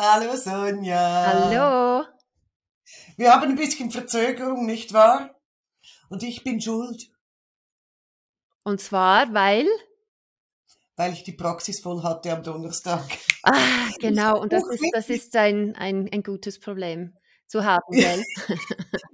Hallo 0.00 0.36
Sonja. 0.36 1.26
Hallo. 1.26 2.06
Wir 3.16 3.32
haben 3.32 3.48
ein 3.48 3.56
bisschen 3.56 3.90
Verzögerung, 3.90 4.64
nicht 4.64 4.92
wahr? 4.92 5.34
Und 6.08 6.22
ich 6.22 6.44
bin 6.44 6.60
schuld. 6.60 7.10
Und 8.62 8.80
zwar, 8.80 9.34
weil? 9.34 9.66
Weil 10.94 11.14
ich 11.14 11.24
die 11.24 11.32
Praxis 11.32 11.80
voll 11.80 12.04
hatte 12.04 12.30
am 12.30 12.44
Donnerstag. 12.44 13.02
Ah, 13.42 13.88
genau. 13.98 14.40
Und 14.40 14.52
das 14.52 14.62
ist, 14.68 14.84
das 14.92 15.10
ist 15.10 15.34
ein, 15.34 15.74
ein, 15.74 16.08
ein 16.12 16.22
gutes 16.22 16.60
Problem 16.60 17.16
zu 17.48 17.64
haben, 17.64 17.90
gell? 17.90 18.22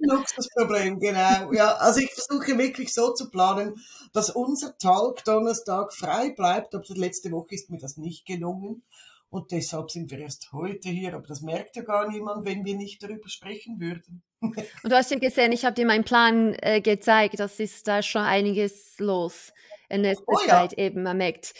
Luxusproblem, 0.01 0.99
genau. 0.99 1.51
Ja, 1.51 1.77
also 1.77 1.99
ich 1.99 2.11
versuche 2.11 2.59
wirklich 2.59 2.93
so 2.93 3.11
zu 3.13 3.31
planen, 3.31 3.73
dass 4.13 4.29
unser 4.29 4.77
Talk 4.77 5.23
Donnerstag 5.23 5.93
frei 5.95 6.29
bleibt. 6.29 6.75
Aber 6.75 6.83
letzte 6.89 7.31
Woche 7.31 7.55
ist 7.55 7.71
mir 7.71 7.79
das 7.79 7.97
nicht 7.97 8.27
gelungen. 8.27 8.83
Und 9.35 9.51
deshalb 9.51 9.91
sind 9.91 10.09
wir 10.11 10.19
erst 10.19 10.53
heute 10.53 10.87
hier. 10.87 11.13
Aber 11.13 11.27
das 11.27 11.41
merkt 11.41 11.75
ja 11.75 11.83
gar 11.83 12.09
niemand, 12.09 12.45
wenn 12.45 12.63
wir 12.63 12.77
nicht 12.77 13.03
darüber 13.03 13.27
sprechen 13.27 13.81
würden. 13.81 14.23
Und 14.39 14.55
du 14.81 14.95
hast 14.95 15.11
ja 15.11 15.19
gesehen, 15.19 15.51
ich 15.51 15.65
habe 15.65 15.75
dir 15.75 15.85
meinen 15.85 16.05
Plan 16.05 16.55
äh, 16.61 16.79
gezeigt. 16.79 17.37
Das 17.37 17.59
ist 17.59 17.85
da 17.85 18.01
schon 18.01 18.21
einiges 18.21 18.97
los 18.97 19.51
in 19.89 20.03
der 20.03 20.15
oh, 20.25 20.37
Zeit 20.47 20.77
ja. 20.77 20.85
eben. 20.85 21.03
Man 21.03 21.17
merkt, 21.17 21.53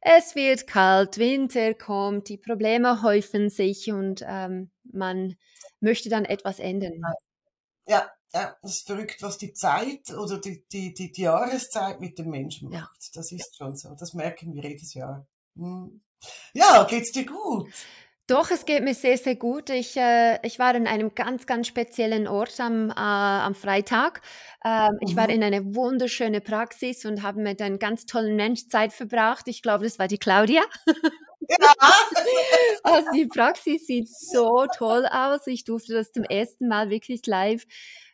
es 0.00 0.34
wird 0.34 0.66
kalt, 0.66 1.18
Winter 1.18 1.72
kommt, 1.74 2.28
die 2.28 2.36
Probleme 2.36 3.00
häufen 3.00 3.48
sich 3.48 3.92
und 3.92 4.24
ähm, 4.26 4.72
man 4.92 5.36
möchte 5.78 6.08
dann 6.08 6.24
etwas 6.24 6.58
ändern. 6.58 7.00
Ja, 7.86 8.10
ja, 8.34 8.56
das 8.60 8.72
ist 8.72 8.86
verrückt, 8.88 9.22
was 9.22 9.38
die 9.38 9.52
Zeit 9.52 10.10
oder 10.10 10.40
die, 10.40 10.64
die, 10.72 10.92
die, 10.94 11.12
die 11.12 11.22
Jahreszeit 11.22 12.00
mit 12.00 12.18
dem 12.18 12.30
Menschen 12.30 12.70
macht. 12.70 13.04
Ja. 13.04 13.10
Das 13.14 13.30
ist 13.30 13.56
schon 13.56 13.76
so. 13.76 13.94
Das 13.94 14.14
merken 14.14 14.52
wir 14.52 14.64
jedes 14.64 14.94
Jahr. 14.94 15.28
Hm. 15.54 16.02
Ja, 16.52 16.84
geht's 16.84 17.12
dir 17.12 17.26
gut? 17.26 17.68
Doch, 18.30 18.52
es 18.52 18.64
geht 18.64 18.84
mir 18.84 18.94
sehr, 18.94 19.18
sehr 19.18 19.34
gut. 19.34 19.70
Ich, 19.70 19.96
äh, 19.96 20.38
ich 20.46 20.60
war 20.60 20.72
in 20.76 20.86
einem 20.86 21.16
ganz, 21.16 21.46
ganz 21.46 21.66
speziellen 21.66 22.28
Ort 22.28 22.60
am, 22.60 22.90
äh, 22.90 22.92
am 22.94 23.56
Freitag. 23.56 24.22
Ähm, 24.64 24.92
mhm. 24.92 24.98
Ich 25.00 25.16
war 25.16 25.24
mhm. 25.24 25.30
in 25.30 25.42
einer 25.42 25.74
wunderschönen 25.74 26.40
Praxis 26.40 27.04
und 27.04 27.24
habe 27.24 27.40
mit 27.40 27.60
einem 27.60 27.80
ganz 27.80 28.06
tollen 28.06 28.36
Mensch 28.36 28.68
Zeit 28.68 28.92
verbracht. 28.92 29.48
Ich 29.48 29.62
glaube, 29.62 29.82
das 29.82 29.98
war 29.98 30.06
die 30.06 30.18
Claudia. 30.18 30.62
Ja. 31.40 31.72
also 32.84 33.10
die 33.16 33.26
Praxis 33.26 33.86
sieht 33.86 34.08
so 34.08 34.64
toll 34.78 35.06
aus. 35.10 35.48
Ich 35.48 35.64
durfte 35.64 35.94
das 35.94 36.12
zum 36.12 36.22
ersten 36.22 36.68
Mal 36.68 36.88
wirklich 36.88 37.26
live 37.26 37.64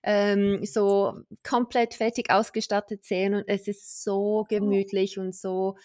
ähm, 0.02 0.64
so 0.64 1.14
komplett 1.46 1.92
fertig 1.92 2.30
ausgestattet 2.30 3.04
sehen 3.04 3.34
und 3.34 3.44
es 3.48 3.68
ist 3.68 4.02
so 4.02 4.40
oh. 4.40 4.44
gemütlich 4.48 5.18
und 5.18 5.34
so 5.34 5.76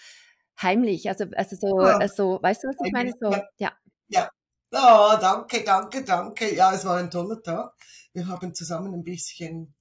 heimlich. 0.61 1.07
Also, 1.09 1.25
also 1.35 1.55
so, 1.55 1.81
ja. 1.81 1.97
also, 1.97 2.39
weißt 2.41 2.63
du, 2.63 2.67
was 2.69 2.75
ich 2.85 2.91
meine? 2.91 3.13
So, 3.19 3.35
ja. 3.57 3.71
Ja. 4.07 4.29
Oh, 4.73 5.17
danke, 5.19 5.63
danke, 5.63 6.03
danke. 6.03 6.55
Ja, 6.55 6.73
es 6.73 6.85
war 6.85 6.97
ein 6.97 7.11
toller 7.11 7.41
Tag. 7.41 7.73
Wir 8.13 8.27
haben 8.27 8.53
zusammen 8.55 8.93
ein 8.93 9.03
bisschen 9.03 9.75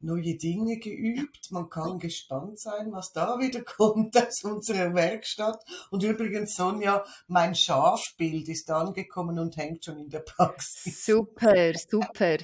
neue 0.00 0.36
Dinge 0.36 0.78
geübt. 0.78 1.50
Man 1.50 1.68
kann 1.68 1.98
gespannt 1.98 2.58
sein, 2.58 2.92
was 2.92 3.12
da 3.12 3.38
wieder 3.38 3.62
kommt 3.64 4.16
aus 4.16 4.42
unserer 4.44 4.94
Werkstatt. 4.94 5.62
Und 5.90 6.02
übrigens, 6.02 6.54
Sonja, 6.54 7.04
mein 7.26 7.54
Schafbild 7.54 8.48
ist 8.48 8.70
angekommen 8.70 9.38
und 9.38 9.56
hängt 9.56 9.84
schon 9.84 9.98
in 9.98 10.10
der 10.10 10.20
Praxis. 10.20 11.04
Super, 11.04 11.72
super. 11.74 12.36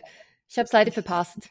Ich 0.49 0.59
habe 0.59 0.67
es 0.67 0.73
leider 0.73 0.93
verpasst. 0.93 1.51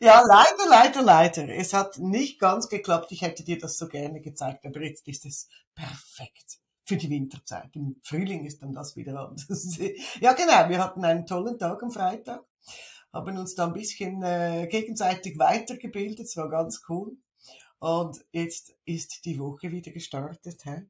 Ja, 0.00 0.22
leider, 0.26 0.68
leider, 0.68 1.02
leider. 1.02 1.48
Es 1.48 1.72
hat 1.72 1.98
nicht 1.98 2.38
ganz 2.38 2.68
geklappt. 2.68 3.10
Ich 3.12 3.22
hätte 3.22 3.44
dir 3.44 3.58
das 3.58 3.76
so 3.76 3.88
gerne 3.88 4.20
gezeigt, 4.20 4.64
aber 4.64 4.80
jetzt 4.82 5.06
ist 5.08 5.26
es 5.26 5.48
perfekt 5.74 6.58
für 6.84 6.96
die 6.96 7.10
Winterzeit. 7.10 7.74
Im 7.74 8.00
Frühling 8.02 8.46
ist 8.46 8.62
dann 8.62 8.72
das 8.72 8.96
wieder 8.96 9.18
anders. 9.18 9.78
ja, 10.20 10.32
genau. 10.32 10.68
Wir 10.68 10.82
hatten 10.82 11.04
einen 11.04 11.26
tollen 11.26 11.58
Tag 11.58 11.82
am 11.82 11.90
Freitag, 11.90 12.44
haben 13.12 13.36
uns 13.36 13.54
da 13.54 13.66
ein 13.66 13.72
bisschen 13.72 14.22
äh, 14.22 14.68
gegenseitig 14.70 15.38
weitergebildet. 15.38 16.26
Es 16.26 16.36
war 16.36 16.48
ganz 16.48 16.82
cool. 16.88 17.16
Und 17.80 18.24
jetzt 18.32 18.74
ist 18.84 19.24
die 19.24 19.38
Woche 19.38 19.70
wieder 19.70 19.92
gestartet. 19.92 20.64
Hä? 20.64 20.86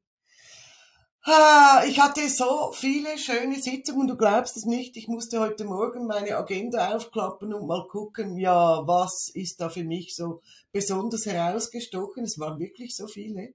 Ich 1.87 1.99
hatte 1.99 2.27
so 2.29 2.71
viele 2.73 3.17
schöne 3.17 3.61
Sitzungen, 3.61 4.07
du 4.07 4.15
glaubst 4.15 4.57
es 4.57 4.65
nicht. 4.65 4.97
Ich 4.97 5.07
musste 5.07 5.39
heute 5.39 5.65
Morgen 5.65 6.07
meine 6.07 6.37
Agenda 6.37 6.95
aufklappen 6.95 7.53
und 7.53 7.67
mal 7.67 7.87
gucken, 7.87 8.37
ja, 8.37 8.87
was 8.87 9.29
ist 9.33 9.61
da 9.61 9.69
für 9.69 9.83
mich 9.83 10.15
so 10.15 10.41
besonders 10.71 11.25
herausgestochen. 11.25 12.23
Es 12.23 12.39
waren 12.39 12.59
wirklich 12.59 12.95
so 12.95 13.07
viele 13.07 13.53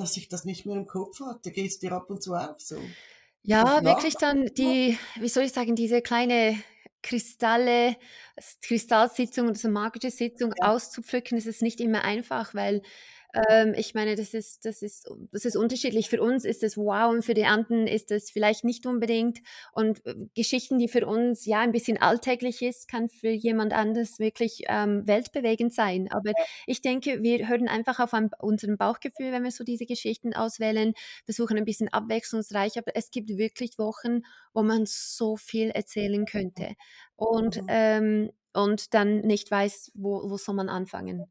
dass 0.00 0.16
ich 0.16 0.28
das 0.28 0.44
nicht 0.44 0.66
mehr 0.66 0.76
im 0.76 0.86
Kopf 0.86 1.20
hatte. 1.20 1.52
Geht 1.52 1.70
es 1.70 1.78
dir 1.78 1.92
ab 1.92 2.10
und 2.10 2.22
zu 2.22 2.34
auch 2.34 2.58
so? 2.58 2.80
Ja, 3.42 3.84
wirklich 3.84 4.14
dann 4.14 4.46
die, 4.46 4.98
wie 5.16 5.28
soll 5.28 5.44
ich 5.44 5.52
sagen, 5.52 5.76
diese 5.76 6.02
kleine 6.02 6.58
Kristalle, 7.02 7.96
Kristallsitzung 8.62 9.48
oder 9.48 9.58
so 9.58 9.68
magische 9.68 10.10
Sitzung 10.10 10.52
ja. 10.58 10.68
auszupflücken, 10.68 11.38
ist 11.38 11.46
es 11.46 11.62
nicht 11.62 11.80
immer 11.80 12.02
einfach, 12.02 12.54
weil 12.54 12.82
ähm, 13.34 13.74
ich 13.76 13.94
meine, 13.94 14.16
das 14.16 14.34
ist, 14.34 14.64
das, 14.64 14.82
ist, 14.82 15.08
das 15.32 15.44
ist 15.44 15.56
unterschiedlich. 15.56 16.08
Für 16.08 16.22
uns 16.22 16.44
ist 16.44 16.62
es 16.62 16.76
wow 16.76 17.10
und 17.10 17.24
für 17.24 17.34
die 17.34 17.44
anderen 17.44 17.86
ist 17.86 18.10
es 18.10 18.30
vielleicht 18.30 18.64
nicht 18.64 18.86
unbedingt. 18.86 19.38
Und 19.72 20.04
äh, 20.06 20.14
Geschichten, 20.34 20.78
die 20.78 20.88
für 20.88 21.06
uns 21.06 21.46
ja 21.46 21.60
ein 21.60 21.72
bisschen 21.72 21.98
alltäglich 21.98 22.62
ist, 22.62 22.88
kann 22.88 23.08
für 23.08 23.30
jemand 23.30 23.72
anders 23.72 24.18
wirklich 24.18 24.64
ähm, 24.68 25.06
weltbewegend 25.06 25.72
sein. 25.72 26.08
Aber 26.10 26.32
ich 26.66 26.82
denke, 26.82 27.22
wir 27.22 27.48
hören 27.48 27.68
einfach 27.68 28.00
auf 28.00 28.14
ein, 28.14 28.30
unserem 28.38 28.76
Bauchgefühl, 28.76 29.32
wenn 29.32 29.44
wir 29.44 29.52
so 29.52 29.64
diese 29.64 29.86
Geschichten 29.86 30.34
auswählen, 30.34 30.94
versuchen 31.24 31.56
ein 31.56 31.64
bisschen 31.64 31.88
abwechslungsreich. 31.88 32.78
Aber 32.78 32.92
es 32.94 33.10
gibt 33.10 33.28
wirklich 33.30 33.78
Wochen, 33.78 34.22
wo 34.52 34.62
man 34.62 34.84
so 34.86 35.36
viel 35.36 35.70
erzählen 35.70 36.24
könnte 36.24 36.74
und, 37.16 37.62
mhm. 37.62 37.66
ähm, 37.68 38.30
und 38.52 38.94
dann 38.94 39.20
nicht 39.20 39.50
weiß, 39.50 39.92
wo, 39.94 40.28
wo 40.28 40.36
soll 40.36 40.54
man 40.54 40.68
anfangen. 40.68 41.30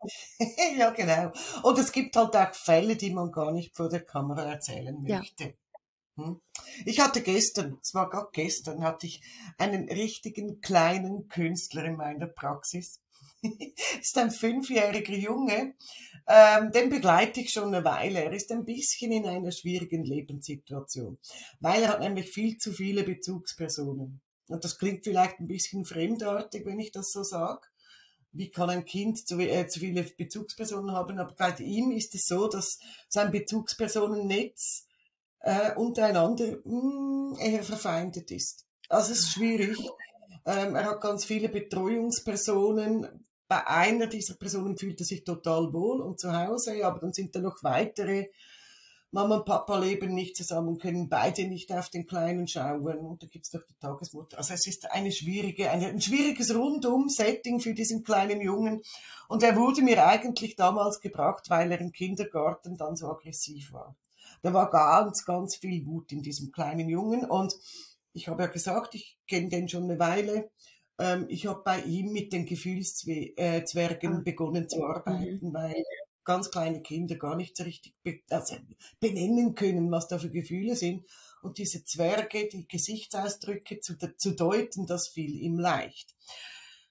ja, 0.76 0.90
genau. 0.90 1.32
Und 1.62 1.78
es 1.78 1.92
gibt 1.92 2.16
halt 2.16 2.36
auch 2.36 2.54
Fälle, 2.54 2.96
die 2.96 3.10
man 3.10 3.32
gar 3.32 3.52
nicht 3.52 3.76
vor 3.76 3.88
der 3.88 4.04
Kamera 4.04 4.44
erzählen 4.44 4.96
möchte. 5.02 5.44
Ja. 5.44 6.24
Hm? 6.24 6.40
Ich 6.84 7.00
hatte 7.00 7.22
gestern, 7.22 7.78
es 7.82 7.94
war 7.94 8.10
gerade 8.10 8.28
gestern, 8.32 8.82
hatte 8.82 9.06
ich 9.06 9.22
einen 9.56 9.88
richtigen 9.88 10.60
kleinen 10.60 11.28
Künstler 11.28 11.84
in 11.84 11.96
meiner 11.96 12.26
Praxis. 12.26 13.00
ist 14.00 14.18
ein 14.18 14.32
fünfjähriger 14.32 15.14
Junge, 15.14 15.74
ähm, 16.26 16.72
den 16.72 16.90
begleite 16.90 17.40
ich 17.40 17.52
schon 17.52 17.72
eine 17.72 17.84
Weile. 17.84 18.24
Er 18.24 18.32
ist 18.32 18.50
ein 18.50 18.64
bisschen 18.64 19.12
in 19.12 19.26
einer 19.26 19.52
schwierigen 19.52 20.04
Lebenssituation, 20.04 21.18
weil 21.60 21.82
er 21.82 21.90
hat 21.90 22.00
nämlich 22.00 22.30
viel 22.30 22.58
zu 22.58 22.72
viele 22.72 23.04
Bezugspersonen. 23.04 24.20
Und 24.48 24.64
das 24.64 24.78
klingt 24.78 25.04
vielleicht 25.04 25.40
ein 25.40 25.46
bisschen 25.46 25.84
fremdartig, 25.84 26.66
wenn 26.66 26.80
ich 26.80 26.90
das 26.90 27.12
so 27.12 27.22
sage 27.22 27.62
wie 28.32 28.50
kann 28.50 28.70
ein 28.70 28.84
Kind 28.84 29.26
zu, 29.26 29.38
äh, 29.38 29.66
zu 29.66 29.80
viele 29.80 30.02
Bezugspersonen 30.02 30.92
haben, 30.92 31.18
aber 31.18 31.34
bei 31.34 31.54
ihm 31.58 31.90
ist 31.90 32.14
es 32.14 32.26
so, 32.26 32.48
dass 32.48 32.78
sein 33.08 33.30
Bezugspersonennetz 33.30 34.86
äh, 35.40 35.74
untereinander 35.74 36.58
mh, 36.64 37.36
hm, 37.36 37.36
eher 37.40 37.62
verfeindet 37.62 38.30
ist. 38.30 38.66
Also 38.88 39.12
es 39.12 39.20
ist 39.20 39.32
schwierig. 39.32 39.78
Ähm, 40.46 40.76
er 40.76 40.86
hat 40.86 41.00
ganz 41.00 41.24
viele 41.24 41.48
Betreuungspersonen. 41.48 43.26
Bei 43.48 43.66
einer 43.66 44.06
dieser 44.06 44.34
Personen 44.34 44.76
fühlt 44.76 45.00
er 45.00 45.06
sich 45.06 45.24
total 45.24 45.72
wohl 45.72 46.00
und 46.00 46.20
zu 46.20 46.32
Hause, 46.32 46.84
aber 46.84 47.00
dann 47.00 47.12
sind 47.12 47.34
da 47.34 47.40
noch 47.40 47.62
weitere 47.62 48.28
Mama 49.10 49.36
und 49.36 49.46
Papa 49.46 49.78
leben 49.78 50.14
nicht 50.14 50.36
zusammen, 50.36 50.78
können 50.78 51.08
beide 51.08 51.48
nicht 51.48 51.72
auf 51.72 51.88
den 51.88 52.06
Kleinen 52.06 52.46
schauen 52.46 52.98
und 52.98 53.22
da 53.22 53.26
gibt's 53.26 53.50
doch 53.50 53.62
die 53.64 53.74
Tagesmutter. 53.80 54.36
Also 54.36 54.52
es 54.52 54.66
ist 54.66 54.90
eine 54.90 55.10
schwierige, 55.10 55.70
eine, 55.70 55.86
ein 55.86 56.00
schwieriges 56.00 56.54
Rundum-Setting 56.54 57.60
für 57.60 57.72
diesen 57.72 58.04
kleinen 58.04 58.42
Jungen 58.42 58.82
und 59.28 59.42
er 59.42 59.56
wurde 59.56 59.80
mir 59.80 60.06
eigentlich 60.06 60.56
damals 60.56 61.00
gebracht, 61.00 61.48
weil 61.48 61.72
er 61.72 61.80
im 61.80 61.92
Kindergarten 61.92 62.76
dann 62.76 62.96
so 62.96 63.08
aggressiv 63.08 63.72
war. 63.72 63.96
Da 64.42 64.52
war 64.52 64.70
ganz, 64.70 65.24
ganz 65.24 65.56
viel 65.56 65.86
Wut 65.86 66.12
in 66.12 66.22
diesem 66.22 66.52
kleinen 66.52 66.90
Jungen 66.90 67.24
und 67.24 67.54
ich 68.12 68.28
habe 68.28 68.42
ja 68.42 68.48
gesagt, 68.48 68.94
ich 68.94 69.18
kenne 69.26 69.48
den 69.48 69.68
schon 69.68 69.84
eine 69.84 69.98
Weile. 69.98 70.50
Ähm, 70.98 71.26
ich 71.28 71.46
habe 71.46 71.62
bei 71.64 71.80
ihm 71.82 72.12
mit 72.12 72.32
den 72.32 72.44
Gefühlszwergen 72.44 74.16
ah. 74.16 74.20
begonnen 74.22 74.68
zu 74.68 74.84
arbeiten, 74.84 75.48
mhm. 75.48 75.54
weil 75.54 75.82
ganz 76.24 76.50
kleine 76.50 76.82
Kinder 76.82 77.16
gar 77.16 77.36
nicht 77.36 77.56
so 77.56 77.64
richtig 77.64 77.94
also 78.30 78.56
benennen 79.00 79.54
können, 79.54 79.90
was 79.90 80.08
da 80.08 80.18
für 80.18 80.30
Gefühle 80.30 80.76
sind. 80.76 81.04
Und 81.42 81.58
diese 81.58 81.84
Zwerge, 81.84 82.48
die 82.48 82.66
Gesichtsausdrücke 82.66 83.80
zu, 83.80 83.96
zu 84.16 84.32
deuten, 84.32 84.86
das 84.86 85.08
fiel 85.08 85.40
ihm 85.40 85.58
leicht. 85.58 86.14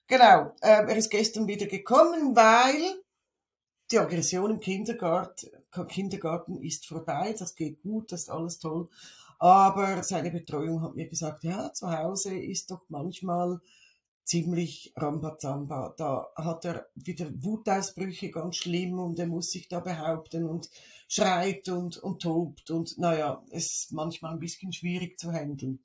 Genau, 0.06 0.54
äh, 0.62 0.86
er 0.88 0.96
ist 0.96 1.10
gestern 1.10 1.46
wieder 1.46 1.66
gekommen, 1.66 2.34
weil 2.34 3.02
die 3.90 3.98
Aggression 3.98 4.52
im 4.52 4.60
Kindergarten, 4.60 5.50
Kindergarten 5.88 6.62
ist 6.62 6.86
vorbei, 6.86 7.34
das 7.38 7.54
geht 7.54 7.82
gut, 7.82 8.12
das 8.12 8.22
ist 8.22 8.30
alles 8.30 8.58
toll. 8.58 8.88
Aber 9.38 10.02
seine 10.02 10.30
Betreuung 10.30 10.82
hat 10.82 10.96
mir 10.96 11.08
gesagt, 11.08 11.44
ja, 11.44 11.72
zu 11.72 11.90
Hause 11.90 12.36
ist 12.36 12.70
doch 12.70 12.82
manchmal 12.88 13.60
ziemlich 14.28 14.92
Rambazamba. 14.94 15.94
Da 15.96 16.28
hat 16.36 16.64
er 16.66 16.86
wieder 16.94 17.26
Wutausbrüche 17.42 18.30
ganz 18.30 18.56
schlimm 18.56 18.98
und 18.98 19.18
er 19.18 19.26
muss 19.26 19.50
sich 19.50 19.68
da 19.68 19.80
behaupten 19.80 20.44
und 20.44 20.68
schreit 21.08 21.68
und, 21.70 21.96
und 21.96 22.20
tobt 22.20 22.70
und 22.70 22.98
naja, 22.98 23.42
ist 23.50 23.88
manchmal 23.92 24.32
ein 24.32 24.38
bisschen 24.38 24.72
schwierig 24.72 25.18
zu 25.18 25.32
handeln. 25.32 25.80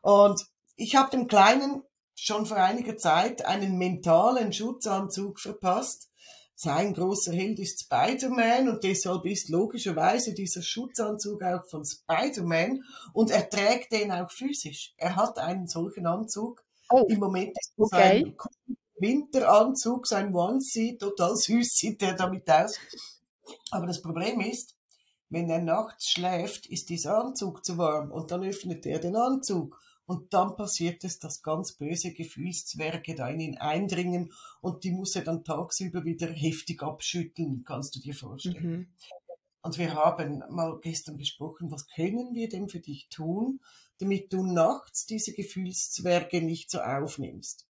Und 0.00 0.40
ich 0.74 0.96
habe 0.96 1.10
dem 1.10 1.28
Kleinen 1.28 1.82
schon 2.14 2.46
vor 2.46 2.56
einiger 2.56 2.96
Zeit 2.96 3.44
einen 3.44 3.76
mentalen 3.76 4.52
Schutzanzug 4.52 5.38
verpasst. 5.38 6.08
Sein 6.54 6.94
großer 6.94 7.32
Held 7.32 7.58
ist 7.58 7.80
Spider-Man 7.80 8.68
und 8.68 8.84
deshalb 8.84 9.26
ist 9.26 9.50
logischerweise 9.50 10.32
dieser 10.32 10.62
Schutzanzug 10.62 11.42
auch 11.42 11.66
von 11.68 11.84
Spider-Man 11.84 12.84
und 13.12 13.30
er 13.30 13.50
trägt 13.50 13.92
den 13.92 14.12
auch 14.12 14.30
physisch. 14.30 14.94
Er 14.96 15.16
hat 15.16 15.38
einen 15.38 15.66
solchen 15.66 16.06
Anzug. 16.06 16.64
Oh, 16.92 17.06
Im 17.08 17.20
Moment 17.20 17.56
ist 17.58 17.72
okay. 17.76 18.22
sein 18.22 18.36
Winteranzug, 18.98 20.06
sein 20.06 20.34
Onesie, 20.34 20.98
total 20.98 21.36
süß 21.36 21.68
sieht 21.74 22.02
er 22.02 22.14
damit 22.14 22.48
aus. 22.50 22.78
Aber 23.70 23.86
das 23.86 24.02
Problem 24.02 24.40
ist, 24.40 24.76
wenn 25.28 25.48
er 25.48 25.60
nachts 25.60 26.10
schläft, 26.10 26.66
ist 26.66 26.90
dieser 26.90 27.18
Anzug 27.18 27.64
zu 27.64 27.78
warm 27.78 28.12
und 28.12 28.30
dann 28.30 28.44
öffnet 28.44 28.84
er 28.84 28.98
den 28.98 29.16
Anzug 29.16 29.80
und 30.04 30.34
dann 30.34 30.56
passiert 30.56 31.04
es, 31.04 31.18
dass 31.18 31.42
ganz 31.42 31.72
böse 31.72 32.12
Gefühlszwerge 32.12 33.14
da 33.14 33.28
in 33.28 33.40
ihn 33.40 33.58
eindringen 33.58 34.32
und 34.60 34.84
die 34.84 34.90
muss 34.90 35.16
er 35.16 35.22
dann 35.22 35.42
tagsüber 35.42 36.04
wieder 36.04 36.28
heftig 36.28 36.82
abschütteln, 36.82 37.64
kannst 37.64 37.96
du 37.96 38.00
dir 38.00 38.14
vorstellen. 38.14 38.70
Mhm. 38.70 38.86
Und 39.62 39.78
wir 39.78 39.94
haben 39.94 40.42
mal 40.50 40.78
gestern 40.80 41.16
gesprochen, 41.16 41.70
was 41.70 41.86
können 41.86 42.34
wir 42.34 42.48
denn 42.48 42.68
für 42.68 42.80
dich 42.80 43.08
tun, 43.08 43.60
damit 43.98 44.32
du 44.32 44.42
nachts 44.42 45.06
diese 45.06 45.32
Gefühlszwerge 45.32 46.42
nicht 46.42 46.70
so 46.70 46.80
aufnimmst. 46.80 47.66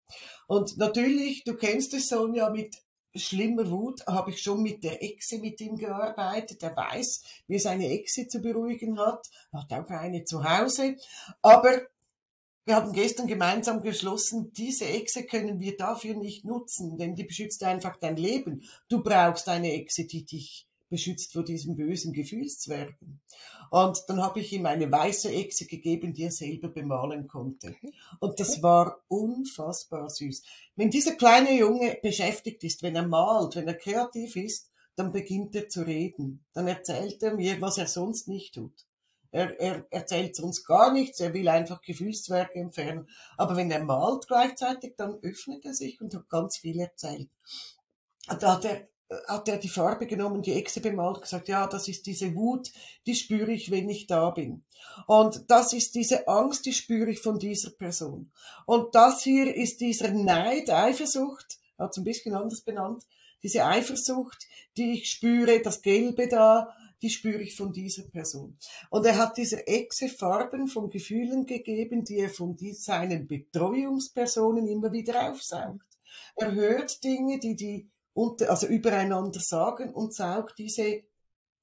Und 0.46 0.78
natürlich, 0.78 1.44
du 1.44 1.54
kennst 1.54 1.92
es, 1.92 2.08
Sonja, 2.08 2.48
mit 2.48 2.78
schlimmer 3.14 3.70
Wut 3.70 4.06
habe 4.06 4.30
ich 4.30 4.40
schon 4.40 4.62
mit 4.62 4.84
der 4.84 5.02
Echse 5.02 5.38
mit 5.38 5.60
ihm 5.60 5.76
gearbeitet. 5.76 6.62
Er 6.62 6.74
weiß, 6.74 7.22
wie 7.46 7.56
es 7.56 7.66
eine 7.66 7.88
Echse 7.88 8.26
zu 8.26 8.40
beruhigen 8.40 8.98
hat. 8.98 9.28
Er 9.52 9.62
hat 9.62 9.72
auch 9.72 9.90
eine 9.90 10.24
zu 10.24 10.42
Hause. 10.42 10.96
Aber 11.42 11.82
wir 12.64 12.76
haben 12.76 12.92
gestern 12.92 13.26
gemeinsam 13.26 13.82
geschlossen, 13.82 14.52
diese 14.52 14.86
Echse 14.86 15.24
können 15.24 15.58
wir 15.60 15.76
dafür 15.76 16.14
nicht 16.14 16.44
nutzen, 16.44 16.96
denn 16.96 17.16
die 17.16 17.24
beschützt 17.24 17.62
einfach 17.64 17.96
dein 17.96 18.16
Leben. 18.16 18.62
Du 18.88 19.02
brauchst 19.02 19.48
eine 19.48 19.72
Echse, 19.72 20.06
die 20.06 20.24
dich 20.24 20.66
beschützt 20.92 21.32
vor 21.32 21.42
diesen 21.42 21.74
bösen 21.74 22.12
Gefühlszwergen. 22.12 23.22
Und 23.70 24.04
dann 24.08 24.20
habe 24.20 24.40
ich 24.40 24.52
ihm 24.52 24.66
eine 24.66 24.92
weiße 24.92 25.32
Echse 25.32 25.64
gegeben, 25.64 26.12
die 26.12 26.24
er 26.24 26.30
selber 26.30 26.68
bemalen 26.68 27.26
konnte. 27.28 27.74
Und 28.20 28.38
das 28.38 28.62
war 28.62 29.00
unfassbar 29.08 30.10
süß. 30.10 30.42
Wenn 30.76 30.90
dieser 30.90 31.14
kleine 31.14 31.54
Junge 31.54 31.96
beschäftigt 32.02 32.62
ist, 32.62 32.82
wenn 32.82 32.94
er 32.94 33.08
malt, 33.08 33.56
wenn 33.56 33.66
er 33.66 33.74
kreativ 33.74 34.36
ist, 34.36 34.70
dann 34.94 35.12
beginnt 35.12 35.56
er 35.56 35.70
zu 35.70 35.80
reden. 35.80 36.44
Dann 36.52 36.68
erzählt 36.68 37.22
er 37.22 37.34
mir, 37.34 37.58
was 37.62 37.78
er 37.78 37.86
sonst 37.86 38.28
nicht 38.28 38.54
tut. 38.54 38.84
Er, 39.30 39.58
er 39.58 39.86
erzählt 39.88 40.38
uns 40.40 40.62
gar 40.62 40.92
nichts, 40.92 41.20
er 41.20 41.32
will 41.32 41.48
einfach 41.48 41.80
Gefühlswerke 41.80 42.58
entfernen. 42.58 43.08
Aber 43.38 43.56
wenn 43.56 43.70
er 43.70 43.82
malt 43.82 44.26
gleichzeitig, 44.26 44.92
dann 44.98 45.14
öffnet 45.22 45.64
er 45.64 45.72
sich 45.72 46.02
und 46.02 46.14
hat 46.14 46.28
ganz 46.28 46.58
viel 46.58 46.78
erzählt. 46.78 47.30
Da 48.28 48.56
hat 48.56 48.66
er, 48.66 48.88
hat 49.28 49.48
er 49.48 49.58
die 49.58 49.68
Farbe 49.68 50.06
genommen, 50.06 50.42
die 50.42 50.52
Echse 50.52 50.80
bemalt, 50.80 51.22
gesagt, 51.22 51.48
ja, 51.48 51.66
das 51.66 51.88
ist 51.88 52.06
diese 52.06 52.34
Wut, 52.34 52.70
die 53.06 53.14
spüre 53.14 53.52
ich, 53.52 53.70
wenn 53.70 53.88
ich 53.88 54.06
da 54.06 54.30
bin. 54.30 54.64
Und 55.06 55.44
das 55.48 55.72
ist 55.72 55.94
diese 55.94 56.28
Angst, 56.28 56.66
die 56.66 56.72
spüre 56.72 57.10
ich 57.10 57.20
von 57.20 57.38
dieser 57.38 57.70
Person. 57.70 58.30
Und 58.66 58.94
das 58.94 59.22
hier 59.22 59.54
ist 59.54 59.80
dieser 59.80 60.10
Neid, 60.10 60.70
Eifersucht, 60.70 61.58
hat 61.78 61.92
es 61.92 61.98
ein 61.98 62.04
bisschen 62.04 62.34
anders 62.34 62.60
benannt, 62.60 63.04
diese 63.42 63.64
Eifersucht, 63.64 64.46
die 64.76 64.92
ich 64.92 65.10
spüre, 65.10 65.60
das 65.60 65.82
Gelbe 65.82 66.28
da, 66.28 66.74
die 67.02 67.10
spüre 67.10 67.42
ich 67.42 67.56
von 67.56 67.72
dieser 67.72 68.04
Person. 68.04 68.56
Und 68.88 69.04
er 69.04 69.18
hat 69.18 69.36
dieser 69.36 69.68
Echse 69.68 70.08
Farben 70.08 70.68
von 70.68 70.88
Gefühlen 70.88 71.46
gegeben, 71.46 72.04
die 72.04 72.18
er 72.18 72.30
von 72.30 72.56
seinen 72.74 73.26
Betreuungspersonen 73.26 74.68
immer 74.68 74.92
wieder 74.92 75.28
aufsaugt. 75.28 75.84
Er 76.36 76.52
hört 76.52 77.02
Dinge, 77.02 77.40
die 77.40 77.56
die 77.56 77.90
unter, 78.14 78.50
also 78.50 78.66
übereinander 78.66 79.40
sagen 79.40 79.94
und 79.94 80.14
saugt 80.14 80.58
diese 80.58 81.02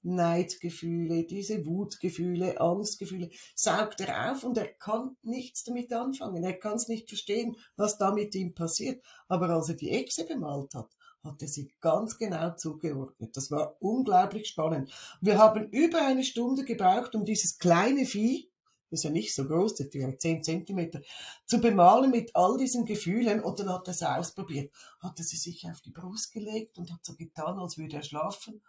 Neidgefühle, 0.02 1.26
diese 1.26 1.66
Wutgefühle, 1.66 2.60
Angstgefühle, 2.60 3.30
saugt 3.56 4.00
er 4.00 4.32
auf 4.32 4.44
und 4.44 4.58
er 4.58 4.68
kann 4.68 5.18
nichts 5.24 5.64
damit 5.64 5.92
anfangen. 5.92 6.44
Er 6.44 6.58
kann 6.58 6.76
es 6.76 6.88
nicht 6.88 7.10
verstehen, 7.10 7.58
was 7.76 7.98
da 7.98 8.12
mit 8.12 8.34
ihm 8.36 8.54
passiert. 8.54 9.04
Aber 9.28 9.50
als 9.50 9.70
er 9.70 9.76
die 9.76 9.92
Echse 9.92 10.26
bemalt 10.26 10.74
hat, 10.74 10.90
hat 11.24 11.42
er 11.42 11.48
sie 11.50 11.74
ganz 11.82 12.18
genau 12.18 12.56
zugeordnet. 12.56 13.36
Das 13.36 13.52
war 13.52 13.76
unglaublich 13.80 14.48
spannend. 14.48 14.92
Wir 15.22 15.38
haben 15.38 15.68
über 15.72 16.06
eine 16.06 16.24
Stunde 16.24 16.64
gebraucht, 16.64 17.14
um 17.14 17.26
dieses 17.26 17.58
kleine 17.58 18.06
Vieh, 18.06 18.49
ist 18.92 19.04
ja 19.04 19.10
nicht 19.10 19.34
so 19.34 19.46
groß, 19.46 19.76
das 19.76 19.88
ist 19.88 19.92
vielleicht 19.92 20.22
10 20.22 20.44
Zentimeter, 20.44 21.02
zu 21.46 21.60
bemalen 21.60 22.12
mit 22.12 22.36
all 22.36 22.58
diesen 22.58 22.86
Gefühlen 22.86 23.42
und 23.42 23.60
dann 23.60 23.70
hat 23.70 23.88
er 23.88 23.94
es 23.94 24.04
ausprobiert. 24.04 24.74
Hat 25.00 25.18
er 25.20 25.26
sie 25.26 25.38
sich 25.38 25.66
auf 25.70 25.82
die 25.82 25.92
Brust 25.92 26.32
gelegt 26.32 26.78
und 26.78 26.92
hat 26.92 27.06
so 27.06 27.16
getan, 27.16 27.60
als 27.60 27.78
würde 27.78 27.98
er 27.98 28.04
schlafen 28.04 28.62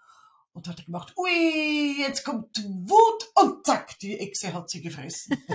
und 0.52 0.69
hat 0.69 0.78
er 0.78 0.84
gemacht, 0.84 1.14
ui, 1.17 2.00
jetzt 2.00 2.25
kommt 2.25 2.56
Wut 2.64 3.31
und 3.43 3.64
zack, 3.64 3.99
die 4.00 4.19
Echse 4.19 4.52
hat 4.52 4.70
sie 4.70 4.81
gefressen. 4.82 5.37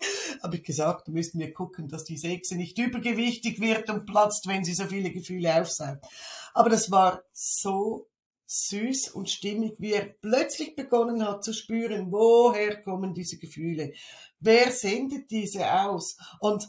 habe 0.42 0.56
ich 0.56 0.62
gesagt, 0.62 1.08
da 1.08 1.12
müssen 1.12 1.38
wir 1.38 1.52
gucken, 1.52 1.88
dass 1.88 2.04
die 2.04 2.22
Echse 2.22 2.56
nicht 2.56 2.78
übergewichtig 2.78 3.60
wird 3.60 3.90
und 3.90 4.06
platzt, 4.06 4.46
wenn 4.46 4.64
sie 4.64 4.74
so 4.74 4.86
viele 4.86 5.10
Gefühle 5.10 5.60
aufsaugt. 5.60 6.04
Aber 6.54 6.70
das 6.70 6.90
war 6.90 7.22
so 7.32 8.08
süß 8.46 9.10
und 9.10 9.28
stimmig, 9.28 9.74
wie 9.78 9.92
er 9.92 10.06
plötzlich 10.06 10.76
begonnen 10.76 11.26
hat 11.26 11.44
zu 11.44 11.52
spüren, 11.52 12.10
woher 12.12 12.82
kommen 12.82 13.14
diese 13.14 13.38
Gefühle? 13.38 13.92
Wer 14.38 14.70
sendet 14.70 15.30
diese 15.30 15.70
aus? 15.80 16.16
Und 16.40 16.68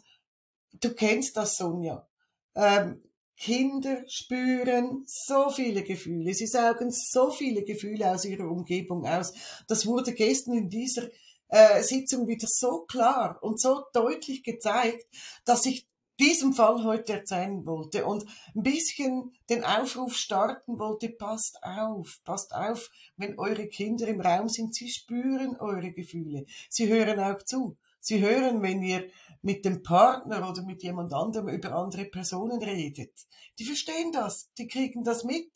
du 0.81 0.94
kennst 0.94 1.38
das, 1.38 1.57
Sonja. 1.57 2.07
Ähm, 2.56 3.03
Kinder 3.38 4.03
spüren 4.07 5.03
so 5.06 5.51
viele 5.51 5.83
Gefühle, 5.83 6.33
sie 6.33 6.47
saugen 6.47 6.89
so 6.89 7.29
viele 7.29 7.63
Gefühle 7.63 8.12
aus 8.12 8.25
ihrer 8.25 8.50
Umgebung 8.50 9.06
aus. 9.06 9.33
Das 9.68 9.85
wurde 9.85 10.13
gestern 10.13 10.56
in 10.56 10.69
dieser 10.69 11.03
äh, 11.50 11.83
Sitzung 11.83 12.27
wieder 12.27 12.47
so 12.50 12.85
klar 12.85 13.38
und 13.41 13.62
so 13.62 13.83
deutlich 13.94 14.44
gezeigt, 14.44 15.06
dass 15.45 15.68
ich 15.68 15.88
diesen 16.19 16.54
Fall 16.54 16.84
heute 16.84 17.14
erzählen 17.14 17.66
wollte 17.66 18.06
und 18.06 18.25
ein 18.56 18.64
bisschen 18.64 19.34
den 19.50 19.64
Aufruf 19.64 20.16
starten 20.16 20.80
wollte, 20.80 21.10
passt 21.10 21.62
auf, 21.64 22.19
passt 22.24 22.54
auf, 22.54 22.90
wenn 23.16 23.38
eure 23.38 23.68
Kinder 23.68 24.08
im 24.08 24.22
Raum 24.22 24.50
sind, 24.50 24.74
sie 24.74 24.90
spüren 24.90 25.58
eure 25.58 25.92
Gefühle, 25.92 26.46
sie 26.69 26.88
hören 26.88 27.19
auch 27.19 27.42
zu, 27.44 27.78
sie 28.00 28.22
hören, 28.22 28.62
wenn 28.62 28.82
ihr 28.82 29.08
mit 29.41 29.65
dem 29.65 29.84
Partner 29.84 30.50
oder 30.50 30.63
mit 30.63 30.84
jemand 30.84 31.13
anderem 31.13 31.50
über 31.50 31.74
andere 31.74 32.06
Personen 32.06 32.62
redet. 32.62 33.13
Die 33.60 33.65
verstehen 33.65 34.12
das, 34.12 34.51
die 34.58 34.68
kriegen 34.68 35.03
das 35.03 35.24
mit. 35.24 35.50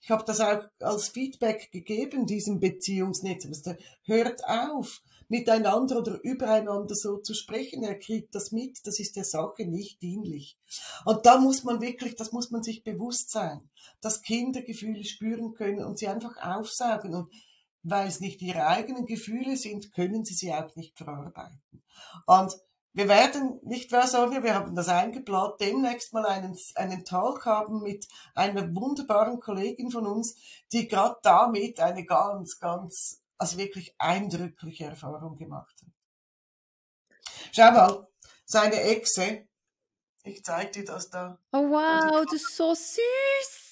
Ich 0.00 0.10
habe 0.10 0.24
das 0.24 0.40
auch 0.40 0.62
als 0.80 1.08
Feedback 1.08 1.70
gegeben, 1.72 2.26
diesem 2.26 2.60
Beziehungsnetz. 2.60 3.46
Hört 4.04 4.44
auf, 4.46 5.02
miteinander 5.28 5.98
oder 5.98 6.18
übereinander 6.22 6.94
so 6.94 7.18
zu 7.18 7.34
sprechen. 7.34 7.82
Er 7.82 7.98
kriegt 7.98 8.34
das 8.34 8.50
mit, 8.50 8.86
das 8.86 8.98
ist 8.98 9.16
der 9.16 9.24
Sache 9.24 9.66
nicht 9.66 10.02
dienlich. 10.02 10.58
Und 11.04 11.26
da 11.26 11.38
muss 11.38 11.64
man 11.64 11.80
wirklich, 11.80 12.16
das 12.16 12.32
muss 12.32 12.50
man 12.50 12.62
sich 12.62 12.82
bewusst 12.82 13.30
sein, 13.30 13.68
dass 14.00 14.22
Kinder 14.22 14.62
Gefühle 14.62 15.04
spüren 15.04 15.54
können 15.54 15.84
und 15.84 15.98
sie 15.98 16.08
einfach 16.08 16.36
aufsaugen. 16.38 17.14
Und 17.14 17.32
weil 17.82 18.08
es 18.08 18.20
nicht 18.20 18.42
ihre 18.42 18.66
eigenen 18.66 19.06
Gefühle 19.06 19.56
sind, 19.56 19.92
können 19.92 20.24
sie 20.24 20.34
sie 20.34 20.52
auch 20.52 20.74
nicht 20.76 20.96
verarbeiten. 20.96 21.60
Und 22.26 22.56
wir 22.94 23.06
werden, 23.06 23.60
nicht 23.62 23.92
wahr, 23.92 24.08
Sonja, 24.08 24.42
wir 24.42 24.54
haben 24.54 24.74
das 24.74 24.88
eingeplant, 24.88 25.60
demnächst 25.60 26.12
mal 26.12 26.26
einen, 26.26 26.58
einen 26.74 27.04
Talk 27.04 27.44
haben 27.44 27.82
mit 27.82 28.08
einer 28.34 28.74
wunderbaren 28.74 29.38
Kollegin 29.38 29.90
von 29.90 30.06
uns, 30.06 30.36
die 30.72 30.88
gerade 30.88 31.16
damit 31.22 31.78
eine 31.80 32.04
ganz, 32.04 32.58
ganz 32.58 33.22
also 33.38 33.56
wirklich 33.56 33.94
eindrückliche 33.98 34.84
Erfahrung 34.84 35.36
gemacht 35.36 35.74
hat. 35.80 35.88
Schau 37.52 37.70
mal, 37.70 38.08
seine 38.44 38.80
Echse, 38.82 39.46
ich 40.24 40.44
zeige 40.44 40.70
dir 40.72 40.84
das 40.84 41.08
da. 41.08 41.38
Oh 41.52 41.70
wow, 41.70 42.24
das 42.24 42.42
ist 42.42 42.56
so 42.56 42.74
süß. 42.74 43.68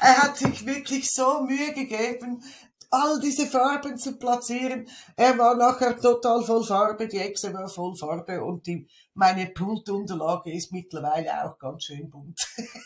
Er 0.00 0.22
hat 0.22 0.36
sich 0.36 0.66
wirklich 0.66 1.08
so 1.10 1.42
Mühe 1.42 1.72
gegeben, 1.72 2.42
all 2.90 3.20
diese 3.20 3.46
Farben 3.46 3.96
zu 3.98 4.18
platzieren. 4.18 4.88
Er 5.16 5.38
war 5.38 5.56
nachher 5.56 5.98
total 5.98 6.42
voll 6.44 6.64
Farbe, 6.64 7.08
die 7.08 7.18
Echse 7.18 7.52
war 7.54 7.68
voll 7.68 7.96
Farbe 7.96 8.42
und 8.42 8.66
die, 8.66 8.88
meine 9.14 9.46
Pultunterlage 9.46 10.52
ist 10.52 10.72
mittlerweile 10.72 11.44
auch 11.44 11.58
ganz 11.58 11.84
schön 11.84 12.10
bunt. 12.10 12.40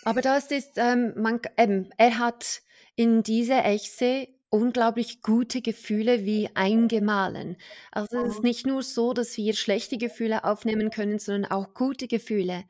Aber 0.05 0.21
das 0.21 0.51
ist, 0.51 0.73
ähm, 0.77 1.15
man, 1.17 1.41
ähm, 1.57 1.91
er 1.97 2.19
hat 2.19 2.63
in 2.97 3.23
dieser 3.23 3.65
Echse 3.65 4.29
unglaublich 4.51 5.23
gute 5.23 5.63
Gefühle 5.63 6.25
wie 6.25 6.51
eingemahlen. 6.55 7.57
Also 7.93 8.17
es 8.27 8.35
ist 8.37 8.43
Mhm. 8.43 8.45
nicht 8.45 8.67
nur 8.67 8.83
so, 8.83 9.13
dass 9.13 9.37
wir 9.37 9.55
schlechte 9.55 9.99
Gefühle 9.99 10.45
aufnehmen 10.45 10.91
können, 10.91 11.19
sondern 11.19 11.51
auch 11.51 11.75
gute 11.75 12.09
Gefühle. 12.09 12.65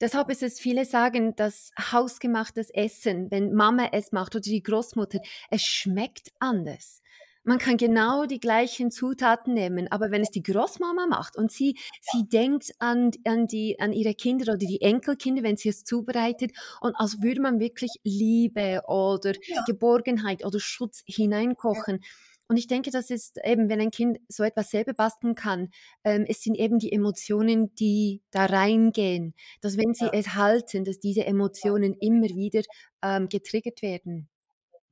Deshalb 0.00 0.30
ist 0.30 0.42
es, 0.42 0.60
viele 0.60 0.84
sagen, 0.84 1.36
dass 1.36 1.70
hausgemachtes 1.92 2.70
Essen, 2.70 3.30
wenn 3.30 3.52
Mama 3.52 3.88
es 3.92 4.12
macht 4.12 4.34
oder 4.34 4.42
die 4.42 4.62
Großmutter, 4.62 5.20
es 5.50 5.62
schmeckt 5.62 6.32
anders. 6.38 7.01
Man 7.44 7.58
kann 7.58 7.76
genau 7.76 8.24
die 8.26 8.38
gleichen 8.38 8.92
Zutaten 8.92 9.52
nehmen, 9.54 9.90
aber 9.90 10.12
wenn 10.12 10.22
es 10.22 10.30
die 10.30 10.44
Großmama 10.44 11.06
macht 11.08 11.36
und 11.36 11.50
sie, 11.50 11.76
sie 12.00 12.28
denkt 12.28 12.72
an, 12.78 13.10
an, 13.24 13.48
die, 13.48 13.80
an 13.80 13.92
ihre 13.92 14.14
Kinder 14.14 14.44
oder 14.44 14.58
die 14.58 14.80
Enkelkinder, 14.80 15.42
wenn 15.42 15.56
sie 15.56 15.68
es 15.70 15.82
zubereitet 15.84 16.52
und 16.80 16.94
als 16.94 17.20
würde 17.20 17.40
man 17.40 17.58
wirklich 17.58 17.90
Liebe 18.04 18.82
oder 18.86 19.32
Ja. 19.46 19.62
Geborgenheit 19.64 20.44
oder 20.44 20.60
Schutz 20.60 21.02
hineinkochen. 21.06 22.00
Und 22.48 22.56
ich 22.58 22.66
denke, 22.68 22.90
das 22.90 23.10
ist 23.10 23.38
eben, 23.44 23.68
wenn 23.68 23.80
ein 23.80 23.90
Kind 23.90 24.18
so 24.28 24.44
etwas 24.44 24.70
selber 24.70 24.92
basteln 24.94 25.34
kann, 25.34 25.70
ähm, 26.04 26.24
es 26.28 26.42
sind 26.42 26.54
eben 26.56 26.78
die 26.78 26.92
Emotionen, 26.92 27.74
die 27.74 28.22
da 28.30 28.44
reingehen, 28.46 29.34
dass 29.60 29.76
wenn 29.78 29.94
sie 29.94 30.06
Ja. 30.06 30.12
es 30.12 30.34
halten, 30.34 30.84
dass 30.84 31.00
diese 31.00 31.24
Emotionen 31.24 31.94
immer 32.00 32.28
wieder 32.28 32.62
ähm, 33.02 33.28
getriggert 33.28 33.82
werden. 33.82 34.28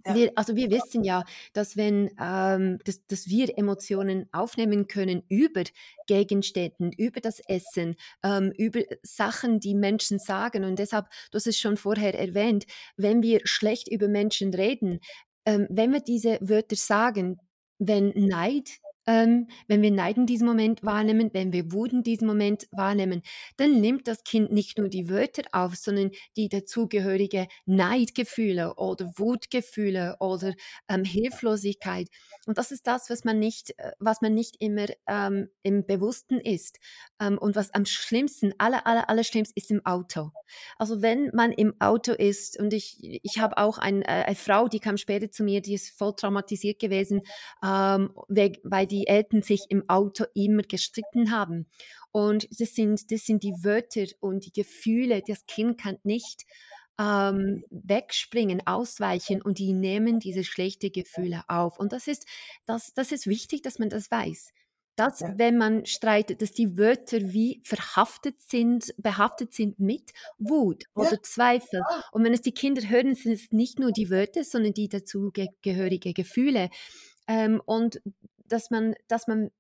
Ja. 0.07 0.15
Wir, 0.15 0.33
also 0.37 0.57
wir 0.57 0.71
wissen 0.71 1.05
ja, 1.05 1.25
dass 1.53 1.77
wenn 1.77 2.11
ähm, 2.21 2.79
dass, 2.85 3.05
dass 3.07 3.29
wir 3.29 3.59
Emotionen 3.59 4.29
aufnehmen 4.33 4.87
können 4.87 5.23
über 5.29 5.65
Gegenständen, 6.07 6.93
über 6.93 7.21
das 7.21 7.41
Essen, 7.41 7.97
ähm, 8.23 8.53
über 8.57 8.81
Sachen, 9.03 9.61
die 9.61 9.75
Menschen 9.75 10.19
sagen. 10.19 10.65
Und 10.65 10.79
deshalb, 10.79 11.07
hast 11.33 11.47
es 11.47 11.59
schon 11.59 11.77
vorher 11.77 12.19
erwähnt, 12.19 12.67
wenn 12.97 13.23
wir 13.23 13.41
schlecht 13.45 13.89
über 13.89 14.09
Menschen 14.09 14.55
reden, 14.55 15.01
ähm, 15.47 15.67
wenn 15.71 15.93
wir 15.93 16.01
diese 16.01 16.39
Wörter 16.41 16.77
sagen, 16.77 17.39
wenn 17.79 18.13
Neid, 18.15 18.81
ähm, 19.07 19.49
wenn 19.67 19.83
wir 19.83 19.91
Neid 19.91 20.17
in 20.17 20.27
diesem 20.27 20.47
Moment 20.47 20.83
wahrnehmen, 20.83 21.31
wenn 21.33 21.53
wir 21.53 21.73
Wut 21.73 21.93
in 21.93 22.03
diesem 22.03 22.27
Moment 22.27 22.67
wahrnehmen, 22.71 23.23
dann 23.57 23.81
nimmt 23.81 24.07
das 24.07 24.25
Kind 24.25 24.53
nicht 24.53 24.79
nur 24.79 24.89
die 24.89 25.09
Wörter 25.09 25.43
auf, 25.53 25.75
sondern 25.75 26.11
die 26.37 26.49
dazugehörige 26.49 27.49
Neidgefühle 27.67 28.75
oder 28.77 29.11
Wutgefühle 29.17 30.17
oder 30.21 30.55
ähm, 30.89 31.05
Hilflosigkeit. 31.05 32.09
Und 32.47 32.59
das 32.59 32.71
ist 32.71 32.87
das, 32.87 33.11
was 33.11 33.25
man 33.25 33.39
nicht, 33.39 33.79
äh, 33.79 33.93
was 33.99 34.21
man 34.21 34.35
nicht 34.35 34.57
immer 34.61 34.87
ähm, 35.09 35.49
im 35.63 35.87
Bewussten 35.87 36.41
ist. 36.41 36.79
Ähm, 37.21 37.39
und 37.39 37.57
was 37.57 37.73
am 37.75 37.87
schlimmsten, 37.87 38.55
aller, 38.59 38.87
aller, 38.87 39.09
aller 39.09 39.25
schlimmsten 39.25 39.59
ist 39.59 39.71
im 39.71 39.85
Auto. 39.85 40.31
Also 40.77 41.03
wenn 41.03 41.31
man 41.35 41.53
im 41.53 41.75
Auto 41.81 42.13
ist, 42.13 42.59
und 42.59 42.73
ich, 42.73 42.99
ich 43.01 43.39
habe 43.39 43.59
auch 43.59 43.79
ein, 43.79 44.03
äh, 44.03 44.25
eine 44.27 44.37
Frau, 44.37 44.69
die 44.69 44.81
kam 44.81 44.97
später 44.97 45.31
zu 45.31 45.43
mir, 45.43 45.61
die 45.61 45.75
ist 45.75 45.97
voll 45.97 46.15
traumatisiert 46.15 46.79
gewesen, 46.79 47.23
ähm, 47.65 48.13
weil 48.63 48.87
die 48.87 49.00
Eltern 49.07 49.43
sich 49.43 49.65
im 49.69 49.89
Auto 49.89 50.25
immer 50.35 50.63
gestritten 50.63 51.31
haben. 51.31 51.67
Und 52.13 52.49
das 52.61 52.75
sind, 52.75 53.11
das 53.11 53.25
sind 53.25 53.43
die 53.43 53.55
Wörter 53.63 54.05
und 54.21 54.45
die 54.47 54.53
Gefühle, 54.53 55.23
das 55.27 55.47
Kind 55.47 55.79
kann 55.81 55.99
nicht 56.03 56.45
ähm, 56.99 57.65
wegspringen, 57.71 58.67
ausweichen 58.67 59.41
und 59.43 59.59
die 59.59 59.73
nehmen 59.73 60.19
diese 60.19 60.45
schlechten 60.45 60.93
Gefühle 60.93 61.43
auf. 61.49 61.79
Und 61.79 61.93
das 61.93 62.07
ist, 62.09 62.27
das, 62.67 62.93
das 62.95 63.13
ist 63.13 63.27
wichtig, 63.27 63.63
dass 63.63 63.79
man 63.79 63.89
das 63.89 64.11
weiß. 64.11 64.53
Dass, 64.97 65.21
Ja. 65.21 65.33
wenn 65.39 65.57
man 65.57 65.87
streitet, 65.87 66.43
dass 66.43 66.53
die 66.53 66.77
Wörter 66.77 67.33
wie 67.33 67.63
verhaftet 67.65 68.43
sind, 68.43 68.93
behaftet 68.99 69.55
sind 69.55 69.79
mit 69.79 70.11
Wut 70.37 70.85
Ja. 70.95 71.03
oder 71.03 71.23
Zweifel. 71.23 71.81
Ah. 71.89 72.05
Und 72.13 72.25
wenn 72.25 72.35
es 72.35 72.43
die 72.43 72.53
Kinder 72.53 72.87
hören, 72.87 73.15
sind 73.15 73.33
es 73.33 73.51
nicht 73.51 73.79
nur 73.79 73.93
die 73.93 74.11
Wörter, 74.11 74.45
sondern 74.45 74.75
die 74.75 74.89
dazugehörige 74.89 76.13
Gefühle. 76.13 76.69
Ähm, 77.27 77.63
und 77.65 78.03
dass 78.51 78.71
man, 78.71 78.95
dass 79.09 79.27
man 79.29 79.51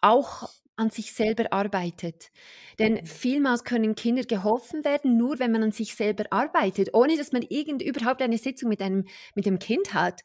auch 0.00 0.48
an 0.76 0.90
sich 0.90 1.12
selber 1.12 1.52
arbeitet. 1.52 2.30
Denn 2.78 3.00
Mhm. 3.00 3.06
vielmals 3.06 3.64
können 3.64 3.94
Kinder 3.94 4.24
geholfen 4.24 4.84
werden, 4.84 5.16
nur 5.18 5.38
wenn 5.38 5.52
man 5.52 5.62
an 5.62 5.72
sich 5.72 5.94
selber 5.94 6.24
arbeitet, 6.30 6.90
ohne 6.94 7.16
dass 7.16 7.32
man 7.32 7.42
irgend 7.42 7.82
überhaupt 7.82 8.22
eine 8.22 8.38
Sitzung 8.38 8.68
mit 8.70 8.80
einem 8.82 9.04
mit 9.34 9.46
dem 9.46 9.58
Kind 9.58 9.94
hat. 9.94 10.22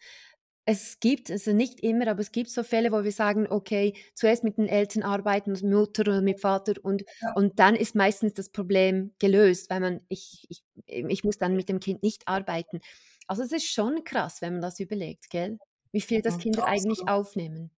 Es 0.70 1.00
gibt, 1.00 1.32
also 1.32 1.54
nicht 1.54 1.80
immer, 1.82 2.08
aber 2.10 2.20
es 2.20 2.32
gibt 2.34 2.50
so 2.50 2.62
Fälle, 2.64 2.92
wo 2.92 3.04
wir 3.06 3.12
sagen, 3.14 3.48
okay, 3.50 3.94
zuerst 4.16 4.44
mit 4.44 4.58
den 4.58 4.68
Eltern 4.68 5.02
arbeiten, 5.04 5.54
mit 5.54 5.64
Mutter 5.64 6.02
oder 6.02 6.22
mit 6.22 6.42
Vater 6.42 6.74
und, 6.84 7.04
Ja. 7.22 7.34
und 7.34 7.60
dann 7.60 7.74
ist 7.76 7.96
meistens 7.96 8.34
das 8.34 8.50
Problem 8.50 9.14
gelöst, 9.20 9.70
weil 9.70 9.80
man, 9.80 10.02
ich, 10.10 10.46
ich, 10.50 10.64
ich 10.86 11.24
muss 11.24 11.38
dann 11.38 11.56
mit 11.56 11.70
dem 11.70 11.80
Kind 11.80 12.04
nicht 12.04 12.28
arbeiten. 12.28 12.82
Also 13.28 13.44
es 13.44 13.54
ist 13.54 13.72
schon 13.72 14.04
krass, 14.04 14.42
wenn 14.42 14.54
man 14.54 14.62
das 14.62 14.80
überlegt, 14.82 15.30
gell? 15.30 15.58
Wie 15.92 16.02
viel 16.02 16.22
das. 16.22 16.38
Kinder 16.38 16.66
eigentlich 16.66 17.08
aufnehmen. 17.08 17.72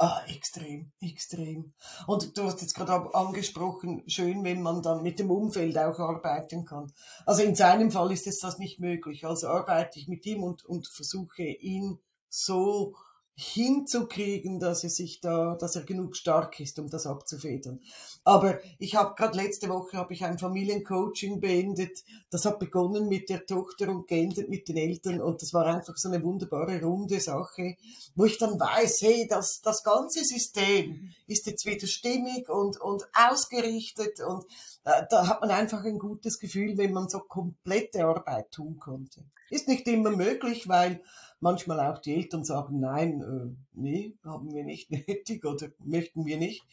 Ah, 0.00 0.22
extrem, 0.28 0.92
extrem. 1.00 1.72
Und 2.06 2.38
du 2.38 2.44
hast 2.44 2.62
jetzt 2.62 2.76
gerade 2.76 3.12
angesprochen, 3.16 4.04
schön, 4.06 4.44
wenn 4.44 4.62
man 4.62 4.80
dann 4.80 5.02
mit 5.02 5.18
dem 5.18 5.28
Umfeld 5.28 5.76
auch 5.76 5.98
arbeiten 5.98 6.64
kann. 6.64 6.92
Also 7.26 7.42
in 7.42 7.56
seinem 7.56 7.90
Fall 7.90 8.12
ist 8.12 8.28
es 8.28 8.38
das 8.38 8.58
nicht 8.58 8.78
möglich. 8.78 9.26
Also 9.26 9.48
arbeite 9.48 9.98
ich 9.98 10.06
mit 10.06 10.24
ihm 10.24 10.44
und, 10.44 10.64
und 10.64 10.86
versuche 10.86 11.42
ihn 11.42 11.98
so 12.28 12.94
hinzukriegen, 13.40 14.58
dass 14.58 14.82
er 14.82 14.90
sich 14.90 15.20
da, 15.20 15.54
dass 15.54 15.76
er 15.76 15.84
genug 15.84 16.16
stark 16.16 16.58
ist, 16.58 16.80
um 16.80 16.90
das 16.90 17.06
abzufedern. 17.06 17.80
Aber 18.24 18.58
ich 18.80 18.96
habe 18.96 19.14
gerade 19.14 19.38
letzte 19.38 19.68
Woche 19.68 19.96
habe 19.96 20.12
ich 20.12 20.24
ein 20.24 20.40
Familiencoaching 20.40 21.38
beendet. 21.38 22.02
Das 22.30 22.44
hat 22.44 22.58
begonnen 22.58 23.08
mit 23.08 23.28
der 23.28 23.46
Tochter 23.46 23.90
und 23.90 24.08
geendet 24.08 24.48
mit 24.48 24.66
den 24.66 24.76
Eltern 24.76 25.20
und 25.20 25.40
das 25.40 25.54
war 25.54 25.66
einfach 25.66 25.96
so 25.96 26.08
eine 26.08 26.20
wunderbare 26.24 26.82
runde 26.82 27.20
Sache, 27.20 27.76
wo 28.16 28.24
ich 28.24 28.38
dann 28.38 28.58
weiß, 28.58 29.02
hey, 29.02 29.28
das 29.30 29.60
das 29.62 29.84
ganze 29.84 30.24
System 30.24 31.12
ist 31.28 31.46
jetzt 31.46 31.64
wieder 31.64 31.86
stimmig 31.86 32.48
und 32.48 32.80
und 32.80 33.04
ausgerichtet 33.12 34.20
und 34.20 34.46
äh, 34.82 35.04
da 35.10 35.28
hat 35.28 35.40
man 35.42 35.52
einfach 35.52 35.84
ein 35.84 36.00
gutes 36.00 36.40
Gefühl, 36.40 36.76
wenn 36.76 36.92
man 36.92 37.08
so 37.08 37.20
komplette 37.20 38.04
Arbeit 38.04 38.50
tun 38.50 38.80
konnte. 38.80 39.22
Ist 39.48 39.68
nicht 39.68 39.86
immer 39.86 40.10
möglich, 40.10 40.68
weil 40.68 41.00
manchmal 41.40 41.80
auch 41.80 41.98
die 41.98 42.14
Eltern 42.14 42.44
sagen, 42.44 42.80
nein, 42.80 43.22
äh, 43.22 43.56
nee, 43.72 44.16
haben 44.24 44.52
wir 44.52 44.64
nicht 44.64 44.90
nötig 45.08 45.44
oder 45.44 45.68
möchten 45.78 46.24
wir 46.24 46.38
nicht. 46.38 46.64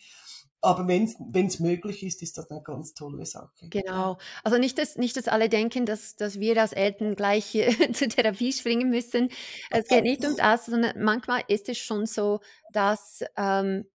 Aber 0.62 0.88
wenn 0.88 1.04
es 1.04 1.60
möglich 1.60 2.02
ist, 2.02 2.24
ist 2.24 2.40
das 2.40 2.50
eine 2.50 2.64
ganz 2.64 2.96
tolle 2.96 3.24
Sache. 3.28 3.70
Genau. 3.70 4.18
Also 4.44 4.58
nicht, 4.58 4.80
dass, 4.80 4.96
nicht, 4.96 5.16
dass 5.16 5.28
alle 5.28 5.48
denken, 5.48 5.86
dass, 5.86 6.16
dass 6.16 6.40
wir 6.40 6.60
als 6.60 6.74
Eltern 6.74 7.16
gleich 7.16 7.52
zur 7.94 8.10
Therapie 8.10 8.52
springen 8.52 8.90
müssen. 8.90 9.30
Es 9.70 9.88
geht 9.88 10.04
nicht 10.04 10.26
um 10.26 10.36
das, 10.36 10.66
sondern 10.66 11.04
manchmal 11.04 11.44
ist 11.48 11.70
es 11.70 11.78
schon 11.78 12.08
so, 12.08 12.40
dass, 12.72 13.24
ähm, 13.38 13.86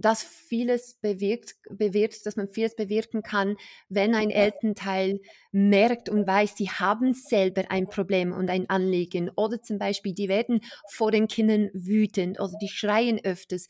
dass 0.00 0.22
vieles 0.22 0.94
bewirkt, 0.94 1.56
bewirkt, 1.70 2.24
dass 2.26 2.36
man 2.36 2.48
vieles 2.48 2.74
bewirken 2.74 3.22
kann, 3.22 3.56
wenn 3.88 4.14
ein 4.14 4.30
Elternteil 4.30 5.20
merkt 5.52 6.08
und 6.08 6.26
weiß, 6.26 6.56
sie 6.56 6.70
haben 6.70 7.12
selber 7.12 7.70
ein 7.70 7.88
Problem 7.88 8.32
und 8.32 8.50
ein 8.50 8.68
Anliegen. 8.70 9.30
Oder 9.36 9.62
zum 9.62 9.78
Beispiel, 9.78 10.14
die 10.14 10.28
werden 10.28 10.60
vor 10.88 11.10
den 11.10 11.28
Kindern 11.28 11.70
wütend 11.74 12.40
oder 12.40 12.52
die 12.60 12.68
schreien 12.68 13.20
öfters. 13.24 13.66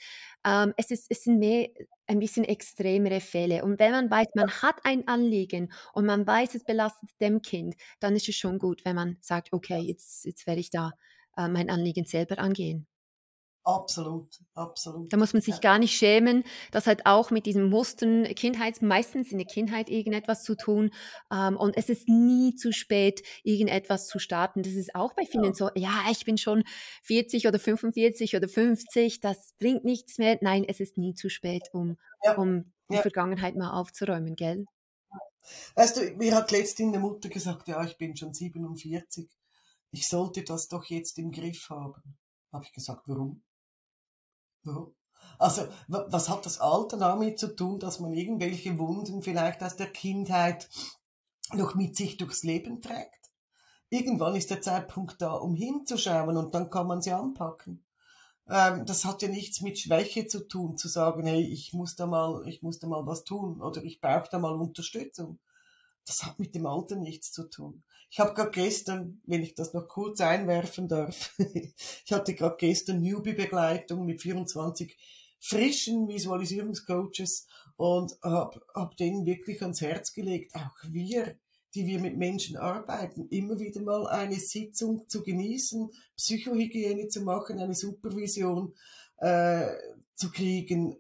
Ähm, 0.47 0.73
es, 0.77 0.91
ist, 0.91 1.07
es 1.11 1.25
sind 1.25 1.39
mehr 1.39 1.69
ein 2.07 2.19
bisschen 2.19 2.45
extremere 2.45 3.21
Fälle. 3.21 3.65
Und 3.65 3.79
wenn 3.79 3.93
man 3.93 4.11
weiß, 4.11 4.29
man 4.35 4.51
hat 4.51 4.77
ein 4.85 5.07
Anliegen 5.07 5.73
und 5.93 6.07
man 6.07 6.27
weiß, 6.27 6.55
es 6.55 6.65
belastet 6.65 7.11
dem 7.21 7.43
Kind, 7.43 7.77
dann 8.01 8.17
ist 8.17 8.29
es 8.29 8.37
schon 8.37 8.59
gut, 8.59 8.85
wenn 8.85 8.97
man 8.97 9.17
sagt, 9.21 9.53
okay, 9.53 9.79
jetzt, 9.79 10.25
jetzt 10.25 10.47
werde 10.47 10.61
ich 10.61 10.71
da 10.71 10.93
äh, 11.37 11.49
mein 11.49 11.71
Anliegen 11.71 12.05
selber 12.05 12.39
angehen. 12.39 12.87
Absolut, 13.75 14.39
absolut. 14.55 15.13
Da 15.13 15.17
muss 15.17 15.33
man 15.33 15.43
sich 15.43 15.55
Ja. 15.55 15.61
gar 15.61 15.79
nicht 15.79 15.95
schämen. 15.97 16.45
Das 16.73 16.87
hat 16.87 17.07
auch 17.07 17.31
mit 17.31 17.47
diesen 17.47 17.69
Mustern 17.69 18.25
Kindheits 18.35 18.81
meistens 18.81 19.31
in 19.31 19.39
der 19.39 19.47
Kindheit 19.47 19.89
irgendetwas 19.91 20.43
zu 20.43 20.57
tun. 20.57 20.91
Ähm, 21.33 21.57
und 21.57 21.77
es 21.77 21.89
ist 21.89 22.09
nie 22.09 22.55
zu 22.57 22.73
spät, 22.73 23.23
irgendetwas 23.45 24.07
zu 24.09 24.19
starten. 24.19 24.63
Das 24.63 24.73
ist 24.73 24.95
auch 24.95 25.13
bei 25.15 25.25
vielen 25.27 25.55
so, 25.55 25.71
ja, 25.77 26.05
ich 26.11 26.25
bin 26.25 26.39
schon 26.39 26.65
40 27.03 27.47
oder 27.47 27.59
45 27.59 28.37
oder 28.37 28.49
50, 28.49 29.21
das 29.21 29.55
bringt 29.59 29.85
nichts 29.85 30.19
mehr. 30.19 30.39
Nein, 30.41 30.65
es 30.67 30.81
ist 30.81 30.97
nie 30.99 31.15
zu 31.15 31.29
spät, 31.29 31.69
um, 31.73 31.97
Ja. 32.25 32.35
um 32.37 32.73
die 32.91 32.97
Ja. 32.97 33.03
Vergangenheit 33.03 33.57
mal 33.57 33.71
aufzuräumen, 33.71 34.35
gell? 34.37 34.65
Weißt 35.75 35.97
du, 35.97 36.11
mir 36.17 36.35
hat 36.35 36.51
letztens 36.51 36.89
eine 36.95 36.99
Mutter 37.01 37.29
gesagt, 37.29 37.69
ja, 37.69 37.83
ich 37.85 37.97
bin 37.99 38.17
schon 38.17 38.33
47. 38.35 39.29
Ich 39.93 40.09
sollte 40.09 40.43
das 40.45 40.69
doch 40.69 40.85
jetzt 40.87 41.19
im 41.19 41.31
Griff 41.33 41.69
haben. 41.71 42.17
Habe 42.53 42.65
ich 42.65 42.73
gesagt, 42.73 43.09
warum? 43.09 43.43
Also, 45.39 45.63
wa- 45.89 46.07
was 46.09 46.29
hat 46.29 46.47
das 46.47 46.61
Alter 46.61 46.97
damit 46.99 47.39
zu 47.39 47.55
tun, 47.57 47.79
dass 47.79 48.01
man 48.01 48.13
irgendwelche 48.13 48.79
Wunden 48.79 49.23
vielleicht 49.23 49.63
aus 49.63 49.77
der 49.77 49.91
Kindheit 49.91 50.69
noch 51.55 51.75
mit 51.75 51.97
sich 51.97 52.17
durchs 52.17 52.43
Leben 52.43 52.83
trägt? 52.83 53.31
Irgendwann 53.91 54.37
ist 54.37 54.51
der 54.51 54.63
Zeitpunkt 54.63 55.23
da, 55.23 55.33
um 55.35 55.55
hinzuschauen 55.55 56.37
und 56.37 56.55
dann 56.55 56.71
kann 56.71 56.87
man 56.89 57.03
sie 57.03 57.13
anpacken. 57.13 57.85
Ähm, 58.49 58.87
das 58.87 59.05
hat 59.05 59.23
ja 59.23 59.29
nichts 59.29 59.61
mit 59.63 59.79
Schwäche 59.79 60.27
zu 60.27 60.47
tun, 60.49 60.77
zu 60.79 60.89
sagen, 60.89 61.27
hey, 61.27 61.43
ich 61.43 61.73
muss 61.75 61.97
da 61.97 62.07
mal, 62.07 62.47
ich 62.49 62.63
muss 62.63 62.79
da 62.81 62.89
mal 62.89 63.07
was 63.07 63.25
tun 63.25 63.61
oder 63.63 63.83
ich 63.85 64.01
brauche 64.01 64.29
da 64.31 64.39
mal 64.39 64.55
Unterstützung. 64.57 65.41
Das 66.07 66.25
hat 66.25 66.39
mit 66.39 66.55
dem 66.55 66.67
Alter 66.67 66.97
nichts 66.97 67.33
zu 67.33 67.49
tun. 67.51 67.85
Ich 68.13 68.19
habe 68.19 68.35
gerade 68.35 68.51
gestern, 68.51 69.23
wenn 69.25 69.43
ich 69.43 69.55
das 69.55 69.73
noch 69.73 69.87
kurz 69.87 70.21
einwerfen 70.21 70.89
darf, 70.89 71.33
ich 72.05 72.13
hatte 72.13 72.35
gerade 72.35 72.57
gestern 72.59 73.01
Newbie-Begleitung 73.01 74.05
mit 74.05 74.21
24 74.21 74.97
frischen 75.39 76.09
Visualisierungscoaches 76.09 77.47
und 77.77 78.19
habe 78.23 78.61
hab 78.75 78.97
denen 78.97 79.25
wirklich 79.27 79.63
ans 79.63 79.81
Herz 79.81 80.13
gelegt, 80.13 80.57
auch 80.57 80.75
wir, 80.89 81.37
die 81.75 81.87
wir 81.87 82.01
mit 82.01 82.19
Menschen 82.19 82.57
arbeiten, 82.57 83.29
immer 83.29 83.61
wieder 83.61 83.81
mal 83.81 84.09
eine 84.09 84.41
Sitzung 84.41 85.09
zu 85.09 85.23
genießen, 85.23 85.91
Psychohygiene 86.17 87.07
zu 87.07 87.23
machen, 87.23 87.61
eine 87.61 87.75
Supervision 87.75 88.75
äh, 89.19 89.69
zu 90.17 90.33
kriegen, 90.33 90.97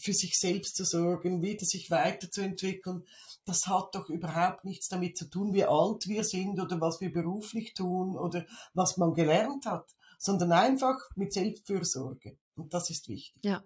für 0.00 0.12
sich 0.12 0.38
selbst 0.38 0.76
zu 0.76 0.84
sorgen, 0.84 1.42
wieder 1.42 1.64
sich 1.64 1.90
weiterzuentwickeln. 1.90 3.04
Das 3.44 3.66
hat 3.66 3.94
doch 3.94 4.08
überhaupt 4.08 4.64
nichts 4.64 4.88
damit 4.88 5.16
zu 5.16 5.28
tun, 5.30 5.54
wie 5.54 5.64
alt 5.64 6.06
wir 6.06 6.24
sind 6.24 6.60
oder 6.60 6.80
was 6.80 7.00
wir 7.00 7.12
beruflich 7.12 7.74
tun 7.74 8.16
oder 8.16 8.44
was 8.74 8.96
man 8.96 9.14
gelernt 9.14 9.66
hat, 9.66 9.86
sondern 10.18 10.52
einfach 10.52 10.96
mit 11.14 11.32
Selbstfürsorge. 11.32 12.36
Und 12.56 12.74
das 12.74 12.90
ist 12.90 13.08
wichtig. 13.08 13.42
Ja, 13.42 13.62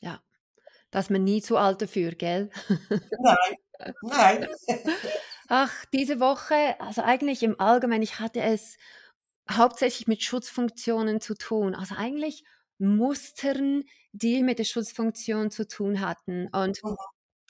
ja. 0.00 0.20
Dass 0.90 1.10
man 1.10 1.24
nie 1.24 1.42
zu 1.42 1.56
alt 1.56 1.82
dafür, 1.82 2.12
gell? 2.12 2.50
Nein, 3.18 3.94
nein. 4.02 4.48
Ach, 5.48 5.72
diese 5.92 6.20
Woche, 6.20 6.78
also 6.78 7.02
eigentlich 7.02 7.42
im 7.42 7.58
Allgemeinen, 7.58 8.02
ich 8.02 8.20
hatte 8.20 8.40
es 8.40 8.76
hauptsächlich 9.50 10.06
mit 10.06 10.22
Schutzfunktionen 10.22 11.20
zu 11.20 11.34
tun. 11.34 11.74
Also 11.74 11.94
eigentlich 11.94 12.44
Mustern, 12.78 13.84
die 14.12 14.42
mit 14.42 14.58
der 14.58 14.64
Schutzfunktion 14.64 15.50
zu 15.50 15.66
tun 15.66 16.00
hatten. 16.00 16.48
Und 16.48 16.80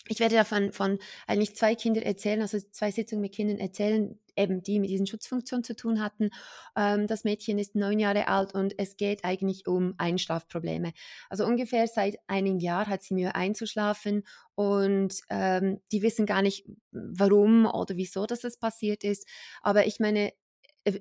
ich 0.08 0.20
werde 0.20 0.36
davon 0.36 0.72
von 0.72 0.98
eigentlich 1.26 1.54
zwei 1.56 1.74
Kindern 1.74 2.04
erzählen, 2.04 2.40
also 2.40 2.58
zwei 2.72 2.90
Sitzungen 2.90 3.22
mit 3.22 3.34
Kindern 3.34 3.58
erzählen, 3.58 4.18
eben 4.36 4.62
die 4.62 4.78
mit 4.80 4.88
diesen 4.90 5.06
Schutzfunktionen 5.06 5.64
zu 5.64 5.76
tun 5.76 6.00
hatten. 6.02 6.30
Ähm, 6.76 7.06
das 7.06 7.24
Mädchen 7.24 7.58
ist 7.58 7.74
neun 7.74 7.98
Jahre 7.98 8.28
alt 8.28 8.54
und 8.54 8.74
es 8.78 8.96
geht 8.96 9.24
eigentlich 9.24 9.66
um 9.66 9.94
Einschlafprobleme. 9.98 10.92
Also 11.28 11.44
ungefähr 11.44 11.86
seit 11.88 12.16
einem 12.26 12.58
Jahr 12.58 12.86
hat 12.86 13.02
sie 13.02 13.14
Mühe 13.14 13.34
einzuschlafen 13.34 14.24
und 14.54 15.14
ähm, 15.28 15.80
die 15.92 16.02
wissen 16.02 16.24
gar 16.26 16.42
nicht, 16.42 16.66
warum 16.92 17.66
oder 17.66 17.96
wieso 17.96 18.26
dass 18.26 18.40
das 18.40 18.58
passiert 18.58 19.04
ist. 19.04 19.26
Aber 19.62 19.86
ich 19.86 20.00
meine, 20.00 20.32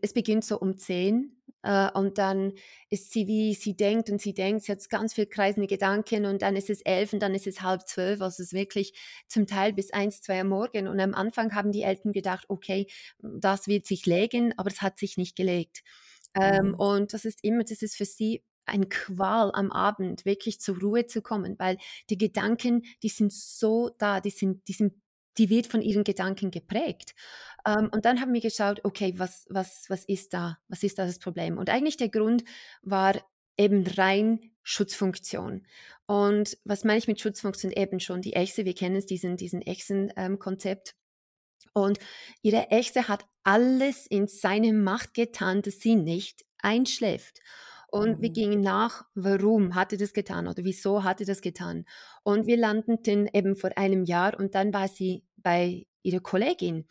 es 0.02 0.14
beginnt 0.14 0.46
so 0.46 0.60
um 0.60 0.78
zehn 0.78 1.38
äh, 1.64 1.90
und 1.92 2.18
dann 2.18 2.54
ist 2.90 3.12
sie 3.12 3.28
wie, 3.28 3.54
sie 3.54 3.76
denkt 3.76 4.10
und 4.10 4.22
sie 4.22 4.34
denkt, 4.34 4.64
sie 4.64 4.72
hat 4.72 4.90
ganz 4.90 5.14
viel 5.14 5.26
kreisende 5.26 5.68
Gedanken 5.68 6.26
und 6.26 6.42
dann 6.42 6.56
ist 6.56 6.70
es 6.70 6.82
elf 6.82 7.14
und 7.14 7.20
dann 7.20 7.36
ist 7.36 7.48
es 7.48 7.62
halb 7.62 7.88
zwölf, 7.88 8.22
also 8.22 8.42
es 8.42 8.52
ist 8.52 8.54
wirklich 8.54 8.94
zum 9.28 9.48
Teil 9.48 9.74
bis 9.74 9.92
eins, 9.92 10.22
zwei 10.22 10.42
am 10.42 10.50
Morgen. 10.50 10.88
Und 10.88 11.00
am 11.00 11.14
Anfang 11.14 11.54
haben 11.54 11.72
die 11.72 11.84
Eltern 11.84 12.14
gedacht, 12.14 12.46
okay, 12.48 12.88
das 13.20 13.68
wird 13.68 13.86
sich 13.86 14.06
legen, 14.06 14.54
aber 14.58 14.70
es 14.70 14.82
hat 14.82 14.98
sich 14.98 15.18
nicht 15.18 15.36
gelegt. 15.36 15.84
Ähm, 16.40 16.70
mhm. 16.70 16.74
und 16.76 17.14
das 17.14 17.26
ist 17.26 17.44
immer, 17.44 17.64
das 17.64 17.82
ist 17.82 17.96
für 17.96 18.06
sie 18.06 18.44
ein 18.66 18.90
Qual 18.90 19.52
am 19.54 19.72
Abend, 19.72 20.26
wirklich 20.26 20.60
zur 20.60 20.80
Ruhe 20.80 21.08
zu 21.08 21.22
kommen, 21.22 21.56
weil 21.58 21.78
die 22.10 22.18
Gedanken, 22.18 22.84
die 23.02 23.10
sind 23.10 23.34
so 23.34 23.90
da, 23.98 24.20
die 24.20 24.30
sind, 24.30 24.68
die 24.68 24.74
sind 24.74 24.94
die 25.38 25.50
wird 25.50 25.68
von 25.68 25.82
ihren 25.82 26.04
Gedanken 26.04 26.52
geprägt. 26.52 27.16
Ähm, 27.66 27.90
und 27.92 28.06
dann 28.06 28.22
haben 28.22 28.34
wir 28.34 28.42
geschaut, 28.42 28.82
okay, 28.84 29.14
was, 29.18 29.46
was, 29.50 29.86
was 29.90 30.06
ist 30.06 30.34
da? 30.34 30.58
Was 30.68 30.84
ist 30.84 30.98
da 31.00 31.06
das 31.06 31.20
Problem? 31.20 31.58
Und 31.58 31.70
eigentlich 31.70 31.98
der 31.98 32.10
Grund 32.10 32.44
war 32.82 33.16
eben 33.58 33.86
rein 33.86 34.52
Schutzfunktion. 34.64 35.66
Und 36.06 36.58
was 36.64 36.84
meine 36.84 37.00
ich 37.00 37.08
mit 37.08 37.20
Schutzfunktion? 37.20 37.72
Eben 37.72 38.00
schon 38.00 38.22
die 38.22 38.34
Echse, 38.34 38.66
wir 38.66 38.76
kennen 38.76 38.96
es, 38.96 39.06
diesen, 39.06 39.38
diesen 39.38 39.62
Echsen-Konzept. 39.62 40.96
Ähm, 40.96 41.08
und 41.74 42.00
ihre 42.42 42.72
Echse 42.72 43.08
hat 43.08 43.26
alles 43.44 44.08
in 44.08 44.28
seine 44.28 44.74
Macht 44.74 45.14
getan, 45.14 45.62
dass 45.62 45.80
sie 45.80 45.96
nicht 45.96 46.46
einschläft. 46.60 47.40
Und 47.88 48.18
mhm. 48.18 48.22
wir 48.22 48.30
gingen 48.30 48.62
nach, 48.62 49.06
warum 49.16 49.76
hat 49.76 49.94
er 49.94 49.98
das 49.98 50.14
getan 50.14 50.48
oder 50.48 50.64
wieso 50.64 51.04
hat 51.04 51.22
er 51.22 51.26
das 51.26 51.42
getan. 51.42 51.86
Und 52.24 52.46
wir 52.46 52.58
landeten 52.58 53.30
eben 53.32 53.56
vor 53.56 53.72
einem 53.78 54.04
Jahr 54.04 54.38
und 54.38 54.56
dann 54.56 54.74
war 54.74 54.88
sie 54.88 55.24
bei 55.38 55.88
ihrer 56.04 56.20
Kollegin 56.20 56.86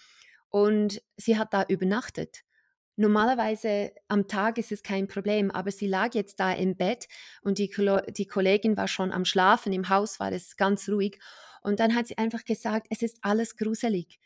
und 0.49 1.03
sie 1.17 1.38
hat 1.38 1.53
da 1.53 1.65
übernachtet. 1.69 2.43
Normalerweise 2.99 3.93
am 4.09 4.26
Tag 4.26 4.57
ist 4.57 4.73
es 4.73 4.83
kein 4.83 5.07
Problem, 5.07 5.50
aber 5.50 5.71
sie 5.71 5.87
lag 5.87 6.15
jetzt 6.15 6.41
da 6.41 6.53
im 6.53 6.76
Bett 6.76 7.09
und 7.43 7.59
die, 7.59 7.71
die 8.09 8.26
Kollegin 8.26 8.76
war 8.79 8.88
schon 8.88 9.12
am 9.12 9.26
Schlafen, 9.26 9.75
im 9.75 9.91
Haus 9.91 10.19
war 10.19 10.33
es 10.33 10.57
ganz 10.57 10.88
ruhig. 10.88 11.19
Und 11.62 11.78
dann 11.78 11.95
hat 11.95 12.06
sie 12.06 12.17
einfach 12.17 12.45
gesagt, 12.45 12.87
es 12.89 13.02
ist 13.02 13.19
alles 13.21 13.56
gruselig. 13.56 14.19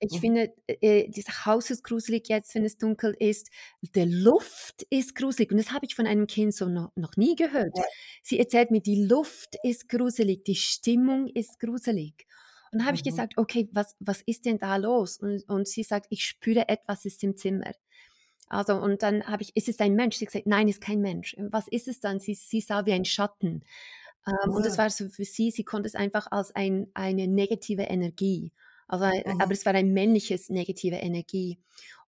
Ich 0.00 0.14
mhm. 0.14 0.20
finde, 0.20 0.54
äh, 0.66 1.08
dieses 1.08 1.44
Haus 1.44 1.70
ist 1.70 1.84
gruselig 1.84 2.28
jetzt, 2.28 2.54
wenn 2.54 2.64
es 2.64 2.78
dunkel 2.78 3.14
ist. 3.18 3.50
Der 3.94 4.06
Luft 4.06 4.86
ist 4.88 5.14
gruselig. 5.14 5.50
Und 5.50 5.58
das 5.58 5.72
habe 5.72 5.84
ich 5.84 5.94
von 5.94 6.06
einem 6.06 6.26
Kind 6.26 6.54
so 6.54 6.66
noch, 6.66 6.90
noch 6.96 7.16
nie 7.16 7.36
gehört. 7.36 7.76
Ja. 7.76 7.84
Sie 8.22 8.38
erzählt 8.38 8.70
mir, 8.70 8.80
die 8.80 9.04
Luft 9.04 9.56
ist 9.62 9.88
gruselig, 9.90 10.44
die 10.44 10.56
Stimmung 10.56 11.28
ist 11.28 11.60
gruselig. 11.60 12.26
Und 12.72 12.78
dann 12.78 12.86
habe 12.86 12.92
mhm. 12.92 12.96
ich 12.96 13.04
gesagt, 13.04 13.36
okay, 13.36 13.68
was, 13.72 13.94
was 14.00 14.22
ist 14.22 14.46
denn 14.46 14.58
da 14.58 14.76
los? 14.76 15.18
Und, 15.18 15.46
und 15.48 15.68
sie 15.68 15.82
sagt, 15.82 16.06
ich 16.08 16.24
spüre 16.24 16.68
etwas 16.68 17.04
ist 17.04 17.22
im 17.22 17.36
Zimmer. 17.36 17.72
Also, 18.48 18.74
und 18.76 19.02
dann 19.02 19.24
habe 19.26 19.42
ich, 19.42 19.54
ist 19.54 19.68
es 19.68 19.78
ein 19.80 19.94
Mensch? 19.94 20.16
Sie 20.16 20.26
sagt, 20.26 20.46
nein, 20.46 20.66
ist 20.66 20.80
kein 20.80 21.00
Mensch. 21.00 21.36
Was 21.38 21.68
ist 21.68 21.88
es 21.88 22.00
dann? 22.00 22.20
Sie, 22.20 22.34
sie 22.34 22.60
sah 22.60 22.86
wie 22.86 22.92
ein 22.92 23.04
Schatten. 23.04 23.62
Ähm, 24.26 24.34
ja. 24.44 24.50
Und 24.50 24.64
das 24.64 24.78
war 24.78 24.88
so 24.90 25.08
für 25.08 25.24
sie, 25.24 25.50
sie 25.50 25.64
konnte 25.64 25.88
es 25.88 25.94
einfach 25.94 26.26
als 26.30 26.54
ein, 26.54 26.88
eine 26.94 27.28
negative 27.28 27.82
Energie. 27.82 28.52
Also, 28.90 29.06
mhm. 29.06 29.40
aber 29.40 29.52
es 29.52 29.64
war 29.64 29.74
ein 29.74 29.92
männliches 29.92 30.50
negative 30.50 30.96
Energie. 30.96 31.58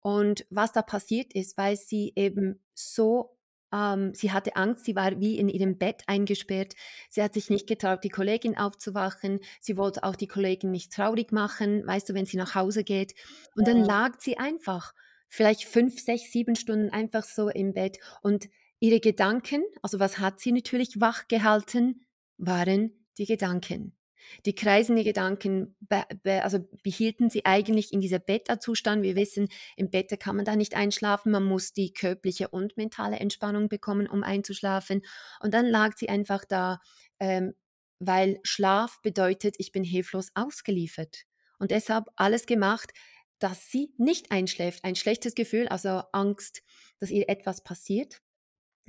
Und 0.01 0.47
was 0.51 0.73
da 0.73 0.83
passiert 0.83 1.35
ist, 1.35 1.59
weil 1.59 1.77
sie 1.77 2.12
eben 2.16 2.61
so 2.75 3.37
ähm, 3.73 4.14
sie 4.14 4.33
hatte 4.33 4.57
Angst, 4.57 4.85
sie 4.85 4.97
war 4.97 5.21
wie 5.21 5.38
in 5.38 5.49
ihrem 5.49 5.79
Bett 5.79 6.03
eingesperrt. 6.07 6.75
Sie 7.09 7.23
hat 7.23 7.35
sich 7.35 7.51
nicht 7.51 7.66
getraut, 7.66 8.03
die 8.03 8.09
Kollegin 8.09 8.57
aufzuwachen. 8.57 9.40
Sie 9.61 9.77
wollte 9.77 10.03
auch 10.03 10.16
die 10.16 10.27
Kollegin 10.27 10.71
nicht 10.71 10.93
traurig 10.93 11.33
machen, 11.33 11.87
weißt 11.87 12.09
du, 12.09 12.14
wenn 12.14 12.27
sie 12.27 12.37
nach 12.37 12.55
Hause 12.55 12.85
geht. 12.85 13.14
Und 13.55 13.69
dann 13.69 13.85
lag 13.85 14.21
sie 14.21 14.38
einfach, 14.38 14.93
vielleicht 15.29 15.64
fünf, 15.64 16.01
sechs, 16.01 16.33
sieben 16.33 16.57
Stunden 16.57 16.90
einfach 16.90 17.23
so 17.23 17.49
im 17.49 17.73
Bett. 17.73 17.99
Und 18.23 18.49
ihre 18.81 19.01
Gedanken, 19.01 19.62
also 19.83 20.01
was 20.01 20.19
hat 20.19 20.40
sie 20.40 20.53
natürlich 20.53 21.01
wach 21.01 21.29
gehalten, 21.29 22.07
waren 22.38 23.07
die 23.19 23.27
Gedanken. 23.27 23.97
Die 24.46 24.54
kreisenden 24.54 25.04
Gedanken 25.04 25.76
be, 25.80 26.04
be, 26.22 26.42
also 26.42 26.61
behielten 26.83 27.30
sie 27.30 27.44
eigentlich 27.44 27.92
in 27.92 28.00
dieser 28.00 28.18
Beta-Zustand. 28.18 29.02
Wir 29.02 29.16
wissen, 29.16 29.48
im 29.76 29.90
Beta 29.90 30.16
kann 30.16 30.37
man 30.37 30.44
da 30.44 30.56
nicht 30.56 30.74
einschlafen. 30.74 31.33
Man 31.33 31.44
muss 31.44 31.72
die 31.72 31.92
körperliche 31.92 32.48
und 32.48 32.76
mentale 32.76 33.18
Entspannung 33.18 33.68
bekommen, 33.68 34.06
um 34.06 34.22
einzuschlafen. 34.22 35.02
Und 35.40 35.54
dann 35.54 35.66
lag 35.66 35.96
sie 35.96 36.09
einfach 36.09 36.44
da, 36.44 36.80
ähm, 37.18 37.54
weil 37.98 38.40
Schlaf 38.42 39.00
bedeutet, 39.02 39.56
ich 39.59 39.72
bin 39.72 39.85
hilflos 39.85 40.30
ausgeliefert. 40.35 41.24
Und 41.59 41.70
deshalb 41.70 42.06
alles 42.16 42.46
gemacht, 42.46 42.92
dass 43.38 43.70
sie 43.70 43.92
nicht 43.98 44.30
einschläft. 44.30 44.85
Ein 44.85 44.96
schlechtes 44.96 45.35
Gefühl, 45.35 45.68
also 45.68 46.02
Angst, 46.12 46.62
dass 46.98 47.11
ihr 47.11 47.28
etwas 47.28 47.62
passiert. 47.62 48.20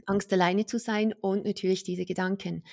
Angst 0.05 0.31
alleine 0.33 0.65
zu 0.65 0.79
sein 0.79 1.13
und 1.13 1.45
natürlich 1.45 1.83
diese 1.83 2.05
Gedanken. 2.05 2.63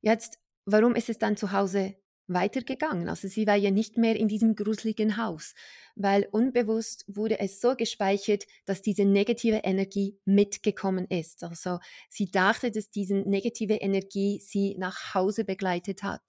Jetzt, 0.00 0.38
warum 0.64 0.94
ist 0.94 1.08
es 1.08 1.18
dann 1.18 1.36
zu 1.36 1.52
Hause 1.52 1.96
weitergegangen. 2.26 3.08
Also 3.08 3.28
sie 3.28 3.46
war 3.46 3.56
ja 3.56 3.70
nicht 3.70 3.96
mehr 3.98 4.16
in 4.16 4.28
diesem 4.28 4.54
gruseligen 4.56 5.16
Haus, 5.16 5.54
weil 5.94 6.26
unbewusst 6.30 7.04
wurde 7.08 7.38
es 7.38 7.60
so 7.60 7.74
gespeichert, 7.76 8.44
dass 8.64 8.82
diese 8.82 9.04
negative 9.04 9.58
Energie 9.64 10.18
mitgekommen 10.24 11.06
ist. 11.08 11.44
Also 11.44 11.78
sie 12.08 12.30
dachte, 12.30 12.70
dass 12.70 12.90
diese 12.90 13.14
negative 13.16 13.74
Energie 13.74 14.40
sie 14.40 14.76
nach 14.78 15.14
Hause 15.14 15.44
begleitet 15.44 16.02
hat. 16.02 16.22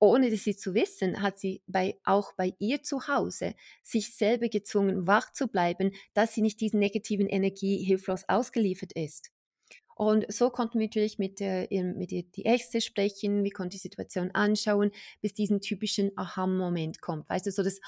Ohne 0.00 0.30
dass 0.30 0.44
sie 0.44 0.56
zu 0.56 0.74
wissen, 0.74 1.22
hat 1.22 1.38
sie 1.38 1.62
bei, 1.66 1.98
auch 2.04 2.32
bei 2.34 2.54
ihr 2.58 2.82
zu 2.82 3.08
Hause 3.08 3.54
sich 3.82 4.14
selber 4.14 4.48
gezwungen, 4.48 5.06
wach 5.06 5.32
zu 5.32 5.48
bleiben, 5.48 5.92
dass 6.14 6.34
sie 6.34 6.42
nicht 6.42 6.60
diesen 6.60 6.78
negativen 6.80 7.26
Energie 7.28 7.82
hilflos 7.84 8.24
ausgeliefert 8.28 8.92
ist. 8.92 9.33
Und 9.94 10.30
so 10.32 10.50
konnten 10.50 10.78
wir 10.78 10.86
natürlich 10.86 11.18
mit, 11.18 11.40
der, 11.40 11.68
mit 11.70 12.10
der, 12.10 12.22
die 12.22 12.42
Ärzte 12.42 12.80
sprechen, 12.80 13.44
wir 13.44 13.52
konnten 13.52 13.70
die 13.70 13.78
Situation 13.78 14.30
anschauen, 14.32 14.90
bis 15.20 15.34
diesen 15.34 15.60
typischen 15.60 16.10
Aha-Moment 16.16 17.00
kommt. 17.00 17.28
Weißt 17.28 17.46
du, 17.46 17.52
so 17.52 17.62
das, 17.62 17.80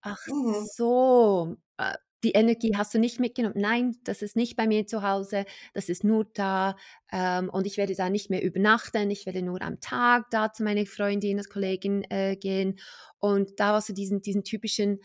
ach 0.00 0.26
mhm. 0.26 0.66
so, 0.72 1.56
äh, 1.78 1.94
die 2.24 2.32
Energie 2.32 2.74
hast 2.74 2.94
du 2.94 2.98
nicht 2.98 3.20
mitgenommen. 3.20 3.56
Nein, 3.58 3.96
das 4.02 4.22
ist 4.22 4.34
nicht 4.34 4.56
bei 4.56 4.66
mir 4.66 4.86
zu 4.86 5.02
Hause, 5.02 5.44
das 5.74 5.88
ist 5.88 6.04
nur 6.04 6.24
da 6.24 6.76
ähm, 7.12 7.50
und 7.50 7.66
ich 7.66 7.76
werde 7.76 7.94
da 7.94 8.08
nicht 8.08 8.30
mehr 8.30 8.42
übernachten, 8.42 9.10
ich 9.10 9.26
werde 9.26 9.42
nur 9.42 9.60
am 9.60 9.80
Tag 9.80 10.30
da 10.30 10.50
zu 10.50 10.64
meiner 10.64 10.86
Freundin, 10.86 11.38
als 11.38 11.50
Kollegin 11.50 12.02
äh, 12.10 12.36
gehen. 12.36 12.78
Und 13.18 13.60
da 13.60 13.74
war 13.74 13.82
so 13.82 13.92
diesen, 13.92 14.22
diesen 14.22 14.42
typischen, 14.42 15.00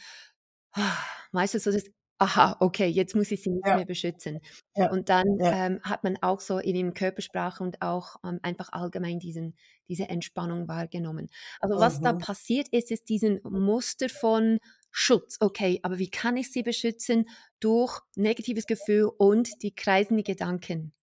weißt 1.33 1.55
du, 1.55 1.59
so 1.59 1.71
das 1.71 1.83
aha, 2.19 2.57
okay, 2.59 2.87
jetzt 2.87 3.15
muss 3.15 3.31
ich 3.31 3.41
sie 3.41 3.49
nicht 3.49 3.65
ja. 3.65 3.77
mehr 3.77 3.85
beschützen. 3.85 4.41
Ja. 4.75 4.91
Und 4.91 5.09
dann 5.09 5.39
ja. 5.39 5.65
ähm, 5.65 5.79
hat 5.83 6.03
man 6.03 6.17
auch 6.21 6.41
so 6.41 6.59
in 6.59 6.75
den 6.75 6.93
Körpersprache 6.93 7.63
und 7.63 7.81
auch 7.81 8.17
ähm, 8.25 8.39
einfach 8.43 8.71
allgemein 8.73 9.19
diesen, 9.19 9.55
diese 9.87 10.09
Entspannung 10.09 10.67
wahrgenommen. 10.67 11.29
Also 11.61 11.79
was 11.79 11.99
mhm. 11.99 12.03
da 12.03 12.13
passiert 12.13 12.67
ist, 12.69 12.91
ist 12.91 13.07
diesen 13.07 13.39
Muster 13.43 14.09
von 14.09 14.59
Schutz. 14.91 15.37
Okay, 15.39 15.79
aber 15.81 15.97
wie 15.97 16.09
kann 16.09 16.35
ich 16.35 16.51
sie 16.51 16.61
beschützen? 16.61 17.25
Durch 17.61 17.99
negatives 18.15 18.67
Gefühl 18.67 19.09
und 19.17 19.63
die 19.63 19.73
kreisenden 19.73 20.23
Gedanken. 20.23 20.93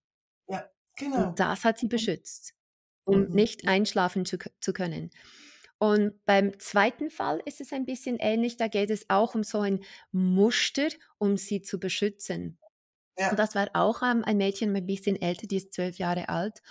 Ja, 0.49 0.69
genau. 0.97 1.29
Und 1.29 1.41
das 1.41 1.65
hat 1.65 1.79
sie 1.79 1.89
beschützt, 1.89 2.55
um 3.05 3.23
mhm. 3.23 3.35
nicht 3.35 3.67
einschlafen 3.67 4.27
zu, 4.27 4.37
zu 4.61 4.73
können. 4.75 5.11
Und 5.79 6.25
beim 6.25 6.59
zweiten 6.59 7.11
Fall 7.11 7.43
ist 7.45 7.61
es 7.61 7.73
ein 7.73 7.85
bisschen 7.85 8.17
ähnlich. 8.19 8.57
Da 8.57 8.69
geht 8.69 8.91
es 8.91 9.11
auch 9.11 9.35
um 9.35 9.45
so 9.45 9.61
ein 9.61 9.81
Muster, 10.11 10.89
um 11.19 11.37
sie 11.37 11.63
zu 11.63 11.79
beschützen. 11.79 12.59
Ja. 13.19 13.31
Und 13.31 13.39
das 13.39 13.55
war 13.55 13.69
auch 13.75 14.03
ähm, 14.03 14.25
ein 14.25 14.37
Mädchen 14.37 14.75
ein 14.75 14.87
bisschen 14.87 15.21
älter, 15.21 15.47
die 15.47 15.57
ist 15.57 15.73
zwölf 15.73 15.99
Jahre 15.99 16.29
alt. 16.29 16.63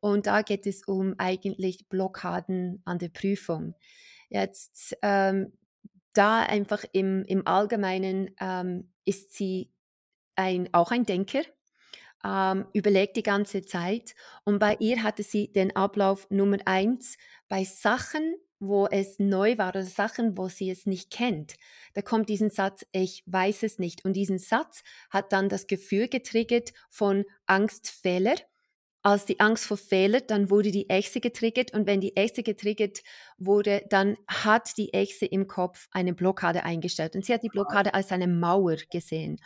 Und 0.00 0.26
da 0.26 0.42
geht 0.42 0.66
es 0.66 0.82
um 0.84 1.14
eigentlich 1.18 1.88
Blockaden 1.88 2.82
an 2.84 2.98
der 2.98 3.08
Prüfung. 3.08 3.74
Jetzt 4.28 4.96
ähm, 5.02 5.52
da 6.12 6.40
einfach 6.40 6.84
im, 6.92 7.24
im 7.24 7.46
Allgemeinen 7.46 8.34
ähm, 8.40 8.92
ist 9.04 9.32
sie 9.34 9.70
ein, 10.34 10.68
auch 10.72 10.90
ein 10.90 11.04
Denker, 11.04 11.42
ähm, 12.24 12.66
überlegt 12.72 13.16
die 13.16 13.22
ganze 13.22 13.62
Zeit. 13.62 14.14
Und 14.44 14.58
bei 14.58 14.76
ihr 14.80 15.02
hatte 15.02 15.22
sie 15.22 15.52
den 15.52 15.74
Ablauf 15.76 16.28
Nummer 16.30 16.58
eins 16.64 17.16
bei 17.48 17.64
Sachen, 17.64 18.34
wo 18.62 18.86
es 18.86 19.18
neu 19.18 19.58
war 19.58 19.70
oder 19.70 19.82
Sachen, 19.82 20.38
wo 20.38 20.48
sie 20.48 20.70
es 20.70 20.86
nicht 20.86 21.10
kennt. 21.10 21.54
Da 21.94 22.02
kommt 22.02 22.28
diesen 22.28 22.48
Satz, 22.48 22.86
ich 22.92 23.24
weiß 23.26 23.64
es 23.64 23.80
nicht. 23.80 24.04
Und 24.04 24.12
diesen 24.12 24.38
Satz 24.38 24.84
hat 25.10 25.32
dann 25.32 25.48
das 25.48 25.66
Gefühl 25.66 26.06
getriggert 26.06 26.72
von 26.88 27.24
Angstfehler. 27.46 28.36
Als 29.02 29.24
die 29.24 29.40
Angst 29.40 29.66
vor 29.66 29.78
Fehler, 29.78 30.20
dann 30.20 30.48
wurde 30.48 30.70
die 30.70 30.88
Echse 30.88 31.18
getriggert 31.18 31.74
und 31.74 31.88
wenn 31.88 32.00
die 32.00 32.16
Echse 32.16 32.44
getriggert 32.44 33.00
wurde, 33.36 33.82
dann 33.90 34.16
hat 34.28 34.78
die 34.78 34.94
Echse 34.94 35.26
im 35.26 35.48
Kopf 35.48 35.88
eine 35.90 36.14
Blockade 36.14 36.62
eingestellt 36.62 37.16
und 37.16 37.24
sie 37.24 37.34
hat 37.34 37.42
die 37.42 37.48
Blockade 37.48 37.94
als 37.94 38.12
eine 38.12 38.28
Mauer 38.28 38.76
gesehen. 38.92 39.40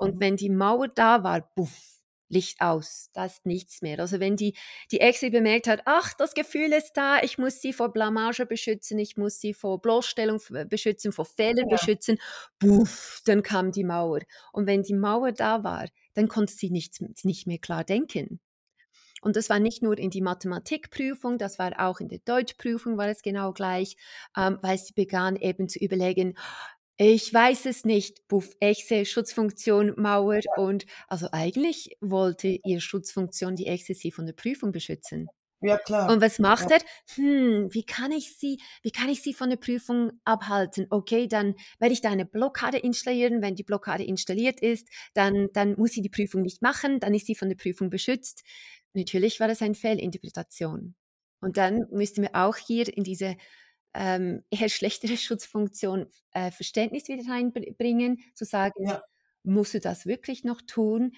Und 0.00 0.16
mhm. 0.16 0.20
wenn 0.20 0.36
die 0.36 0.50
Mauer 0.50 0.88
da 0.88 1.22
war, 1.22 1.48
buff, 1.54 1.95
Licht 2.28 2.60
aus, 2.60 3.10
da 3.12 3.26
ist 3.26 3.46
nichts 3.46 3.82
mehr. 3.82 3.98
Also 4.00 4.20
wenn 4.20 4.36
die, 4.36 4.56
die 4.90 5.00
Exe 5.00 5.30
bemerkt 5.30 5.68
hat, 5.68 5.82
ach, 5.84 6.14
das 6.14 6.34
Gefühl 6.34 6.72
ist 6.72 6.94
da, 6.94 7.22
ich 7.22 7.38
muss 7.38 7.60
sie 7.60 7.72
vor 7.72 7.92
Blamage 7.92 8.46
beschützen, 8.46 8.98
ich 8.98 9.16
muss 9.16 9.40
sie 9.40 9.54
vor 9.54 9.80
Bloßstellung 9.80 10.40
beschützen, 10.68 11.12
vor 11.12 11.24
Fehlern 11.24 11.68
ja. 11.68 11.76
beschützen, 11.76 12.18
buff, 12.58 13.22
dann 13.24 13.42
kam 13.42 13.72
die 13.72 13.84
Mauer. 13.84 14.20
Und 14.52 14.66
wenn 14.66 14.82
die 14.82 14.94
Mauer 14.94 15.32
da 15.32 15.62
war, 15.64 15.86
dann 16.14 16.28
konnte 16.28 16.52
sie 16.52 16.70
nicht, 16.70 17.00
nicht 17.24 17.46
mehr 17.46 17.58
klar 17.58 17.84
denken. 17.84 18.40
Und 19.22 19.34
das 19.36 19.48
war 19.50 19.58
nicht 19.58 19.82
nur 19.82 19.98
in 19.98 20.10
die 20.10 20.20
Mathematikprüfung, 20.20 21.38
das 21.38 21.58
war 21.58 21.72
auch 21.78 22.00
in 22.00 22.08
der 22.08 22.20
Deutschprüfung, 22.20 22.96
war 22.96 23.08
es 23.08 23.22
genau 23.22 23.52
gleich, 23.52 23.96
ähm, 24.36 24.58
weil 24.62 24.78
sie 24.78 24.92
begann 24.92 25.36
eben 25.36 25.68
zu 25.68 25.78
überlegen, 25.78 26.36
ich 26.98 27.32
weiß 27.32 27.66
es 27.66 27.84
nicht. 27.84 28.26
Buff, 28.28 28.50
Echse, 28.60 29.04
Schutzfunktion, 29.04 29.94
Mauer 29.96 30.40
und 30.56 30.86
also 31.08 31.28
eigentlich 31.32 31.96
wollte 32.00 32.58
ihr 32.64 32.80
Schutzfunktion 32.80 33.54
die 33.56 33.66
Echse 33.66 33.94
sie 33.94 34.10
von 34.10 34.26
der 34.26 34.32
Prüfung 34.32 34.72
beschützen. 34.72 35.28
Ja, 35.62 35.78
klar. 35.78 36.10
Und 36.12 36.20
was 36.20 36.38
macht 36.38 36.70
er? 36.70 36.78
Hm, 37.14 37.72
wie 37.72 37.82
kann 37.82 38.12
ich 38.12 38.36
sie, 38.36 38.58
wie 38.82 38.90
kann 38.90 39.08
ich 39.08 39.22
sie 39.22 39.32
von 39.32 39.48
der 39.48 39.56
Prüfung 39.56 40.12
abhalten? 40.24 40.86
Okay, 40.90 41.28
dann 41.28 41.54
werde 41.78 41.94
ich 41.94 42.02
da 42.02 42.10
eine 42.10 42.26
Blockade 42.26 42.78
installieren. 42.78 43.40
Wenn 43.40 43.56
die 43.56 43.62
Blockade 43.64 44.04
installiert 44.04 44.60
ist, 44.60 44.88
dann, 45.14 45.48
dann 45.54 45.74
muss 45.76 45.92
sie 45.92 46.02
die 46.02 46.10
Prüfung 46.10 46.42
nicht 46.42 46.60
machen, 46.62 47.00
dann 47.00 47.14
ist 47.14 47.26
sie 47.26 47.34
von 47.34 47.48
der 47.48 47.56
Prüfung 47.56 47.88
beschützt. 47.90 48.42
Natürlich 48.92 49.40
war 49.40 49.48
das 49.48 49.62
eine 49.62 49.74
Fehlinterpretation. 49.74 50.94
Und 51.40 51.56
dann 51.56 51.86
müssten 51.90 52.22
wir 52.22 52.34
auch 52.34 52.56
hier 52.56 52.94
in 52.94 53.04
diese 53.04 53.36
ähm, 53.96 54.44
eher 54.50 54.68
schlechtere 54.68 55.16
Schutzfunktion 55.16 56.06
äh, 56.32 56.50
Verständnis 56.50 57.08
wieder 57.08 57.28
reinbringen, 57.30 58.22
zu 58.34 58.44
sagen, 58.44 58.86
ja. 58.86 59.02
musst 59.42 59.74
du 59.74 59.80
das 59.80 60.06
wirklich 60.06 60.44
noch 60.44 60.60
tun? 60.62 61.14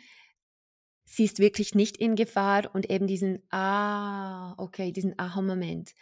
Sie 1.04 1.24
ist 1.24 1.38
wirklich 1.38 1.74
nicht 1.74 1.96
in 1.96 2.16
Gefahr 2.16 2.74
und 2.74 2.90
eben 2.90 3.06
diesen, 3.06 3.42
ah, 3.50 4.54
okay, 4.58 4.92
diesen 4.92 5.18
Aha-Moment. 5.18 5.92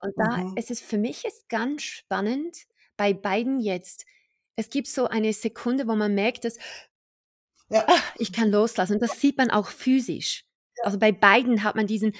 Und 0.00 0.12
da 0.16 0.38
mhm. 0.38 0.56
ist 0.56 0.70
es 0.70 0.80
für 0.80 0.98
mich 0.98 1.24
ist 1.24 1.48
ganz 1.48 1.82
spannend 1.82 2.56
bei 2.96 3.14
beiden 3.14 3.60
jetzt. 3.60 4.04
Es 4.56 4.70
gibt 4.70 4.88
so 4.88 5.06
eine 5.06 5.32
Sekunde, 5.32 5.86
wo 5.86 5.94
man 5.94 6.14
merkt, 6.14 6.44
dass 6.44 6.58
ja. 7.70 7.84
ach, 7.86 8.14
ich 8.18 8.32
kann 8.32 8.50
loslassen. 8.50 8.94
Und 8.94 9.02
das 9.02 9.20
sieht 9.20 9.36
man 9.38 9.50
auch 9.50 9.68
physisch. 9.68 10.44
Also 10.82 10.98
bei 10.98 11.12
beiden 11.12 11.64
hat 11.64 11.76
man 11.76 11.86
diesen, 11.86 12.14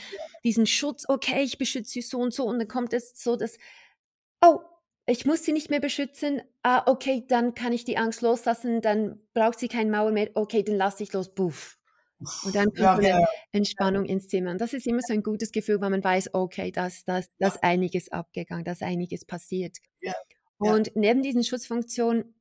diesen 0.45 0.67
Schutz, 0.67 1.05
okay, 1.09 1.43
ich 1.43 1.59
beschütze 1.59 1.93
sie 1.93 2.03
so 2.03 2.19
und 2.19 2.35
so. 2.35 2.45
Und 2.45 2.59
dann 2.59 2.69
kommt 2.69 2.93
es 2.93 3.13
so, 3.21 3.37
dass 3.37 3.59
ich 5.09 5.25
muss 5.25 5.43
sie 5.43 5.53
nicht 5.53 5.71
mehr 5.71 5.81
beschützen. 5.81 6.43
Ah, 6.63 6.83
okay, 6.87 7.25
dann 7.27 7.55
kann 7.55 7.73
ich 7.73 7.85
die 7.85 7.97
Angst 7.97 8.21
loslassen, 8.21 8.83
dann 8.83 9.21
braucht 9.33 9.59
sie 9.59 9.69
keinen 9.69 9.91
Mauer 9.91 10.13
mehr. 10.13 10.31
Okay, 10.35 10.63
dann 10.63 10.77
lasse 10.77 11.03
ich 11.03 11.13
los. 11.13 11.35
Buff. 11.35 11.79
Und 12.45 12.55
dann 12.55 12.67
kommt 12.67 12.79
ja, 12.79 12.95
eine 12.95 13.09
ja. 13.09 13.27
Entspannung 13.53 14.05
ins 14.05 14.29
Zimmer. 14.29 14.51
Und 14.51 14.61
das 14.61 14.75
ist 14.75 14.87
immer 14.87 15.01
so 15.01 15.15
ein 15.15 15.23
gutes 15.23 15.53
Gefühl, 15.53 15.81
weil 15.81 15.91
man 15.91 16.05
weiß, 16.05 16.35
okay, 16.35 16.73
das, 16.73 17.05
das, 17.05 17.31
das 17.39 17.55
ja. 17.55 17.61
einiges 17.63 18.11
abgegangen, 18.11 18.65
das 18.65 18.83
einiges 18.83 19.25
passiert. 19.25 19.79
Und 20.59 20.95
neben 20.97 21.23
diesen 21.23 21.45
Schutzfunktionen, 21.45 22.35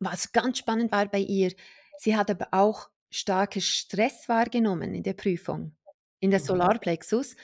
was 0.00 0.32
ganz 0.32 0.58
spannend 0.58 0.90
war 0.92 1.06
bei 1.06 1.20
ihr, 1.20 1.52
sie 1.98 2.16
hat 2.16 2.28
aber 2.28 2.48
auch 2.50 2.90
starke 3.10 3.60
Stress 3.60 4.28
wahrgenommen 4.28 4.94
in 4.94 5.04
der 5.04 5.14
Prüfung, 5.14 5.76
in 6.18 6.30
der 6.30 6.40
mhm. 6.40 6.44
Solarplexus. 6.44 7.36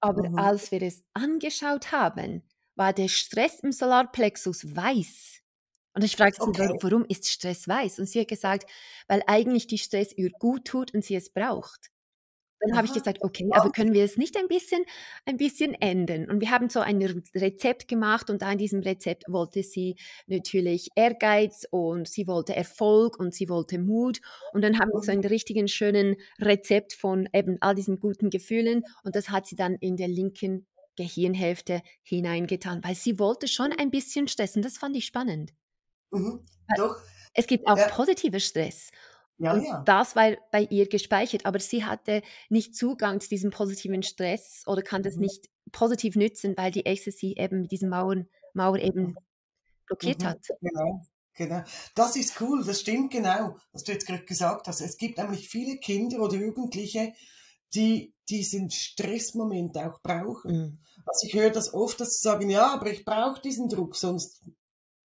Aber 0.00 0.28
mhm. 0.28 0.38
als 0.38 0.70
wir 0.70 0.82
es 0.82 1.02
angeschaut 1.14 1.90
haben, 1.90 2.42
war 2.76 2.92
der 2.92 3.08
Stress 3.08 3.60
im 3.60 3.72
Solarplexus 3.72 4.74
weiß. 4.74 5.40
Und 5.94 6.02
ich 6.02 6.16
fragte 6.16 6.42
okay. 6.42 6.66
sie, 6.66 6.78
warum 6.82 7.04
ist 7.08 7.28
Stress 7.28 7.68
weiß? 7.68 8.00
Und 8.00 8.06
sie 8.06 8.20
hat 8.20 8.28
gesagt, 8.28 8.68
weil 9.06 9.22
eigentlich 9.26 9.66
die 9.66 9.78
Stress 9.78 10.12
ihr 10.16 10.30
gut 10.30 10.64
tut 10.66 10.92
und 10.92 11.04
sie 11.04 11.14
es 11.14 11.30
braucht. 11.30 11.90
Dann 12.66 12.76
habe 12.76 12.86
ich 12.86 12.94
gesagt, 12.94 13.18
okay, 13.20 13.48
aber 13.52 13.70
können 13.70 13.92
wir 13.92 14.04
es 14.04 14.16
nicht 14.16 14.36
ein 14.36 14.48
bisschen, 14.48 14.84
ein 15.26 15.36
bisschen 15.36 15.74
ändern? 15.74 16.30
Und 16.30 16.40
wir 16.40 16.50
haben 16.50 16.70
so 16.70 16.80
ein 16.80 17.02
Rezept 17.34 17.88
gemacht 17.88 18.30
und 18.30 18.42
da 18.42 18.50
in 18.50 18.58
diesem 18.58 18.80
Rezept 18.80 19.24
wollte 19.28 19.62
sie 19.62 19.96
natürlich 20.26 20.88
Ehrgeiz 20.94 21.66
und 21.70 22.08
sie 22.08 22.26
wollte 22.26 22.56
Erfolg 22.56 23.18
und 23.18 23.34
sie 23.34 23.48
wollte 23.48 23.78
Mut. 23.78 24.20
Und 24.52 24.62
dann 24.62 24.78
haben 24.78 24.90
wir 24.92 25.00
so 25.02 25.12
mhm. 25.12 25.18
einen 25.18 25.26
richtigen 25.26 25.68
schönen 25.68 26.16
Rezept 26.40 26.94
von 26.94 27.28
eben 27.32 27.58
all 27.60 27.74
diesen 27.74 28.00
guten 28.00 28.30
Gefühlen 28.30 28.84
und 29.02 29.14
das 29.14 29.28
hat 29.28 29.46
sie 29.46 29.56
dann 29.56 29.74
in 29.76 29.96
der 29.96 30.08
linken 30.08 30.66
Gehirnhälfte 30.96 31.82
hineingetan, 32.02 32.82
weil 32.84 32.94
sie 32.94 33.18
wollte 33.18 33.48
schon 33.48 33.72
ein 33.72 33.90
bisschen 33.90 34.28
stressen. 34.28 34.62
Das 34.62 34.78
fand 34.78 34.96
ich 34.96 35.06
spannend. 35.06 35.52
Mhm, 36.10 36.44
doch. 36.76 36.96
Es 37.34 37.46
gibt 37.46 37.66
auch 37.66 37.76
ja. 37.76 37.88
positive 37.88 38.40
Stress. 38.40 38.90
Ja, 39.38 39.56
ja. 39.56 39.82
das 39.84 40.14
war 40.14 40.36
bei 40.52 40.62
ihr 40.70 40.88
gespeichert, 40.88 41.44
aber 41.44 41.58
sie 41.58 41.84
hatte 41.84 42.22
nicht 42.48 42.76
Zugang 42.76 43.20
zu 43.20 43.28
diesem 43.28 43.50
positiven 43.50 44.02
Stress 44.04 44.62
oder 44.66 44.82
kann 44.82 45.02
das 45.02 45.16
mhm. 45.16 45.22
nicht 45.22 45.50
positiv 45.72 46.14
nützen, 46.14 46.56
weil 46.56 46.70
die 46.70 46.86
Ecstasy 46.86 47.34
eben 47.36 47.62
mit 47.62 47.72
diesen 47.72 47.88
Mauern, 47.88 48.28
Mauer 48.52 48.78
eben 48.78 49.16
blockiert 49.86 50.22
mhm. 50.22 50.26
hat. 50.26 50.46
Genau. 50.60 51.02
Genau. 51.36 51.64
Das 51.96 52.14
ist 52.14 52.40
cool, 52.40 52.64
das 52.64 52.80
stimmt 52.80 53.10
genau, 53.10 53.56
was 53.72 53.82
du 53.82 53.90
jetzt 53.90 54.06
gerade 54.06 54.24
gesagt 54.24 54.68
hast. 54.68 54.80
Es 54.80 54.96
gibt 54.96 55.18
nämlich 55.18 55.48
viele 55.48 55.78
Kinder 55.78 56.20
oder 56.20 56.36
Jugendliche, 56.36 57.12
die 57.74 58.14
diesen 58.28 58.70
Stressmoment 58.70 59.76
auch 59.78 60.00
brauchen. 60.00 60.52
Mhm. 60.52 60.78
Also 61.06 61.26
ich 61.26 61.34
höre 61.34 61.50
das 61.50 61.74
oft, 61.74 62.00
dass 62.00 62.14
sie 62.14 62.22
sagen, 62.22 62.48
ja, 62.48 62.72
aber 62.72 62.90
ich 62.90 63.04
brauche 63.04 63.40
diesen 63.40 63.68
Druck, 63.68 63.96
sonst 63.96 64.40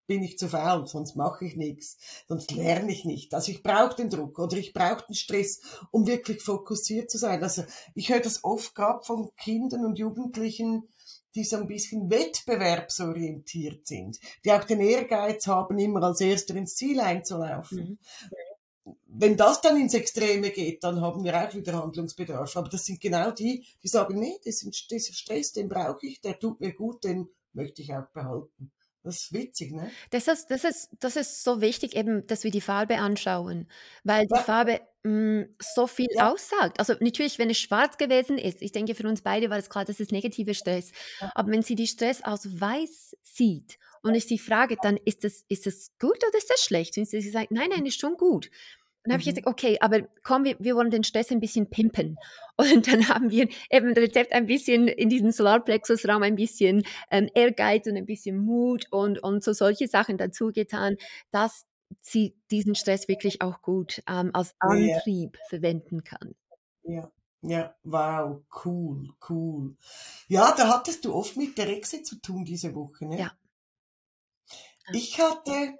bin 0.06 0.22
ich 0.24 0.38
zu 0.38 0.48
faul, 0.48 0.88
sonst 0.88 1.14
mache 1.14 1.44
ich 1.44 1.54
nichts, 1.54 1.96
sonst 2.26 2.50
lerne 2.50 2.90
ich 2.90 3.04
nicht. 3.04 3.32
Also 3.32 3.52
ich 3.52 3.62
brauche 3.62 3.94
den 3.94 4.10
Druck 4.10 4.40
oder 4.40 4.56
ich 4.56 4.72
brauche 4.72 5.06
den 5.06 5.14
Stress, 5.14 5.60
um 5.92 6.06
wirklich 6.06 6.42
fokussiert 6.42 7.10
zu 7.10 7.18
sein. 7.18 7.42
Also 7.42 7.62
ich 7.94 8.10
höre 8.10 8.20
das 8.20 8.42
oft 8.42 8.74
gerade 8.74 9.04
von 9.04 9.30
Kindern 9.36 9.84
und 9.84 9.98
Jugendlichen, 9.98 10.88
die 11.36 11.44
so 11.44 11.58
ein 11.58 11.68
bisschen 11.68 12.10
wettbewerbsorientiert 12.10 13.86
sind, 13.86 14.18
die 14.44 14.50
auch 14.50 14.64
den 14.64 14.80
Ehrgeiz 14.80 15.46
haben, 15.46 15.78
immer 15.78 16.02
als 16.02 16.20
Erster 16.20 16.56
ins 16.56 16.74
Ziel 16.74 16.98
einzulaufen. 16.98 17.78
Mhm 17.78 17.98
wenn 19.12 19.36
das 19.36 19.60
dann 19.60 19.80
ins 19.80 19.94
Extreme 19.94 20.50
geht, 20.50 20.84
dann 20.84 21.00
haben 21.00 21.24
wir 21.24 21.34
auch 21.34 21.54
wieder 21.54 21.72
Handlungsbedarf. 21.74 22.56
Aber 22.56 22.68
das 22.68 22.84
sind 22.84 23.00
genau 23.00 23.30
die, 23.30 23.66
die 23.82 23.88
sagen, 23.88 24.18
nee, 24.18 24.38
diesen, 24.44 24.72
diesen 24.90 25.14
Stress, 25.14 25.52
den 25.52 25.68
brauche 25.68 26.06
ich, 26.06 26.20
der 26.20 26.38
tut 26.38 26.60
mir 26.60 26.72
gut, 26.72 27.04
den 27.04 27.28
möchte 27.52 27.82
ich 27.82 27.92
auch 27.92 28.06
behalten. 28.12 28.70
Das 29.02 29.16
ist 29.16 29.32
witzig, 29.32 29.72
ne? 29.72 29.90
Das 30.10 30.28
ist, 30.28 30.48
das 30.50 30.62
ist, 30.62 30.90
das 31.00 31.16
ist 31.16 31.42
so 31.42 31.62
wichtig, 31.62 31.96
eben, 31.96 32.26
dass 32.26 32.44
wir 32.44 32.50
die 32.50 32.60
Farbe 32.60 32.98
anschauen, 32.98 33.66
weil 34.04 34.26
die 34.26 34.34
ja. 34.34 34.42
Farbe 34.42 34.80
mh, 35.04 35.10
mm, 35.10 35.54
so 35.58 35.86
viel 35.86 36.08
ja. 36.14 36.30
aussagt. 36.30 36.78
Also 36.78 36.92
natürlich, 37.00 37.38
wenn 37.38 37.48
es 37.48 37.58
schwarz 37.58 37.96
gewesen 37.96 38.36
ist, 38.36 38.60
ich 38.60 38.72
denke, 38.72 38.94
für 38.94 39.08
uns 39.08 39.22
beide 39.22 39.48
war 39.48 39.56
es 39.56 39.70
klar, 39.70 39.86
das 39.86 40.00
ist 40.00 40.12
negative 40.12 40.52
Stress. 40.52 40.92
Ja. 41.20 41.32
Aber 41.34 41.50
wenn 41.50 41.62
sie 41.62 41.76
die 41.76 41.86
Stress 41.86 42.22
aus 42.22 42.60
weiß 42.60 43.16
sieht 43.22 43.78
und 44.02 44.14
ich 44.14 44.26
sie 44.26 44.38
frage, 44.38 44.76
dann 44.82 44.98
ist 44.98 45.24
das, 45.24 45.46
ist 45.48 45.64
das 45.64 45.92
gut 45.98 46.18
oder 46.22 46.36
ist 46.36 46.50
das 46.50 46.60
schlecht? 46.60 46.98
Und 46.98 47.08
sie 47.08 47.22
sagt, 47.22 47.52
nein, 47.52 47.70
nein, 47.70 47.86
ist 47.86 48.00
schon 48.00 48.18
gut 48.18 48.50
dann 49.04 49.12
habe 49.12 49.20
ich 49.22 49.28
gesagt, 49.28 49.46
mhm. 49.46 49.52
okay, 49.52 49.78
aber 49.80 50.02
komm, 50.22 50.44
wir, 50.44 50.56
wir 50.58 50.76
wollen 50.76 50.90
den 50.90 51.04
Stress 51.04 51.30
ein 51.30 51.40
bisschen 51.40 51.70
pimpen. 51.70 52.18
Und 52.56 52.86
dann 52.86 53.08
haben 53.08 53.30
wir 53.30 53.48
eben 53.70 53.94
das 53.94 54.04
Rezept 54.04 54.32
ein 54.32 54.46
bisschen 54.46 54.86
in 54.88 55.08
diesen 55.08 55.32
Solarplexus-Raum 55.32 56.22
ein 56.22 56.36
bisschen 56.36 56.84
ähm, 57.10 57.30
Ehrgeiz 57.34 57.86
und 57.86 57.96
ein 57.96 58.04
bisschen 58.04 58.36
Mut 58.36 58.84
und, 58.90 59.22
und 59.22 59.42
so 59.42 59.54
solche 59.54 59.88
Sachen 59.88 60.18
dazu 60.18 60.52
getan, 60.52 60.98
dass 61.30 61.64
sie 62.02 62.36
diesen 62.50 62.74
Stress 62.74 63.08
wirklich 63.08 63.40
auch 63.40 63.62
gut 63.62 64.02
ähm, 64.06 64.30
als 64.34 64.54
Antrieb 64.58 65.38
ja. 65.38 65.48
verwenden 65.48 66.04
kann. 66.04 66.34
Ja. 66.82 67.10
Ja, 67.42 67.74
wow, 67.84 68.42
cool, 68.66 69.14
cool. 69.30 69.74
Ja, 70.28 70.54
da 70.54 70.68
hattest 70.68 71.06
du 71.06 71.14
oft 71.14 71.38
mit 71.38 71.56
der 71.56 71.68
Rexe 71.68 72.02
zu 72.02 72.16
tun 72.16 72.44
diese 72.44 72.74
Woche, 72.74 73.06
ne? 73.06 73.18
Ja. 73.18 73.32
Ich 74.92 75.18
hatte 75.18 75.78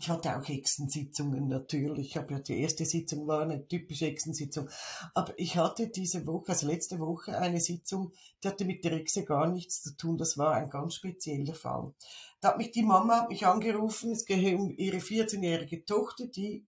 ich 0.00 0.08
hatte 0.08 0.34
auch 0.34 0.48
Hexensitzungen 0.48 1.46
natürlich. 1.48 2.08
Ich 2.08 2.16
habe 2.16 2.32
ja 2.32 2.40
die 2.40 2.58
erste 2.62 2.86
Sitzung 2.86 3.26
war 3.26 3.42
eine 3.42 3.68
typische 3.68 4.06
Hexensitzung. 4.06 4.70
Aber 5.12 5.38
ich 5.38 5.58
hatte 5.58 5.88
diese 5.88 6.26
Woche, 6.26 6.52
also 6.52 6.66
letzte 6.66 6.98
Woche, 6.98 7.36
eine 7.38 7.60
Sitzung, 7.60 8.12
die 8.42 8.48
hatte 8.48 8.64
mit 8.64 8.82
der 8.82 8.92
Hexe 8.92 9.26
gar 9.26 9.46
nichts 9.48 9.82
zu 9.82 9.94
tun. 9.98 10.16
Das 10.16 10.38
war 10.38 10.54
ein 10.54 10.70
ganz 10.70 10.94
spezieller 10.94 11.54
Fall. 11.54 11.92
Da 12.40 12.48
hat 12.48 12.58
mich 12.58 12.70
die 12.70 12.82
Mama 12.82 13.20
hat 13.20 13.28
mich 13.28 13.46
angerufen, 13.46 14.12
es 14.12 14.24
gehe 14.24 14.56
um 14.56 14.70
ihre 14.70 14.96
14-jährige 14.96 15.84
Tochter, 15.84 16.26
die 16.26 16.64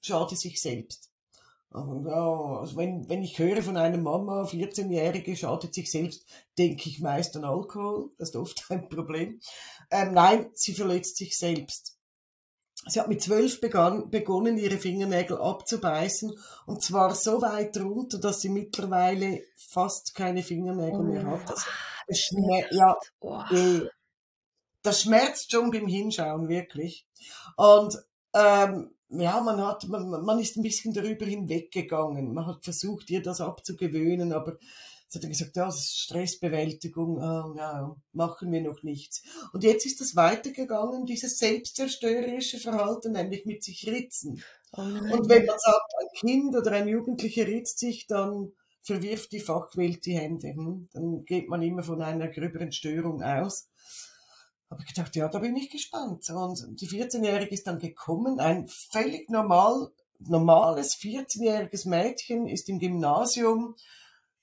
schade 0.00 0.34
sich 0.34 0.60
selbst. 0.60 1.12
Ja, 1.74 2.58
also 2.60 2.76
wenn, 2.76 3.08
wenn 3.08 3.22
ich 3.22 3.38
höre 3.38 3.62
von 3.62 3.78
einer 3.78 3.96
Mama, 3.96 4.42
14-Jährige 4.42 5.36
schadet 5.36 5.72
sich 5.72 5.90
selbst, 5.90 6.26
denke 6.58 6.88
ich 6.88 7.00
meist 7.00 7.34
an 7.36 7.44
Alkohol. 7.44 8.10
Das 8.18 8.30
ist 8.30 8.36
oft 8.36 8.66
ein 8.70 8.88
Problem. 8.88 9.40
Ähm, 9.90 10.12
nein, 10.12 10.50
sie 10.52 10.74
verletzt 10.74 11.16
sich 11.16 11.38
selbst. 11.38 11.91
Sie 12.86 12.98
hat 12.98 13.08
mit 13.08 13.22
zwölf 13.22 13.60
begann, 13.60 14.10
begonnen, 14.10 14.58
ihre 14.58 14.76
Fingernägel 14.76 15.38
abzubeißen 15.38 16.32
und 16.66 16.82
zwar 16.82 17.14
so 17.14 17.40
weit 17.40 17.76
runter, 17.76 18.18
dass 18.18 18.40
sie 18.40 18.48
mittlerweile 18.48 19.42
fast 19.56 20.14
keine 20.14 20.42
Fingernägel 20.42 21.00
oh, 21.00 21.04
mehr 21.04 21.26
hat. 21.26 21.48
Das, 21.48 21.64
das, 22.08 22.30
ja, 22.70 22.96
oh. 23.20 23.42
das 24.82 25.02
schmerzt 25.02 25.52
schon 25.52 25.70
beim 25.70 25.86
Hinschauen, 25.86 26.48
wirklich. 26.48 27.06
Und 27.56 27.96
ähm, 28.34 28.90
ja, 29.10 29.40
man 29.40 29.64
hat, 29.64 29.86
man, 29.88 30.10
man 30.10 30.38
ist 30.38 30.56
ein 30.56 30.62
bisschen 30.62 30.92
darüber 30.92 31.26
hinweggegangen. 31.26 32.32
Man 32.32 32.46
hat 32.46 32.64
versucht, 32.64 33.10
ihr 33.10 33.22
das 33.22 33.40
abzugewöhnen, 33.40 34.32
aber 34.32 34.56
sie 35.20 35.26
hat 35.26 35.28
gesagt, 35.28 35.56
ja, 35.56 35.66
das 35.66 35.76
ist 35.76 35.98
Stressbewältigung, 35.98 37.18
oh, 37.18 37.54
ja, 37.56 37.94
machen 38.12 38.50
wir 38.50 38.62
noch 38.62 38.82
nichts. 38.82 39.22
Und 39.52 39.64
jetzt 39.64 39.86
ist 39.86 40.00
das 40.00 40.16
weitergegangen, 40.16 41.04
dieses 41.04 41.38
selbstzerstörerische 41.38 42.58
Verhalten, 42.58 43.12
nämlich 43.12 43.44
mit 43.44 43.62
sich 43.62 43.86
ritzen. 43.86 44.42
Oh 44.72 44.80
und 44.80 45.28
wenn 45.28 45.44
man 45.44 45.58
sagt, 45.58 45.92
ein 46.00 46.08
Kind 46.18 46.56
oder 46.56 46.72
ein 46.72 46.88
Jugendlicher 46.88 47.46
ritzt 47.46 47.78
sich, 47.78 48.06
dann 48.06 48.52
verwirft 48.82 49.32
die 49.32 49.40
Fachwelt 49.40 50.06
die 50.06 50.16
Hände. 50.16 50.48
Hm? 50.48 50.88
Dann 50.92 51.24
geht 51.24 51.48
man 51.48 51.62
immer 51.62 51.82
von 51.82 52.00
einer 52.02 52.28
gröberen 52.28 52.72
Störung 52.72 53.22
aus 53.22 53.68
habe 54.72 54.82
ich 54.86 54.94
gedacht, 54.94 55.14
ja, 55.16 55.28
da 55.28 55.38
bin 55.38 55.54
ich 55.56 55.70
gespannt. 55.70 56.28
Und 56.30 56.80
die 56.80 56.88
14-Jährige 56.88 57.54
ist 57.54 57.66
dann 57.66 57.78
gekommen, 57.78 58.40
ein 58.40 58.66
völlig 58.68 59.28
normal, 59.28 59.90
normales 60.18 60.96
14-jähriges 60.96 61.86
Mädchen 61.88 62.48
ist 62.48 62.68
im 62.68 62.78
Gymnasium. 62.78 63.76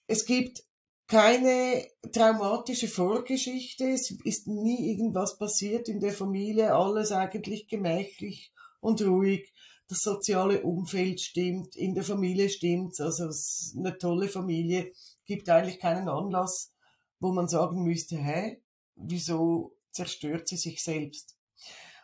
Es 0.10 0.26
gibt 0.26 0.64
keine 1.06 1.86
traumatische 2.12 2.88
Vorgeschichte, 2.88 3.92
es 3.92 4.10
ist 4.24 4.48
nie 4.48 4.90
irgendwas 4.90 5.38
passiert 5.38 5.88
in 5.88 6.00
der 6.00 6.14
Familie, 6.14 6.74
alles 6.74 7.12
eigentlich 7.12 7.68
gemächlich 7.68 8.52
und 8.80 9.04
ruhig. 9.04 9.54
Das 9.88 10.00
soziale 10.00 10.64
Umfeld 10.64 11.22
stimmt, 11.22 11.76
in 11.76 11.94
der 11.94 12.04
Familie 12.04 12.50
stimmt, 12.50 13.00
also 13.00 13.28
es 13.28 13.68
ist 13.68 13.78
eine 13.78 14.00
tolle 14.00 14.30
Familie, 14.30 14.92
gibt 15.26 15.48
eigentlich 15.48 15.78
keinen 15.78 16.10
Anlass, 16.10 16.72
wo 17.20 17.32
man 17.32 17.48
sagen 17.48 17.84
müsste, 17.84 18.18
hä, 18.18 18.60
wieso 18.96 19.76
zerstört 19.92 20.48
sie 20.48 20.58
sich 20.58 20.84
selbst. 20.84 21.38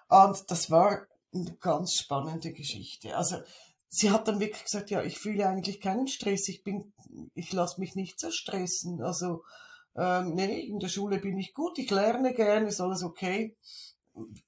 Und 0.10 0.44
das 0.52 0.70
war 0.70 1.08
eine 1.34 1.56
ganz 1.60 1.96
spannende 1.96 2.54
Geschichte. 2.54 3.18
Also 3.18 3.38
sie 3.96 4.12
hat 4.12 4.28
dann 4.28 4.40
wirklich 4.40 4.64
gesagt, 4.64 4.90
ja, 4.90 5.04
ich 5.04 5.18
fühle 5.18 5.48
eigentlich 5.48 5.80
keinen 5.80 6.08
Stress, 6.08 6.48
ich 6.50 6.64
bin, 6.64 6.94
ich 7.34 7.54
lasse 7.54 7.80
mich 7.80 7.96
nicht 7.96 8.20
zerstressen. 8.20 9.02
Also 9.02 9.44
ähm, 9.96 10.34
nee, 10.36 10.60
in 10.62 10.80
der 10.80 10.90
Schule 10.90 11.20
bin 11.20 11.38
ich 11.38 11.54
gut, 11.54 11.78
ich 11.80 11.90
lerne 11.92 12.34
gerne, 12.34 12.68
ist 12.68 12.82
alles 12.82 13.04
okay. 13.04 13.56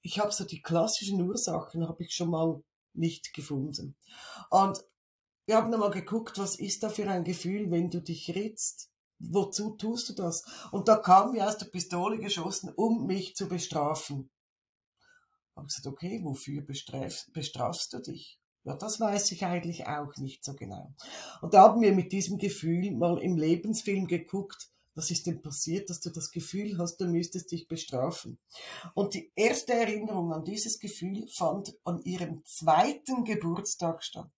Ich 0.01 0.19
habe 0.19 0.31
so 0.31 0.45
die 0.45 0.61
klassischen 0.61 1.21
Ursachen 1.21 1.87
habe 1.87 2.03
ich 2.03 2.13
schon 2.13 2.29
mal 2.29 2.61
nicht 2.93 3.33
gefunden. 3.33 3.95
Und 4.49 4.83
wir 5.45 5.55
haben 5.55 5.71
dann 5.71 5.79
mal 5.79 5.91
geguckt, 5.91 6.37
was 6.37 6.59
ist 6.59 6.83
da 6.83 6.89
für 6.89 7.09
ein 7.09 7.23
Gefühl, 7.23 7.71
wenn 7.71 7.89
du 7.89 8.01
dich 8.01 8.33
ritzt 8.35 8.89
wozu 9.19 9.71
tust 9.71 10.09
du 10.09 10.13
das? 10.13 10.43
Und 10.71 10.87
da 10.87 10.97
kam 10.97 11.33
wie 11.33 11.41
aus 11.41 11.57
der 11.57 11.67
Pistole 11.67 12.19
geschossen, 12.19 12.71
um 12.75 13.05
mich 13.05 13.35
zu 13.35 13.47
bestrafen. 13.47 14.29
Ich 15.49 15.57
habe 15.57 15.67
gesagt, 15.67 15.87
okay, 15.87 16.21
wofür 16.23 16.61
bestrafst 16.61 17.93
du 17.93 17.99
dich? 17.99 18.39
Ja, 18.63 18.75
das 18.75 18.99
weiß 18.99 19.31
ich 19.31 19.45
eigentlich 19.45 19.87
auch 19.87 20.15
nicht 20.17 20.43
so 20.43 20.53
genau. 20.53 20.93
Und 21.41 21.53
da 21.53 21.63
haben 21.63 21.81
wir 21.81 21.93
mit 21.93 22.11
diesem 22.11 22.37
Gefühl 22.37 22.91
mal 22.91 23.17
im 23.19 23.37
Lebensfilm 23.37 24.07
geguckt, 24.07 24.69
was 24.97 25.11
ist 25.11 25.27
denn 25.27 25.41
passiert, 25.41 25.89
dass 25.89 26.01
du 26.01 26.09
das 26.09 26.31
Gefühl 26.31 26.77
hast, 26.79 26.97
du 26.97 27.05
müsstest 27.05 27.51
dich 27.51 27.67
bestrafen. 27.67 28.39
Und 28.95 29.13
die 29.13 29.31
erste 29.35 29.73
Erinnerung 29.73 30.33
an 30.33 30.43
dieses 30.43 30.79
Gefühl 30.79 31.27
fand 31.27 31.77
an 31.83 32.01
ihrem 32.03 32.43
zweiten 32.45 33.23
Geburtstag 33.23 34.03
statt. 34.03 34.31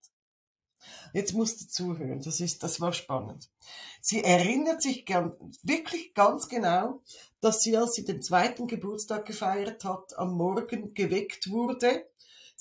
Jetzt 1.13 1.33
musst 1.33 1.61
du 1.61 1.67
zuhören, 1.67 2.21
das 2.21 2.39
ist, 2.39 2.63
das 2.63 2.79
war 2.81 2.93
spannend. 2.93 3.49
Sie 4.01 4.23
erinnert 4.23 4.81
sich 4.81 5.05
gern, 5.05 5.35
wirklich 5.63 6.13
ganz 6.13 6.47
genau, 6.47 7.01
dass 7.41 7.61
sie, 7.61 7.77
als 7.77 7.93
sie 7.93 8.05
den 8.05 8.21
zweiten 8.21 8.67
Geburtstag 8.67 9.25
gefeiert 9.25 9.83
hat, 9.83 10.17
am 10.17 10.33
Morgen 10.33 10.93
geweckt 10.93 11.49
wurde. 11.49 12.05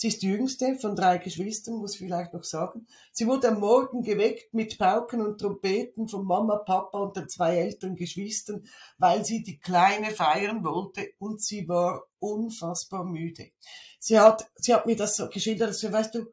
Sie 0.00 0.06
ist 0.06 0.22
die 0.22 0.28
jüngste 0.28 0.76
von 0.76 0.94
drei 0.94 1.18
Geschwistern, 1.18 1.74
muss 1.74 1.94
ich 1.94 1.98
vielleicht 1.98 2.32
noch 2.32 2.44
sagen. 2.44 2.86
Sie 3.10 3.26
wurde 3.26 3.48
am 3.48 3.58
Morgen 3.58 4.02
geweckt 4.02 4.54
mit 4.54 4.78
Pauken 4.78 5.20
und 5.20 5.40
Trompeten 5.40 6.06
von 6.06 6.24
Mama, 6.24 6.58
Papa 6.58 6.98
und 6.98 7.16
den 7.16 7.28
zwei 7.28 7.56
älteren 7.56 7.96
Geschwistern, 7.96 8.64
weil 8.98 9.24
sie 9.24 9.42
die 9.42 9.58
Kleine 9.58 10.12
feiern 10.12 10.62
wollte 10.62 11.14
und 11.18 11.42
sie 11.42 11.68
war 11.68 12.04
unfassbar 12.20 13.02
müde. 13.02 13.50
Sie 13.98 14.20
hat, 14.20 14.48
sie 14.54 14.72
hat 14.72 14.86
mir 14.86 14.94
das 14.94 15.16
so 15.16 15.28
geschildert, 15.28 15.70
dass, 15.70 15.82
weißt 15.82 16.14
du, 16.14 16.26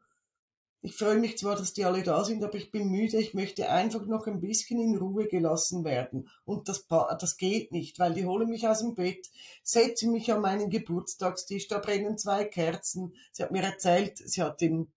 ich 0.86 0.96
freue 0.96 1.18
mich 1.18 1.36
zwar, 1.36 1.56
dass 1.56 1.72
die 1.72 1.84
alle 1.84 2.04
da 2.04 2.22
sind, 2.22 2.44
aber 2.44 2.54
ich 2.54 2.70
bin 2.70 2.88
müde. 2.88 3.18
Ich 3.18 3.34
möchte 3.34 3.68
einfach 3.68 4.06
noch 4.06 4.28
ein 4.28 4.40
bisschen 4.40 4.78
in 4.78 4.96
Ruhe 4.96 5.26
gelassen 5.26 5.84
werden. 5.84 6.28
Und 6.44 6.68
das, 6.68 6.86
das 6.86 7.36
geht 7.36 7.72
nicht, 7.72 7.98
weil 7.98 8.14
die 8.14 8.24
holen 8.24 8.48
mich 8.48 8.68
aus 8.68 8.82
dem 8.82 8.94
Bett, 8.94 9.28
setzen 9.64 10.12
mich 10.12 10.32
an 10.32 10.42
meinen 10.42 10.70
Geburtstagstisch, 10.70 11.66
da 11.66 11.80
brennen 11.80 12.18
zwei 12.18 12.44
Kerzen. 12.44 13.14
Sie 13.32 13.42
hat 13.42 13.50
mir 13.50 13.64
erzählt, 13.64 14.16
sie 14.18 14.40
hat 14.42 14.62
im 14.62 14.92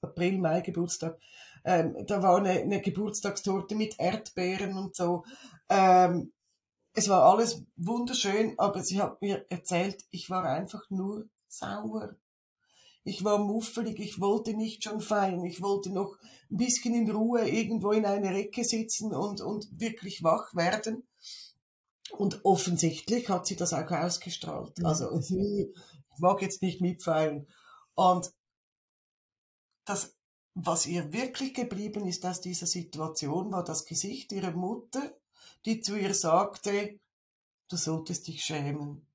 April, 0.00 0.38
Mai 0.38 0.60
Geburtstag, 0.60 1.16
ähm, 1.64 1.94
da 2.06 2.20
war 2.20 2.38
eine, 2.38 2.50
eine 2.50 2.80
Geburtstagstorte 2.80 3.76
mit 3.76 4.00
Erdbeeren 4.00 4.76
und 4.76 4.96
so. 4.96 5.24
Ähm, 5.68 6.32
es 6.94 7.08
war 7.08 7.22
alles 7.22 7.62
wunderschön, 7.76 8.58
aber 8.58 8.82
sie 8.82 9.00
hat 9.00 9.22
mir 9.22 9.46
erzählt, 9.50 10.04
ich 10.10 10.30
war 10.30 10.42
einfach 10.44 10.90
nur 10.90 11.28
sauer. 11.46 12.16
Ich 13.04 13.24
war 13.24 13.38
muffelig, 13.38 13.98
ich 13.98 14.20
wollte 14.20 14.54
nicht 14.54 14.84
schon 14.84 15.00
feiern, 15.00 15.44
ich 15.44 15.60
wollte 15.60 15.90
noch 15.90 16.16
ein 16.50 16.56
bisschen 16.56 16.94
in 16.94 17.10
Ruhe 17.10 17.48
irgendwo 17.48 17.92
in 17.92 18.06
einer 18.06 18.32
Ecke 18.32 18.64
sitzen 18.64 19.12
und, 19.12 19.40
und 19.40 19.68
wirklich 19.80 20.22
wach 20.22 20.54
werden. 20.54 21.06
Und 22.12 22.44
offensichtlich 22.44 23.28
hat 23.28 23.46
sie 23.46 23.56
das 23.56 23.72
auch 23.72 23.90
ausgestrahlt. 23.90 24.84
Also 24.84 25.18
ich 25.18 26.18
mag 26.18 26.42
jetzt 26.42 26.62
nicht 26.62 26.80
mitfeiern. 26.80 27.46
Und 27.94 28.32
das, 29.84 30.16
was 30.54 30.86
ihr 30.86 31.12
wirklich 31.12 31.54
geblieben 31.54 32.06
ist 32.06 32.24
aus 32.24 32.40
dieser 32.40 32.66
Situation, 32.66 33.50
war 33.50 33.64
das 33.64 33.84
Gesicht 33.84 34.32
ihrer 34.32 34.52
Mutter, 34.52 35.16
die 35.64 35.80
zu 35.80 35.96
ihr 35.96 36.14
sagte, 36.14 37.00
du 37.68 37.76
solltest 37.76 38.28
dich 38.28 38.44
schämen. 38.44 39.06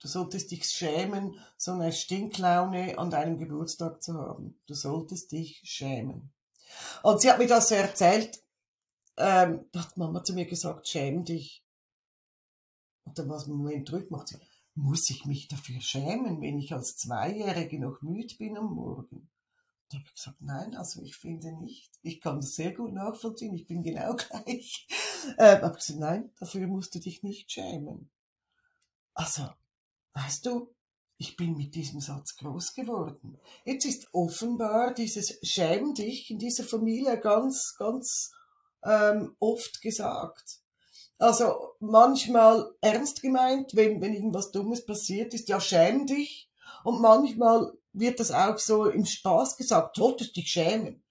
Du 0.00 0.08
solltest 0.08 0.50
dich 0.50 0.66
schämen, 0.66 1.38
so 1.56 1.72
eine 1.72 1.92
Stinklaune 1.92 2.98
an 2.98 3.10
deinem 3.10 3.38
Geburtstag 3.38 4.02
zu 4.02 4.14
haben. 4.14 4.60
Du 4.66 4.74
solltest 4.74 5.32
dich 5.32 5.60
schämen. 5.64 6.32
Und 7.02 7.20
sie 7.20 7.30
hat 7.30 7.38
mir 7.38 7.46
das 7.46 7.68
so 7.68 7.74
erzählt. 7.74 8.42
Ähm, 9.16 9.66
da 9.72 9.84
hat 9.84 9.96
Mama 9.96 10.22
zu 10.24 10.34
mir 10.34 10.46
gesagt, 10.46 10.88
schäm 10.88 11.24
dich. 11.24 11.64
Und 13.04 13.18
dann 13.18 13.28
war 13.28 13.36
es 13.36 13.44
einen 13.44 13.56
Moment 13.56 13.92
ruhig 13.92 14.08
gemacht. 14.08 14.28
Sie, 14.28 14.36
muss 14.74 15.08
ich 15.08 15.24
mich 15.24 15.48
dafür 15.48 15.80
schämen, 15.80 16.40
wenn 16.40 16.58
ich 16.58 16.72
als 16.72 16.96
Zweijährige 16.96 17.78
noch 17.78 18.02
müde 18.02 18.34
bin 18.36 18.56
am 18.56 18.74
Morgen? 18.74 19.30
Da 19.88 19.98
habe 19.98 20.08
ich 20.08 20.14
gesagt, 20.14 20.40
nein, 20.40 20.74
also 20.74 21.02
ich 21.02 21.16
finde 21.16 21.52
nicht. 21.52 21.92
Ich 22.02 22.20
kann 22.20 22.40
das 22.40 22.54
sehr 22.54 22.72
gut 22.72 22.92
nachvollziehen, 22.92 23.54
ich 23.54 23.66
bin 23.66 23.82
genau 23.82 24.16
gleich. 24.16 24.88
Ähm, 25.38 25.62
habe 25.62 25.76
gesagt, 25.76 26.00
nein, 26.00 26.32
dafür 26.38 26.66
musst 26.66 26.94
du 26.94 26.98
dich 26.98 27.22
nicht 27.22 27.52
schämen. 27.52 28.10
Also, 29.14 29.48
Weißt 30.14 30.46
du, 30.46 30.74
ich 31.18 31.36
bin 31.36 31.56
mit 31.56 31.74
diesem 31.74 32.00
Satz 32.00 32.36
groß 32.36 32.74
geworden. 32.74 33.38
Jetzt 33.64 33.84
ist 33.84 34.08
offenbar 34.12 34.94
dieses 34.94 35.38
Schäm 35.42 35.94
dich 35.94 36.30
in 36.30 36.38
dieser 36.38 36.64
Familie 36.64 37.18
ganz, 37.20 37.74
ganz 37.78 38.32
ähm, 38.84 39.36
oft 39.38 39.80
gesagt. 39.80 40.60
Also 41.18 41.74
manchmal 41.78 42.70
ernst 42.80 43.22
gemeint, 43.22 43.74
wenn, 43.74 44.00
wenn 44.00 44.14
irgendwas 44.14 44.50
Dummes 44.50 44.84
passiert 44.84 45.32
ist, 45.34 45.48
ja, 45.48 45.60
schäm 45.60 46.06
dich. 46.06 46.50
Und 46.82 47.00
manchmal 47.00 47.72
wird 47.92 48.18
das 48.20 48.30
auch 48.32 48.58
so 48.58 48.86
im 48.86 49.06
Spaß 49.06 49.56
gesagt, 49.56 49.96
solltest 49.96 50.36
dich 50.36 50.50
schämen. 50.50 51.02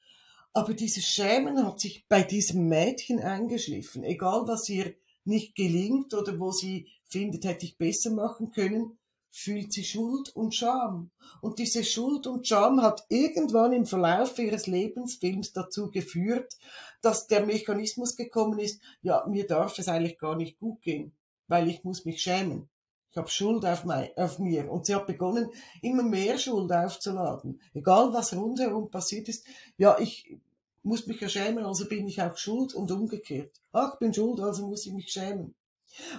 Aber 0.54 0.74
dieses 0.74 1.06
Schämen 1.06 1.66
hat 1.66 1.80
sich 1.80 2.08
bei 2.08 2.22
diesem 2.22 2.68
Mädchen 2.68 3.20
eingeschliffen. 3.20 4.04
Egal 4.04 4.44
was 4.46 4.70
ihr 4.70 4.94
nicht 5.26 5.56
gelingt 5.56 6.14
oder 6.14 6.38
wo 6.40 6.52
sie 6.52 6.90
findet, 7.14 7.46
hätte 7.46 7.66
ich 7.66 7.78
besser 7.78 8.12
machen 8.12 8.52
können, 8.52 8.98
fühlt 9.32 9.74
sie 9.74 9.84
Schuld 9.84 10.36
und 10.36 10.54
Scham. 10.54 11.10
Und 11.42 11.58
diese 11.58 11.84
Schuld 11.84 12.28
und 12.28 12.48
Scham 12.48 12.82
hat 12.82 13.06
irgendwann 13.10 13.74
im 13.74 13.86
Verlauf 13.86 14.38
ihres 14.38 14.68
Lebensfilms 14.68 15.54
dazu 15.54 15.90
geführt, 15.90 16.56
dass 17.02 17.28
der 17.28 17.46
Mechanismus 17.46 18.16
gekommen 18.16 18.60
ist, 18.60 18.82
ja, 19.02 19.26
mir 19.28 19.48
darf 19.48 19.80
es 19.80 19.88
eigentlich 19.88 20.20
gar 20.20 20.36
nicht 20.36 20.60
gut 20.60 20.82
gehen, 20.82 21.14
weil 21.48 21.68
ich 21.68 21.84
muss 21.84 22.06
mich 22.06 22.22
schämen. 22.22 22.70
Ich 23.10 23.18
habe 23.18 23.30
Schuld 23.30 23.66
auf, 23.66 23.86
mein, 23.86 24.10
auf 24.16 24.40
mir. 24.40 24.72
Und 24.72 24.86
sie 24.86 24.96
hat 24.96 25.08
begonnen, 25.08 25.50
immer 25.82 26.04
mehr 26.04 26.38
Schuld 26.38 26.72
aufzuladen. 26.72 27.62
Egal 27.74 28.12
was 28.14 28.36
rundherum 28.36 28.90
passiert 28.90 29.30
ist. 29.30 29.46
Ja, 29.78 29.98
ich 30.00 30.36
muss 30.84 31.08
mich 31.08 31.20
ja 31.22 31.30
schämen, 31.30 31.66
also 31.66 31.88
bin 31.88 32.08
ich 32.08 32.22
auch 32.22 32.38
schuld 32.38 32.74
und 32.74 32.92
umgekehrt. 32.92 33.62
Ach, 33.72 33.94
ich 33.94 34.00
bin 34.00 34.14
schuld, 34.14 34.40
also 34.40 34.68
muss 34.68 34.86
ich 34.86 34.94
mich 34.94 35.12
schämen. 35.12 35.56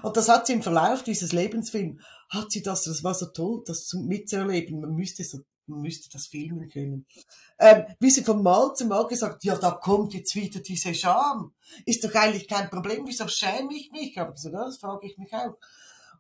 Und 0.03 0.17
das 0.17 0.29
hat 0.29 0.47
sie 0.47 0.55
im 0.55 0.63
Verlauf 0.63 1.03
dieses 1.03 1.33
Lebensfilms, 1.33 2.03
hat 2.31 2.51
sie 2.51 2.63
das, 2.63 2.85
das 2.85 3.03
war 3.03 3.15
so 3.15 3.27
toll, 3.27 3.63
das 3.67 3.93
mitzuerleben. 3.95 4.81
Man 4.81 4.95
müsste 4.95 5.25
so, 5.25 5.39
man 5.67 5.81
müsste 5.81 6.09
das 6.11 6.27
filmen 6.27 6.69
können. 6.69 7.07
Ähm, 7.59 7.85
wie 8.01 8.11
sie 8.11 8.23
von 8.23 8.43
Mal 8.43 8.75
zu 8.75 8.87
Mal 8.87 9.07
gesagt, 9.07 9.45
ja, 9.45 9.57
da 9.57 9.73
kommt 9.73 10.15
jetzt 10.15 10.35
wieder 10.35 10.61
diese 10.61 10.95
Scham. 10.95 11.55
Ist 11.87 12.05
doch 12.05 12.15
eigentlich 12.15 12.49
kein 12.49 12.71
Problem, 12.71 13.05
wieso 13.07 13.27
schäme 13.29 13.75
ich 13.75 13.91
mich? 13.91 14.19
Aber 14.19 14.35
ja, 14.37 14.65
das 14.65 14.79
frage 14.79 15.07
ich 15.07 15.19
mich 15.19 15.33
auch. 15.33 15.57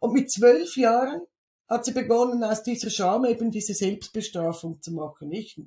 Und 0.00 0.12
mit 0.12 0.30
zwölf 0.30 0.76
Jahren 0.76 1.22
hat 1.68 1.84
sie 1.84 1.92
begonnen, 1.92 2.44
aus 2.44 2.62
dieser 2.62 2.90
Scham 2.90 3.24
eben 3.24 3.50
diese 3.50 3.74
Selbstbestrafung 3.74 4.80
zu 4.82 4.92
machen. 4.92 5.32
Ich 5.32 5.60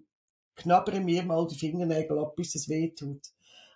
knabbere 0.55 0.99
mir 0.99 1.23
mal 1.23 1.47
die 1.47 1.57
Fingernägel 1.57 2.19
ab, 2.19 2.35
bis 2.35 2.55
es 2.55 2.69
weh 2.69 2.93
tut. 2.93 3.21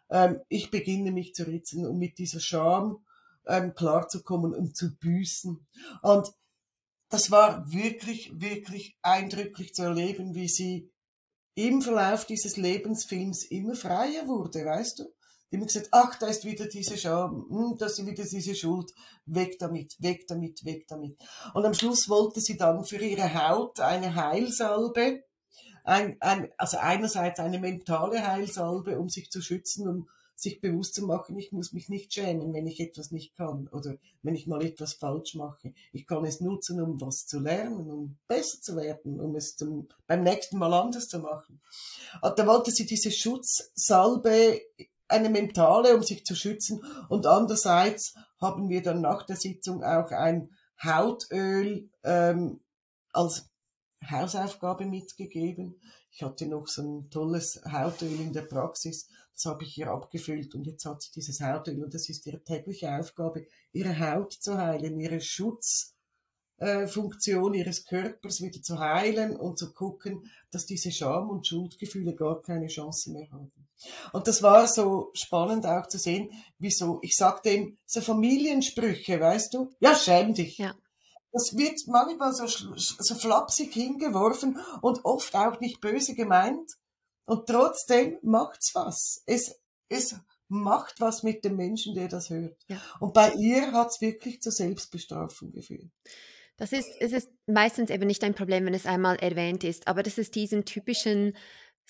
Ähm, 0.10 0.39
ich 0.50 0.69
beginne 0.71 1.12
mich 1.12 1.34
zu 1.34 1.43
ritzen 1.43 1.86
und 1.86 1.97
mit 1.97 2.17
dieser 2.17 2.39
Scham 2.39 3.04
ähm, 3.48 3.74
klarzukommen 3.74 4.54
und 4.54 4.76
zu 4.76 4.96
büßen. 4.98 5.68
Und 6.02 6.32
das 7.10 7.30
war 7.30 7.72
wirklich, 7.72 8.32
wirklich 8.40 8.98
eindrücklich 9.02 9.74
zu 9.74 9.84
erleben, 9.84 10.34
wie 10.34 10.48
sie 10.48 10.92
im 11.56 11.82
Verlauf 11.82 12.26
dieses 12.26 12.58
Lebensfilms 12.58 13.44
immer 13.46 13.76
freier 13.76 14.28
wurde, 14.28 14.66
weißt 14.66 15.00
du? 15.00 15.04
Die 15.52 15.58
haben 15.58 15.68
gesagt, 15.68 15.90
ach, 15.92 16.18
da 16.18 16.28
ist 16.28 16.46
wieder 16.46 16.66
diese 16.66 16.98
Scham, 16.98 17.46
hm, 17.50 17.76
da 17.78 17.88
ist 17.88 18.06
wieder 18.06 18.24
diese 18.24 18.56
Schuld, 18.56 18.90
weg 19.26 19.60
damit, 19.60 19.98
weg 20.00 20.26
damit, 20.28 20.64
weg 20.64 20.88
damit. 20.88 21.18
Und 21.54 21.66
am 21.66 21.74
Schluss 21.74 22.08
wollte 22.08 22.40
sie 22.40 22.56
dann 22.56 22.86
für 22.86 22.98
ihre 22.98 23.34
Haut 23.34 23.82
eine 23.82 24.16
Heilsalbe, 24.16 25.24
ein, 25.84 26.16
ein, 26.22 26.50
also 26.58 26.78
einerseits 26.78 27.42
eine 27.42 27.60
mentale 27.60 28.26
Heilsalbe, 28.26 28.98
um 28.98 29.10
sich 29.10 29.30
zu 29.30 29.42
schützen, 29.42 29.90
um 29.90 30.10
sich 30.36 30.60
bewusst 30.60 30.96
zu 30.96 31.06
machen, 31.06 31.38
ich 31.38 31.52
muss 31.52 31.74
mich 31.74 31.89
nicht 31.89 32.13
schämen, 32.13 32.54
wenn 32.54 32.65
ich 32.65 32.80
etwas 32.80 33.12
nicht 33.12 33.36
kann 33.36 33.67
oder 33.67 33.96
wenn 34.24 34.36
ich 34.36 34.48
mal 34.48 34.63
etwas 34.63 34.94
falsch 34.94 35.36
mache. 35.36 35.74
Ich 35.91 36.08
kann 36.08 36.26
es 36.26 36.41
nutzen, 36.41 36.82
um 36.82 37.00
was 37.00 37.28
zu 37.28 37.39
lernen, 37.39 37.91
um 37.91 38.17
besser 38.28 38.60
zu 38.62 38.76
werden, 38.76 39.20
um 39.20 39.36
es 39.36 39.56
zum, 39.56 39.88
beim 40.08 40.24
nächsten 40.24 40.58
Mal 40.58 40.74
anders 40.74 41.08
zu 41.08 41.20
machen. 41.20 41.62
Und 42.22 42.39
da 42.39 42.48
wollte 42.48 42.72
sie 42.72 42.86
diese 42.86 43.12
Schutzsalbe, 43.12 44.62
eine 45.08 45.30
mentale, 45.30 45.96
um 45.96 46.04
sich 46.04 46.26
zu 46.26 46.36
schützen. 46.36 46.84
Und 47.10 47.28
andererseits 47.28 48.15
haben 48.39 48.70
wir 48.70 48.82
dann 48.82 49.02
nach 49.02 49.26
der 49.26 49.36
Sitzung 49.36 49.84
auch 49.84 50.10
ein 50.12 50.50
Hautöl 50.82 51.89
ähm, 52.04 52.62
als 53.12 53.50
Hausaufgabe 54.10 54.86
mitgegeben. 54.86 55.80
Ich 56.12 56.24
hatte 56.24 56.45
noch 56.45 56.67
so 56.67 56.82
ein 56.82 57.10
tolles 57.10 57.62
Hautöl 57.65 58.19
in 58.19 58.34
der 58.34 58.41
Praxis, 58.41 59.08
das 59.34 59.45
habe 59.45 59.63
ich 59.63 59.78
ihr 59.78 59.89
abgefüllt 59.89 60.54
und 60.56 60.67
jetzt 60.67 60.84
hat 60.86 61.02
sie 61.02 61.12
dieses 61.15 61.39
Hautöl 61.39 61.82
und 61.84 61.93
das 61.93 62.10
ist 62.10 62.28
ihre 62.28 62.43
tägliche 62.43 62.93
Aufgabe, 62.93 63.47
ihre 63.71 63.97
Haut 64.00 64.34
zu 64.34 64.58
heilen, 64.58 65.00
ihre 65.00 65.21
Schutzfunktion 65.21 67.54
äh, 67.54 67.58
ihres 67.58 67.86
Körpers 67.86 68.41
wieder 68.41 68.62
zu 68.62 68.78
heilen 68.78 69.38
und 69.38 69.58
zu 69.58 69.74
gucken, 69.74 70.30
dass 70.52 70.65
diese 70.65 70.91
Scham- 70.91 71.30
und 71.30 71.47
Schuldgefühle 71.47 72.13
gar 72.13 72.41
keine 72.41 72.67
Chance 72.67 73.12
mehr 73.12 73.32
haben. 73.32 73.54
Und 74.13 74.28
das 74.28 74.43
war 74.43 74.67
so 74.67 75.12
spannend 75.13 75.65
auch 75.65 75.88
zu 75.88 75.97
sehen, 75.97 76.30
wieso, 76.60 77.00
ich 77.02 77.15
sag 77.15 77.43
dem, 77.43 77.78
so 77.86 78.02
Familiensprüche, 78.02 79.19
weißt 79.19 79.54
du, 79.54 79.71
ja, 79.80 79.95
schäm 79.95 80.34
dich. 80.34 80.58
Ja. 80.58 80.76
Das 81.32 81.56
wird 81.56 81.80
manchmal 81.88 82.34
so, 82.34 82.46
so 82.48 83.15
flapsig 83.15 83.74
hingeworfen 83.74 84.60
und 84.82 85.06
oft 85.06 85.34
auch 85.36 85.60
nicht 85.60 85.80
böse 85.80 86.13
gemeint. 86.13 86.72
Und 87.26 87.48
trotzdem 87.48 88.17
macht's 88.22 88.76
was. 88.76 89.24
Es, 89.26 89.56
es 89.88 90.15
macht 90.50 91.00
was 91.00 91.24
mit 91.24 91.46
dem 91.46 91.56
Menschen, 91.56 91.96
der 91.96 92.10
das 92.10 92.30
hört. 92.30 92.58
Ja. 92.67 92.82
Und 93.00 93.13
bei 93.13 93.32
ihr 93.36 93.72
hat's 93.72 94.02
wirklich 94.02 94.41
zur 94.41 94.52
Selbstbestrafung 94.52 95.52
geführt. 95.52 95.89
Das 96.58 96.74
ist, 96.74 96.89
es 97.00 97.13
ist 97.13 97.30
meistens 97.48 97.89
eben 97.89 98.06
nicht 98.06 98.24
ein 98.24 98.36
Problem, 98.36 98.65
wenn 98.65 98.74
es 98.74 98.86
einmal 98.86 99.15
erwähnt 99.15 99.63
ist, 99.63 99.88
aber 99.88 100.04
das 100.04 100.17
ist 100.17 100.36
diesen 100.36 100.65
typischen 100.65 101.36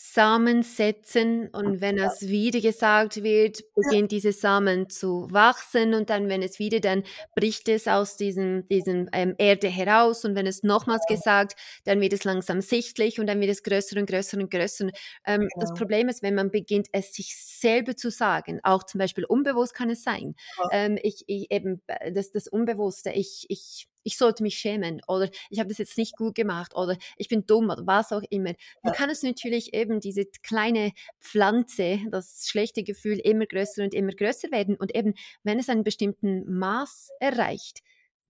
Samen 0.04 0.64
setzen 0.64 1.48
und 1.50 1.80
wenn 1.80 2.00
es 2.00 2.28
wieder 2.28 2.60
gesagt 2.60 3.22
wird, 3.22 3.62
beginnt 3.76 4.12
diese 4.12 4.32
Samen 4.34 4.90
zu 4.90 5.28
wachsen 5.30 5.94
und 5.94 6.10
dann, 6.10 6.28
wenn 6.28 6.42
es 6.42 6.58
wieder, 6.58 6.80
dann 6.80 7.04
bricht 7.36 7.70
es 7.70 7.88
aus 7.88 8.18
diesem, 8.18 8.68
diesem 8.68 9.10
ähm, 9.14 9.36
Erde 9.38 9.68
heraus 9.68 10.26
und 10.26 10.34
wenn 10.36 10.48
es 10.48 10.64
nochmals 10.64 11.06
gesagt, 11.08 11.56
dann 11.86 12.02
wird 12.02 12.14
es 12.14 12.24
langsam 12.24 12.62
sichtlich 12.62 13.20
und 13.20 13.28
dann 13.28 13.40
wird 13.42 13.52
es 13.52 13.62
größer 13.62 14.00
und 14.00 14.10
größer 14.10 14.38
und 14.40 14.50
größer. 14.50 14.90
Ähm, 15.26 15.48
Das 15.60 15.70
genau. 15.70 15.78
Problem 15.78 16.10
ist, 16.10 16.24
wenn 16.24 16.34
man 16.36 16.50
beginnt, 16.50 16.88
es 16.94 17.14
sich 17.14 17.36
selber 17.38 17.96
zu 17.96 18.10
sagen, 18.10 18.60
auch 18.64 18.84
zum 18.84 18.98
Beispiel 18.98 19.26
unbewusst 19.26 19.76
kann 19.76 19.92
es 19.92 20.04
sein, 20.04 20.36
ähm, 20.72 20.98
ich, 21.04 21.24
ich 21.28 21.52
eben, 21.52 21.82
äh, 21.86 22.12
das, 22.12 22.32
das 22.32 22.48
Unbewusste, 22.48 23.12
ich, 23.12 23.46
ich 23.50 23.88
ich 24.04 24.18
sollte 24.18 24.44
mich 24.44 24.56
schämen 24.58 25.02
oder 25.08 25.30
ich 25.50 25.60
habe 25.60 25.70
das 25.70 25.78
jetzt 25.78 25.98
nicht 25.98 26.16
gut 26.18 26.36
gemacht 26.36 26.76
oder 26.76 26.98
ich 27.18 27.28
bin 27.28 27.46
dumm 27.46 27.70
oder 27.70 27.86
was 27.86 28.12
auch 28.12 28.24
immer. 28.30 28.54
Dann 28.84 28.94
kann 28.94 29.10
es 29.10 29.24
natürlich 29.24 29.74
eben 29.74 30.00
diese 30.00 30.26
kleine 30.44 30.92
Pflanze, 31.20 32.00
das 32.12 32.48
schlechte 32.48 32.84
Gefühl 32.84 33.20
immer 33.20 33.46
größer 33.46 33.84
und 33.84 33.94
immer 33.94 34.12
größer 34.12 34.52
werden 34.52 34.76
und 34.76 34.96
eben, 34.96 35.14
wenn 35.44 35.60
es 35.60 35.70
einen 35.70 35.84
bestimmten 35.84 36.44
Maß 36.58 37.10
erreicht, 37.20 37.82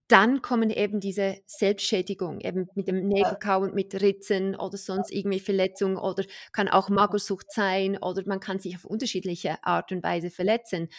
dann 0.07 0.41
kommen 0.41 0.69
eben 0.69 0.99
diese 0.99 1.37
Selbstschädigung, 1.45 2.41
eben 2.41 2.67
mit 2.75 2.89
dem 2.89 3.07
Nägelkauen, 3.07 3.73
mit 3.73 4.01
Ritzen 4.01 4.57
oder 4.57 4.77
sonst 4.77 5.09
irgendwie 5.09 5.39
Verletzungen 5.39 5.95
oder 5.95 6.25
kann 6.51 6.67
auch 6.67 6.89
Magersucht 6.89 7.49
sein 7.53 7.97
oder 7.97 8.23
man 8.25 8.41
kann 8.41 8.59
sich 8.59 8.75
auf 8.75 8.83
unterschiedliche 8.83 9.63
Art 9.63 9.93
und 9.93 10.03
Weise 10.03 10.29
verletzen. 10.29 10.89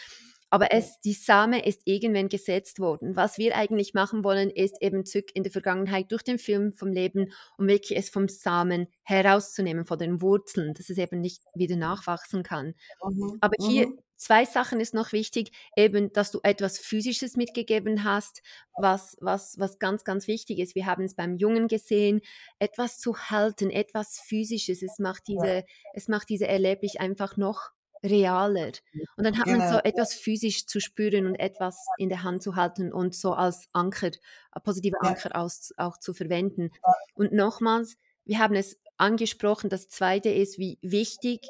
Aber 0.53 0.71
es, 0.71 0.99
die 0.99 1.13
Same 1.13 1.65
ist 1.65 1.81
irgendwann 1.85 2.29
gesetzt 2.29 2.77
worden. 2.77 3.15
Was 3.15 3.39
wir 3.39 3.57
eigentlich 3.57 3.95
machen 3.95 4.23
wollen, 4.23 4.51
ist 4.51 4.79
eben 4.83 5.03
zurück 5.03 5.31
in 5.33 5.41
der 5.41 5.51
Vergangenheit 5.51 6.11
durch 6.11 6.21
den 6.21 6.37
Film 6.37 6.73
vom 6.73 6.91
Leben, 6.91 7.33
um 7.57 7.67
wirklich 7.67 7.97
es 7.97 8.11
vom 8.11 8.27
Samen 8.27 8.85
herauszunehmen, 9.01 9.87
von 9.87 9.97
den 9.97 10.21
Wurzeln, 10.21 10.75
dass 10.75 10.91
es 10.91 10.99
eben 10.99 11.21
nicht 11.21 11.41
wieder 11.55 11.75
nachwachsen 11.75 12.43
kann. 12.43 12.75
Mhm. 13.03 13.39
Aber 13.41 13.55
hier 13.59 13.87
mhm. 13.87 13.99
zwei 14.15 14.45
Sachen 14.45 14.79
ist 14.79 14.93
noch 14.93 15.11
wichtig, 15.11 15.53
eben, 15.75 16.13
dass 16.13 16.29
du 16.29 16.39
etwas 16.43 16.77
Physisches 16.77 17.35
mitgegeben 17.35 18.03
hast, 18.03 18.43
was, 18.77 19.17
was, 19.21 19.57
was 19.57 19.79
ganz, 19.79 20.03
ganz 20.03 20.27
wichtig 20.27 20.59
ist. 20.59 20.75
Wir 20.75 20.85
haben 20.85 21.05
es 21.05 21.15
beim 21.15 21.35
Jungen 21.35 21.67
gesehen, 21.67 22.21
etwas 22.59 22.99
zu 22.99 23.17
halten, 23.17 23.71
etwas 23.71 24.19
Physisches. 24.23 24.83
Es 24.83 24.99
macht 24.99 25.23
diese, 25.27 25.63
es 25.95 26.07
macht 26.07 26.29
diese 26.29 26.47
Erlebnis 26.47 26.95
einfach 26.95 27.37
noch 27.37 27.71
realer. 28.03 28.73
Und 29.17 29.23
dann 29.23 29.37
hat 29.37 29.45
genau. 29.45 29.59
man 29.59 29.73
so 29.73 29.79
etwas 29.79 30.13
physisch 30.13 30.65
zu 30.65 30.79
spüren 30.79 31.25
und 31.25 31.35
etwas 31.35 31.77
in 31.97 32.09
der 32.09 32.23
Hand 32.23 32.43
zu 32.43 32.55
halten 32.55 32.91
und 32.91 33.15
so 33.15 33.33
als 33.33 33.67
Anker, 33.73 34.07
äh, 34.07 34.59
positive 34.63 35.01
Anker 35.01 35.31
ja. 35.33 35.41
aus, 35.41 35.73
auch 35.77 35.97
zu 35.97 36.13
verwenden. 36.13 36.71
Und 37.15 37.31
nochmals, 37.31 37.97
wir 38.25 38.39
haben 38.39 38.55
es 38.55 38.79
angesprochen, 38.97 39.69
das 39.69 39.87
zweite 39.87 40.29
ist, 40.29 40.57
wie 40.57 40.77
wichtig, 40.81 41.47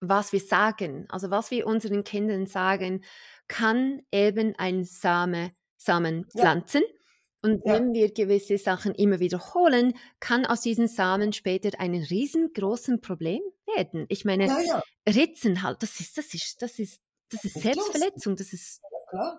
was 0.00 0.32
wir 0.32 0.40
sagen, 0.40 1.06
also 1.08 1.30
was 1.30 1.50
wir 1.50 1.66
unseren 1.66 2.04
Kindern 2.04 2.46
sagen, 2.46 3.04
kann 3.48 4.02
eben 4.12 4.54
ein 4.56 4.84
Same, 4.84 5.52
Samen 5.76 6.24
pflanzen. 6.26 6.82
Ja. 6.82 6.97
Und 7.42 7.64
ja. 7.64 7.74
wenn 7.74 7.92
wir 7.92 8.12
gewisse 8.12 8.58
Sachen 8.58 8.94
immer 8.94 9.20
wiederholen, 9.20 9.94
kann 10.20 10.44
aus 10.44 10.62
diesen 10.62 10.88
Samen 10.88 11.32
später 11.32 11.78
ein 11.78 11.94
riesengroßes 11.94 13.00
Problem 13.00 13.42
werden. 13.76 14.06
Ich 14.08 14.24
meine, 14.24 14.46
ja, 14.46 14.60
ja. 14.60 14.82
Ritzen 15.08 15.62
halt, 15.62 15.82
das 15.82 16.00
ist, 16.00 16.18
das 16.18 16.34
ist, 16.34 16.60
das 16.62 16.78
ist, 16.78 17.00
das 17.30 17.44
ist 17.44 17.60
Selbstverletzung, 17.60 18.36
das 18.36 18.52
ist 18.52 18.80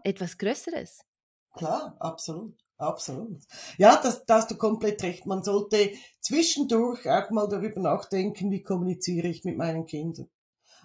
etwas 0.03 0.37
Größeres. 0.37 1.01
Klar, 1.55 1.97
absolut, 1.99 2.55
Absolut. 2.79 3.41
Ja, 3.77 3.99
das, 4.01 4.25
da 4.25 4.35
hast 4.35 4.51
du 4.51 4.55
komplett 4.55 5.03
recht. 5.03 5.25
Man 5.25 5.43
sollte 5.43 5.91
zwischendurch 6.21 7.09
auch 7.09 7.29
mal 7.29 7.49
darüber 7.49 7.81
nachdenken, 7.81 8.51
wie 8.51 8.63
kommuniziere 8.63 9.27
ich 9.27 9.43
mit 9.43 9.57
meinen 9.57 9.85
Kindern. 9.85 10.29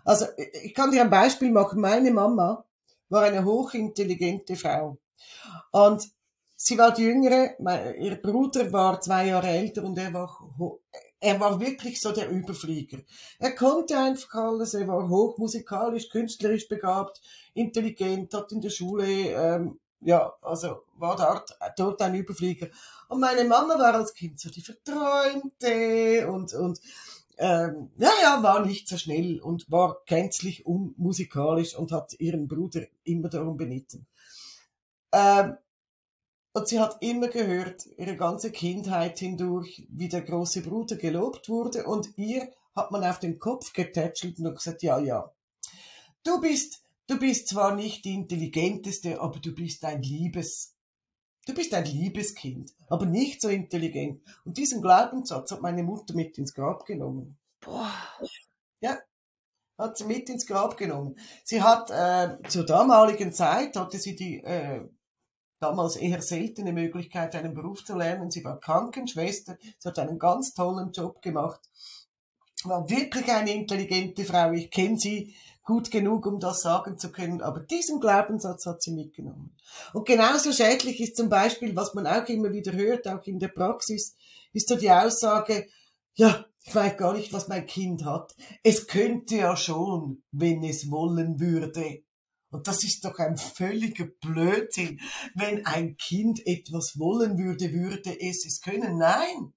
Also 0.05 0.27
ich 0.37 0.75
kann 0.75 0.91
dir 0.91 1.03
ein 1.03 1.11
Beispiel 1.11 1.53
machen. 1.53 1.81
Meine 1.81 2.11
Mama 2.11 2.65
war 3.11 3.23
eine 3.23 3.45
hochintelligente 3.45 4.57
Frau. 4.57 4.99
Und 5.71 6.11
sie 6.57 6.79
war 6.79 6.93
die 6.93 7.03
jüngere, 7.03 7.57
ihr 7.99 8.17
Bruder 8.21 8.73
war 8.73 9.01
zwei 9.01 9.29
Jahre 9.29 9.49
älter 9.49 9.85
und 9.85 9.99
er 9.99 10.13
war, 10.13 10.31
er 11.21 11.41
war 11.41 11.61
wirklich 11.61 12.01
so 12.01 12.13
der 12.13 12.31
Überflieger. 12.31 12.99
Er 13.39 13.55
konnte 13.55 13.99
einfach 13.99 14.35
alles, 14.35 14.75
er 14.75 14.89
war 14.89 15.09
hochmusikalisch, 15.09 16.09
künstlerisch 16.09 16.69
begabt, 16.69 17.21
intelligent, 17.55 18.33
hat 18.35 18.53
in 18.53 18.61
der 18.61 18.71
Schule 18.71 19.07
ähm, 19.07 19.79
ja, 20.05 20.35
also 20.43 20.83
war 20.99 21.17
dort, 21.17 21.57
dort 21.77 22.03
ein 22.03 22.15
Überflieger. 22.15 22.69
Und 23.09 23.21
meine 23.21 23.45
Mama 23.45 23.79
war 23.79 23.95
als 23.95 24.15
Kind 24.15 24.39
so 24.39 24.51
die 24.51 24.61
Verträumte 24.61 26.29
und, 26.31 26.53
und 26.53 26.81
ähm, 27.39 27.91
ja, 27.97 28.11
ja, 28.23 28.43
war 28.43 28.65
nicht 28.65 28.87
so 28.87 28.97
schnell 28.97 29.41
und 29.41 29.71
war 29.71 30.03
gänzlich 30.07 30.67
unmusikalisch 30.67 31.75
und 31.75 31.91
hat 31.91 32.15
ihren 32.21 32.47
Bruder 32.47 32.83
immer 33.03 33.29
darum 33.29 33.57
benitten. 33.57 34.07
Ähm, 35.11 35.57
und 36.55 36.67
sie 36.67 36.81
hat 36.81 36.97
immer 37.03 37.29
gehört, 37.29 37.87
ihre 37.99 38.17
ganze 38.17 38.51
Kindheit 38.51 39.19
hindurch, 39.19 39.87
wie 39.91 40.09
der 40.09 40.23
große 40.23 40.63
Bruder 40.63 40.97
gelobt 40.97 41.51
wurde 41.51 41.85
und 41.85 42.17
ihr 42.17 42.49
hat 42.75 42.91
man 42.91 43.05
auf 43.05 43.19
den 43.19 43.39
Kopf 43.39 43.75
getätschelt 43.75 44.39
und 44.39 44.55
gesagt, 44.55 44.83
ja, 44.83 44.99
ja, 44.99 45.31
du 46.25 46.41
bist 46.41 46.85
Du 47.07 47.19
bist 47.19 47.49
zwar 47.49 47.75
nicht 47.75 48.05
die 48.07 48.15
intelligenteste, 48.15 49.21
aber 49.21 49.39
du 49.39 49.55
bist 49.55 49.85
ein 49.85 50.03
liebes, 50.03 50.75
du 51.47 51.53
bist 51.53 51.75
ein 51.75 51.85
liebes 51.85 52.35
Kind, 52.35 52.73
aber 52.89 53.05
nicht 53.05 53.43
so 53.43 53.49
intelligent. 53.49 54.23
Und 54.47 54.57
diesen 54.57 54.81
Glaubenssatz 54.81 55.53
hat 55.53 55.61
meine 55.61 55.83
Mutter 55.83 56.15
mit 56.15 56.39
ins 56.39 56.55
Grab 56.55 56.87
genommen. 56.87 57.37
Boah. 57.61 57.93
Ja, 58.81 58.99
hat 59.77 59.99
sie 59.99 60.05
mit 60.05 60.31
ins 60.31 60.47
Grab 60.47 60.79
genommen. 60.79 61.19
Sie 61.45 61.63
hat 61.63 61.91
äh, 61.91 62.39
zur 62.49 62.65
damaligen 62.65 63.35
Zeit 63.35 63.77
hatte 63.77 63.99
sie 63.99 64.17
die 64.17 64.43
äh, 64.43 64.89
damals 65.61 65.97
eher 65.97 66.23
seltene 66.23 66.73
Möglichkeit, 66.73 67.35
einen 67.35 67.55
Beruf 67.55 67.85
zu 67.85 67.97
lernen. 67.97 68.31
Sie 68.31 68.45
war 68.45 68.61
Krankenschwester, 68.61 69.57
sie 69.79 69.89
hat 69.89 69.99
einen 69.99 70.19
ganz 70.19 70.55
tollen 70.55 70.93
Job 70.93 71.23
gemacht, 71.23 71.61
war 72.65 72.89
wirklich 72.89 73.31
eine 73.31 73.53
intelligente 73.53 74.25
Frau. 74.25 74.53
Ich 74.53 74.71
kenne 74.71 74.99
sie 74.99 75.35
gut 75.65 75.91
genug, 75.91 76.27
um 76.27 76.39
das 76.39 76.61
sagen 76.61 76.99
zu 76.99 77.11
können. 77.11 77.41
Aber 77.41 77.61
diesen 77.61 78.01
Glaubenssatz 78.01 78.67
hat 78.67 78.83
sie 78.83 78.93
mitgenommen. 78.93 79.57
Und 79.93 80.07
genauso 80.07 80.53
schädlich 80.53 81.01
ist 81.01 81.17
zum 81.17 81.29
Beispiel, 81.29 81.75
was 81.75 81.95
man 81.95 82.07
auch 82.07 82.29
immer 82.29 82.53
wieder 82.53 82.73
hört, 82.73 83.09
auch 83.09 83.25
in 83.25 83.39
der 83.39 83.49
Praxis, 83.49 84.15
ist 84.53 84.69
so 84.69 84.77
die 84.77 84.91
Aussage, 84.91 85.67
ja, 86.15 86.45
ich 86.67 86.75
weiß 86.75 86.97
gar 86.97 87.13
nicht, 87.13 87.33
was 87.33 87.49
mein 87.49 87.67
Kind 87.67 88.05
hat. 88.05 88.35
Es 88.63 88.87
könnte 88.87 89.37
ja 89.37 89.57
schon, 89.57 90.23
wenn 90.31 90.63
es 90.63 90.91
wollen 90.91 91.41
würde. 91.41 92.04
Und 92.55 92.69
das 92.69 92.85
ist 92.85 93.05
doch 93.05 93.19
ein 93.19 93.37
völliger 93.37 94.07
Blödsinn. 94.21 95.01
Wenn 95.35 95.67
ein 95.67 95.97
Kind 95.97 96.47
etwas 96.47 96.97
wollen 96.97 97.37
würde, 97.37 97.73
würde 97.73 98.17
es 98.21 98.47
es 98.47 98.61
können. 98.61 98.97
Nein. 98.97 99.53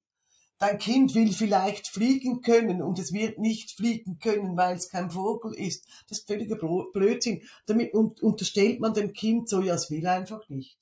Dein 0.57 0.79
Kind 0.79 1.13
will 1.13 1.31
vielleicht 1.31 1.87
fliegen 1.89 2.41
können 2.41 2.81
und 2.81 2.97
es 2.97 3.13
wird 3.13 3.37
nicht 3.37 3.69
fliegen 3.73 4.17
können, 4.17 4.57
weil 4.57 4.77
es 4.77 4.89
kein 4.89 5.11
Vogel 5.11 5.53
ist. 5.53 5.85
Das 6.09 6.17
ist 6.17 6.27
völliger 6.27 6.55
Blödsinn. 6.91 7.43
Damit 7.67 7.93
unterstellt 7.93 8.79
man 8.79 8.95
dem 8.95 9.13
Kind 9.13 9.47
so, 9.47 9.61
ja, 9.61 9.75
es 9.75 9.91
will 9.91 10.07
einfach 10.07 10.49
nicht. 10.49 10.79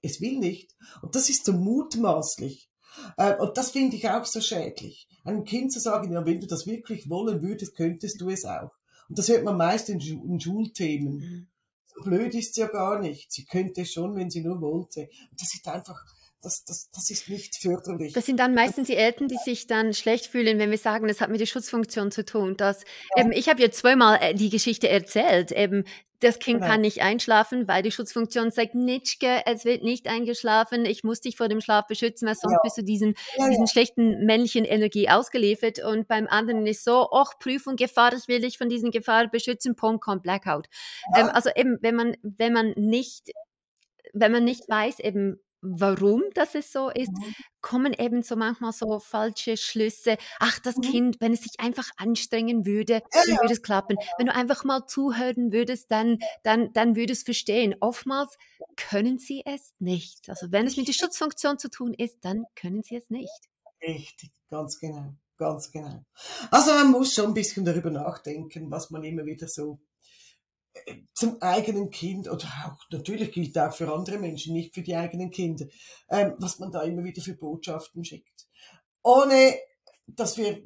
Es 0.00 0.22
will 0.22 0.38
nicht. 0.38 0.74
Und 1.02 1.14
das 1.14 1.28
ist 1.28 1.44
so 1.44 1.52
mutmaßlich. 1.52 2.70
Äh, 3.18 3.36
und 3.36 3.58
das 3.58 3.72
finde 3.72 3.96
ich 3.96 4.08
auch 4.08 4.24
so 4.24 4.40
schädlich. 4.40 5.06
Einem 5.22 5.44
Kind 5.44 5.70
zu 5.70 5.80
sagen, 5.80 6.10
ja, 6.12 6.24
wenn 6.24 6.40
du 6.40 6.46
das 6.46 6.66
wirklich 6.66 7.10
wollen 7.10 7.42
würdest, 7.42 7.76
könntest 7.76 8.22
du 8.22 8.30
es 8.30 8.46
auch. 8.46 8.70
Und 9.08 9.18
das 9.18 9.28
hört 9.28 9.44
man 9.44 9.56
meist 9.56 9.88
in, 9.88 10.00
in 10.00 10.40
Schulthemen. 10.40 11.14
Mhm. 11.16 11.46
So 11.86 12.02
blöd 12.02 12.34
ist 12.34 12.54
sie 12.54 12.60
ja 12.60 12.66
gar 12.66 13.00
nicht. 13.00 13.32
Sie 13.32 13.44
könnte 13.44 13.82
es 13.82 13.92
schon, 13.92 14.16
wenn 14.16 14.30
sie 14.30 14.42
nur 14.42 14.60
wollte. 14.60 15.08
Und 15.30 15.40
das 15.40 15.54
ist 15.54 15.66
einfach, 15.68 16.04
das, 16.46 16.64
das, 16.64 16.90
das 16.92 17.10
ist 17.10 17.28
nicht 17.28 17.56
förderlich. 17.56 18.12
Das 18.12 18.24
sind 18.24 18.38
dann 18.38 18.54
meistens 18.54 18.86
die 18.86 18.94
Eltern, 18.94 19.26
die 19.26 19.36
sich 19.36 19.66
dann 19.66 19.92
schlecht 19.92 20.26
fühlen, 20.26 20.60
wenn 20.60 20.70
wir 20.70 20.78
sagen, 20.78 21.08
das 21.08 21.20
hat 21.20 21.28
mit 21.28 21.40
der 21.40 21.46
Schutzfunktion 21.46 22.12
zu 22.12 22.24
tun. 22.24 22.56
Dass, 22.56 22.84
ja. 23.16 23.24
eben, 23.24 23.32
ich 23.32 23.48
habe 23.48 23.60
ja 23.60 23.70
zweimal 23.72 24.18
äh, 24.22 24.32
die 24.32 24.48
Geschichte 24.48 24.88
erzählt. 24.88 25.50
Eben, 25.50 25.84
das 26.20 26.38
Kind 26.38 26.60
genau. 26.60 26.70
kann 26.70 26.80
nicht 26.82 27.02
einschlafen, 27.02 27.66
weil 27.66 27.82
die 27.82 27.90
Schutzfunktion 27.90 28.52
sagt, 28.52 28.76
Nitschke, 28.76 29.42
es 29.44 29.64
wird 29.64 29.82
nicht 29.82 30.06
eingeschlafen, 30.06 30.86
ich 30.86 31.02
muss 31.02 31.20
dich 31.20 31.36
vor 31.36 31.48
dem 31.48 31.60
Schlaf 31.60 31.88
beschützen, 31.88 32.26
weil 32.28 32.36
sonst 32.36 32.54
ja. 32.54 32.60
bist 32.62 32.78
du 32.78 32.82
diesen, 32.82 33.14
ja, 33.36 33.48
diesen 33.50 33.66
schlechten 33.66 34.24
männlichen 34.24 34.64
Energie 34.64 35.08
ausgeliefert. 35.10 35.80
Und 35.80 36.06
beim 36.06 36.28
anderen 36.28 36.64
ist 36.66 36.84
so, 36.84 37.08
ach, 37.12 37.38
Prüfung, 37.40 37.74
Gefahr, 37.74 38.14
ich 38.14 38.28
will 38.28 38.40
dich 38.40 38.56
von 38.56 38.68
diesen 38.68 38.92
Gefahren 38.92 39.30
beschützen, 39.30 39.74
Pom, 39.74 39.98
kommt 39.98 40.22
Blackout. 40.22 40.68
Ähm, 41.16 41.28
also 41.28 41.50
eben, 41.56 41.78
wenn 41.82 41.96
man, 41.96 42.16
wenn 42.22 42.52
man 42.52 42.72
nicht 42.76 43.32
wenn 44.18 44.32
man 44.32 44.44
nicht 44.44 44.68
weiß, 44.68 45.00
eben 45.00 45.38
warum 45.78 46.22
das 46.34 46.54
es 46.54 46.72
so 46.72 46.90
ist, 46.90 47.12
mhm. 47.12 47.34
kommen 47.60 47.92
eben 47.92 48.22
so 48.22 48.36
manchmal 48.36 48.72
so 48.72 48.98
falsche 48.98 49.56
Schlüsse. 49.56 50.16
Ach, 50.38 50.58
das 50.58 50.76
mhm. 50.76 50.82
Kind, 50.82 51.16
wenn 51.20 51.32
es 51.32 51.42
sich 51.42 51.58
einfach 51.58 51.88
anstrengen 51.96 52.66
würde, 52.66 53.02
dann 53.10 53.36
würde 53.38 53.52
es 53.52 53.62
klappen. 53.62 53.96
Wenn 54.18 54.26
du 54.26 54.34
einfach 54.34 54.64
mal 54.64 54.86
zuhören 54.86 55.52
würdest, 55.52 55.90
dann, 55.90 56.18
dann, 56.42 56.72
dann 56.72 56.96
würde 56.96 57.12
es 57.12 57.22
verstehen. 57.22 57.74
Oftmals 57.80 58.36
können 58.76 59.18
sie 59.18 59.42
es 59.44 59.72
nicht. 59.78 60.28
Also 60.28 60.52
wenn 60.52 60.66
es 60.66 60.76
mit 60.76 60.88
der 60.88 60.92
Schutzfunktion 60.92 61.58
zu 61.58 61.70
tun 61.70 61.94
ist, 61.94 62.18
dann 62.22 62.44
können 62.54 62.82
sie 62.82 62.96
es 62.96 63.10
nicht. 63.10 63.30
Richtig, 63.82 64.32
ganz 64.48 64.78
genau, 64.78 65.14
ganz 65.36 65.70
genau. 65.70 66.04
Also 66.50 66.72
man 66.72 66.90
muss 66.90 67.14
schon 67.14 67.26
ein 67.26 67.34
bisschen 67.34 67.64
darüber 67.64 67.90
nachdenken, 67.90 68.70
was 68.70 68.90
man 68.90 69.04
immer 69.04 69.24
wieder 69.26 69.48
so 69.48 69.78
zum 71.14 71.40
eigenen 71.40 71.90
Kind 71.90 72.28
oder 72.28 72.46
auch 72.66 72.78
natürlich 72.90 73.32
gilt 73.32 73.58
auch 73.58 73.72
für 73.72 73.92
andere 73.92 74.18
Menschen, 74.18 74.54
nicht 74.54 74.74
für 74.74 74.82
die 74.82 74.96
eigenen 74.96 75.30
Kinder, 75.30 75.66
ähm, 76.10 76.34
was 76.38 76.58
man 76.58 76.70
da 76.70 76.82
immer 76.82 77.04
wieder 77.04 77.22
für 77.22 77.34
Botschaften 77.34 78.04
schickt. 78.04 78.46
Ohne 79.02 79.54
dass 80.06 80.36
wir 80.36 80.62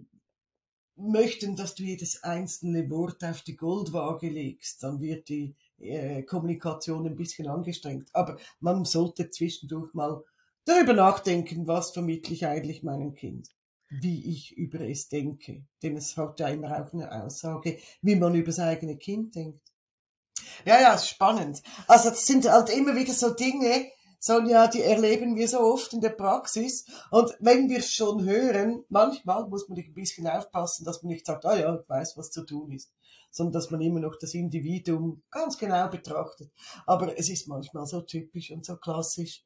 möchten, 0.97 1.57
dass 1.57 1.75
du 1.75 1.83
jedes 1.83 2.23
einzelne 2.23 2.89
Wort 2.91 3.25
auf 3.25 3.43
die 3.43 3.57
Goldwaage 3.57 4.29
legst, 4.29 4.83
dann 4.83 5.01
wird 5.01 5.29
die 5.29 5.55
äh, 5.79 6.23
Kommunikation 6.23 7.07
ein 7.07 7.17
bisschen 7.17 7.49
angestrengt. 7.49 8.11
Aber 8.13 8.39
man 8.61 8.85
sollte 8.85 9.31
zwischendurch 9.31 9.95
mal 9.95 10.23
darüber 10.65 10.93
nachdenken, 10.93 11.67
was 11.67 11.93
vermittle 11.93 12.35
ich 12.35 12.47
eigentlich 12.47 12.83
meinem 12.83 13.15
Kind, 13.15 13.49
wie 13.89 14.31
ich 14.31 14.57
über 14.57 14.81
es 14.81 15.09
denke. 15.09 15.65
Denn 15.83 15.97
es 15.97 16.17
hat 16.17 16.39
ja 16.41 16.49
immer 16.49 16.69
auch 16.81 16.93
eine 16.93 17.11
Aussage, 17.11 17.79
wie 18.03 18.17
man 18.17 18.35
über 18.35 18.47
das 18.47 18.59
eigene 18.59 18.97
Kind 18.97 19.35
denkt. 19.35 19.70
Ja, 20.65 20.81
ja, 20.81 20.99
spannend. 20.99 21.63
Also 21.87 22.11
das 22.11 22.27
sind 22.27 22.51
halt 22.51 22.71
immer 22.71 22.95
wieder 22.95 23.13
so 23.13 23.31
Dinge, 23.31 23.91
Sonja, 24.23 24.67
die 24.67 24.83
erleben 24.83 25.35
wir 25.35 25.49
so 25.49 25.61
oft 25.61 25.95
in 25.95 26.03
der 26.03 26.11
Praxis. 26.11 26.85
Und 27.11 27.35
wenn 27.41 27.71
wir 27.71 27.79
es 27.79 27.91
schon 27.91 28.23
hören, 28.25 28.85
manchmal 28.91 29.49
muss 29.49 29.67
man 29.69 29.79
ein 29.79 29.95
bisschen 29.95 30.27
aufpassen, 30.27 30.85
dass 30.85 31.03
man 31.03 31.13
nicht 31.13 31.25
sagt, 31.25 31.47
ah 31.47 31.57
ja, 31.57 31.75
ich 31.75 31.89
weiß, 31.89 32.19
was 32.19 32.31
zu 32.31 32.45
tun 32.45 32.71
ist, 32.71 32.93
sondern 33.31 33.55
dass 33.55 33.71
man 33.71 33.81
immer 33.81 34.01
noch 34.01 34.17
das 34.21 34.35
Individuum 34.35 35.23
ganz 35.31 35.57
genau 35.57 35.89
betrachtet. 35.89 36.53
Aber 36.87 37.19
es 37.19 37.31
ist 37.31 37.49
manchmal 37.49 37.87
so 37.87 38.03
typisch 38.03 38.51
und 38.51 38.67
so 38.67 38.77
klassisch, 38.77 39.43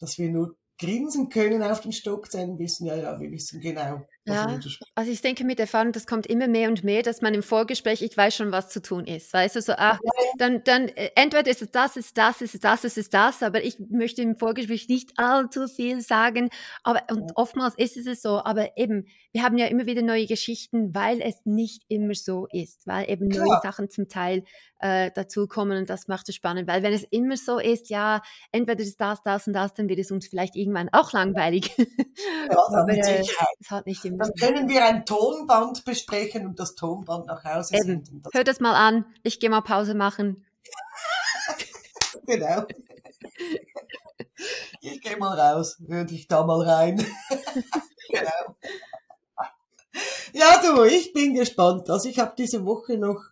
dass 0.00 0.18
wir 0.18 0.28
nur 0.28 0.56
grinsen 0.76 1.28
können 1.28 1.62
auf 1.62 1.80
den 1.80 1.92
Stockzähnen, 1.92 2.58
wissen 2.58 2.86
ja, 2.86 2.96
ja, 2.96 3.20
wir 3.20 3.30
wissen 3.30 3.60
genau, 3.60 4.02
ja, 4.26 4.58
also 4.94 5.10
ich 5.10 5.20
denke 5.20 5.44
mit 5.44 5.60
Erfahrung, 5.60 5.92
das 5.92 6.06
kommt 6.06 6.26
immer 6.26 6.48
mehr 6.48 6.68
und 6.68 6.82
mehr, 6.82 7.02
dass 7.02 7.22
man 7.22 7.32
im 7.32 7.42
Vorgespräch, 7.42 8.02
ich 8.02 8.16
weiß 8.16 8.34
schon, 8.34 8.50
was 8.50 8.68
zu 8.68 8.82
tun 8.82 9.04
ist. 9.06 9.32
Weißt 9.32 9.56
du, 9.56 9.62
so, 9.62 9.74
ach, 9.76 9.98
dann, 10.36 10.64
dann 10.64 10.88
äh, 10.88 11.10
entweder 11.14 11.48
ist 11.48 11.62
es 11.62 11.70
das, 11.70 11.96
ist 11.96 12.18
das, 12.18 12.40
ist 12.42 12.64
das, 12.64 12.84
ist 12.84 12.98
es 12.98 13.08
das, 13.08 13.42
aber 13.42 13.62
ich 13.62 13.78
möchte 13.78 14.22
im 14.22 14.36
Vorgespräch 14.36 14.88
nicht 14.88 15.12
allzu 15.16 15.68
viel 15.68 16.00
sagen. 16.00 16.50
Aber 16.82 17.02
und 17.10 17.32
oftmals 17.36 17.74
ist 17.76 17.96
es 17.96 18.22
so, 18.22 18.42
aber 18.44 18.76
eben, 18.76 19.06
wir 19.32 19.42
haben 19.42 19.58
ja 19.58 19.66
immer 19.66 19.86
wieder 19.86 20.02
neue 20.02 20.26
Geschichten, 20.26 20.94
weil 20.94 21.20
es 21.20 21.44
nicht 21.44 21.84
immer 21.88 22.14
so 22.14 22.46
ist, 22.50 22.86
weil 22.86 23.08
eben 23.10 23.28
Klar. 23.28 23.46
neue 23.46 23.60
Sachen 23.62 23.90
zum 23.90 24.08
Teil 24.08 24.44
äh, 24.80 25.10
dazukommen 25.10 25.78
und 25.78 25.90
das 25.90 26.08
macht 26.08 26.28
es 26.28 26.34
spannend. 26.34 26.68
Weil 26.68 26.82
wenn 26.82 26.92
es 26.92 27.04
immer 27.04 27.36
so 27.36 27.58
ist, 27.58 27.88
ja, 27.90 28.22
entweder 28.52 28.82
ist 28.82 29.00
das, 29.00 29.22
das 29.22 29.46
und 29.46 29.52
das, 29.52 29.74
dann 29.74 29.88
wird 29.88 29.98
es 29.98 30.10
uns 30.10 30.26
vielleicht 30.26 30.56
irgendwann 30.56 30.88
auch 30.92 31.12
langweilig. 31.12 31.70
Ja, 31.76 32.56
aber 32.72 32.92
äh, 32.92 33.24
es 33.60 33.70
hat 33.70 33.86
nicht 33.86 34.04
immer 34.04 34.15
dann 34.18 34.32
können 34.34 34.68
wir 34.68 34.84
ein 34.84 35.04
Tonband 35.04 35.84
besprechen 35.84 36.46
und 36.46 36.58
das 36.58 36.74
Tonband 36.74 37.26
nach 37.26 37.44
Hause 37.44 37.76
Eben. 37.76 37.84
senden. 37.84 38.22
Hör 38.32 38.44
das 38.44 38.60
mal 38.60 38.74
an. 38.74 39.04
Ich 39.22 39.40
gehe 39.40 39.50
mal 39.50 39.62
Pause 39.62 39.94
machen. 39.94 40.44
genau. 42.26 42.66
Ich 44.80 45.00
gehe 45.00 45.16
mal 45.16 45.38
raus, 45.38 45.76
würde 45.80 46.14
ich 46.14 46.28
da 46.28 46.44
mal 46.44 46.62
rein. 46.62 46.96
genau. 48.08 48.56
Ja, 50.32 50.60
du, 50.60 50.84
ich 50.84 51.12
bin 51.12 51.34
gespannt. 51.34 51.88
Also 51.88 52.08
ich 52.08 52.18
habe 52.18 52.34
diese 52.36 52.64
Woche 52.64 52.98
noch 52.98 53.22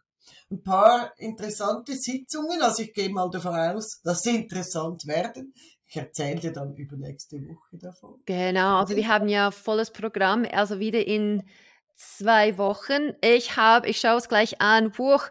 ein 0.50 0.62
paar 0.62 1.12
interessante 1.18 1.94
Sitzungen. 1.94 2.62
Also 2.62 2.82
ich 2.82 2.94
gehe 2.94 3.10
mal 3.10 3.30
davon 3.30 3.54
aus, 3.54 4.00
dass 4.02 4.22
sie 4.22 4.36
interessant 4.36 5.06
werden. 5.06 5.54
Ich 5.94 6.00
erzähle 6.00 6.40
dir 6.40 6.52
dann 6.52 6.74
übernächste 6.74 7.36
Woche 7.46 7.78
davon. 7.78 8.20
Genau, 8.26 8.80
also 8.80 8.96
wir 8.96 9.06
haben 9.06 9.28
ja 9.28 9.50
volles 9.52 9.92
Programm, 9.92 10.44
also 10.50 10.80
wieder 10.80 11.06
in 11.06 11.44
zwei 11.94 12.58
Wochen. 12.58 13.12
Ich 13.22 13.56
habe, 13.56 13.88
ich 13.88 14.00
schaue 14.00 14.18
es 14.18 14.28
gleich 14.28 14.60
an, 14.60 14.90
Buch 14.90 15.30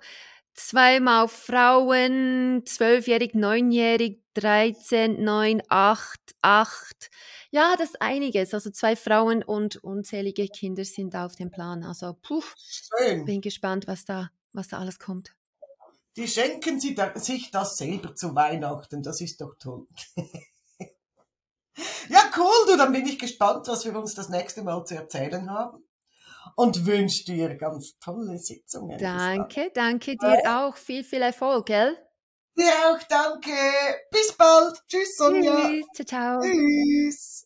zweimal 0.53 1.28
Frauen, 1.28 2.64
zwölfjährig, 2.66 3.34
neunjährig, 3.34 4.22
13, 4.36 5.24
9, 5.24 5.64
8, 5.68 6.20
8. 6.41 7.09
Ja, 7.51 7.76
das 7.78 7.89
ist 7.89 8.01
einiges. 8.01 8.53
Also 8.53 8.70
zwei 8.70 8.95
Frauen 8.95 9.43
und 9.43 9.84
unzählige 9.84 10.47
Kinder 10.47 10.86
sind 10.86 11.16
auf 11.16 11.36
dem 11.36 11.51
Plan. 11.51 11.84
Also, 11.84 12.16
puh, 12.22 12.43
Schön. 12.55 13.26
bin 13.26 13.41
gespannt, 13.41 13.88
was 13.88 14.05
da, 14.05 14.30
was 14.53 14.70
da 14.70 14.80
alles 14.80 14.99
kommt. 14.99 15.36
Die 16.16 16.28
schenken 16.28 16.80
sich 16.80 17.51
das 17.51 17.78
selber 17.78 18.14
zu 18.14 18.36
Weihnachten. 18.36 19.01
Das 19.01 19.20
ist 19.22 19.41
doch 19.41 19.55
toll. 19.57 19.88
ja, 22.09 22.30
cool, 22.38 22.67
du, 22.67 22.78
dann 22.78 22.91
bin 22.91 23.05
ich 23.05 23.19
gespannt, 23.19 23.67
was 23.67 23.86
wir 23.86 23.95
uns 23.95 24.15
das 24.15 24.30
nächste 24.30 24.63
Mal 24.63 24.84
zu 24.86 24.95
erzählen 24.95 25.49
haben 25.49 25.84
und 26.55 26.86
wünsche 26.86 27.26
dir 27.26 27.55
ganz 27.55 27.97
tolle 27.99 28.38
Sitzungen. 28.38 28.97
Danke, 28.99 29.71
danke 29.74 30.15
dir 30.17 30.41
ja. 30.43 30.67
auch. 30.67 30.76
Viel, 30.76 31.03
viel 31.03 31.21
Erfolg, 31.21 31.65
gell? 31.67 31.97
Dir 32.55 32.71
auch, 32.86 33.01
danke. 33.09 33.51
Bis 34.11 34.32
bald. 34.34 34.82
Tschüss, 34.88 35.15
Sonja. 35.17 35.67
Tschüss, 35.67 35.86
ciao, 35.95 36.05
ciao. 36.05 36.41
Tschüss. 36.41 37.42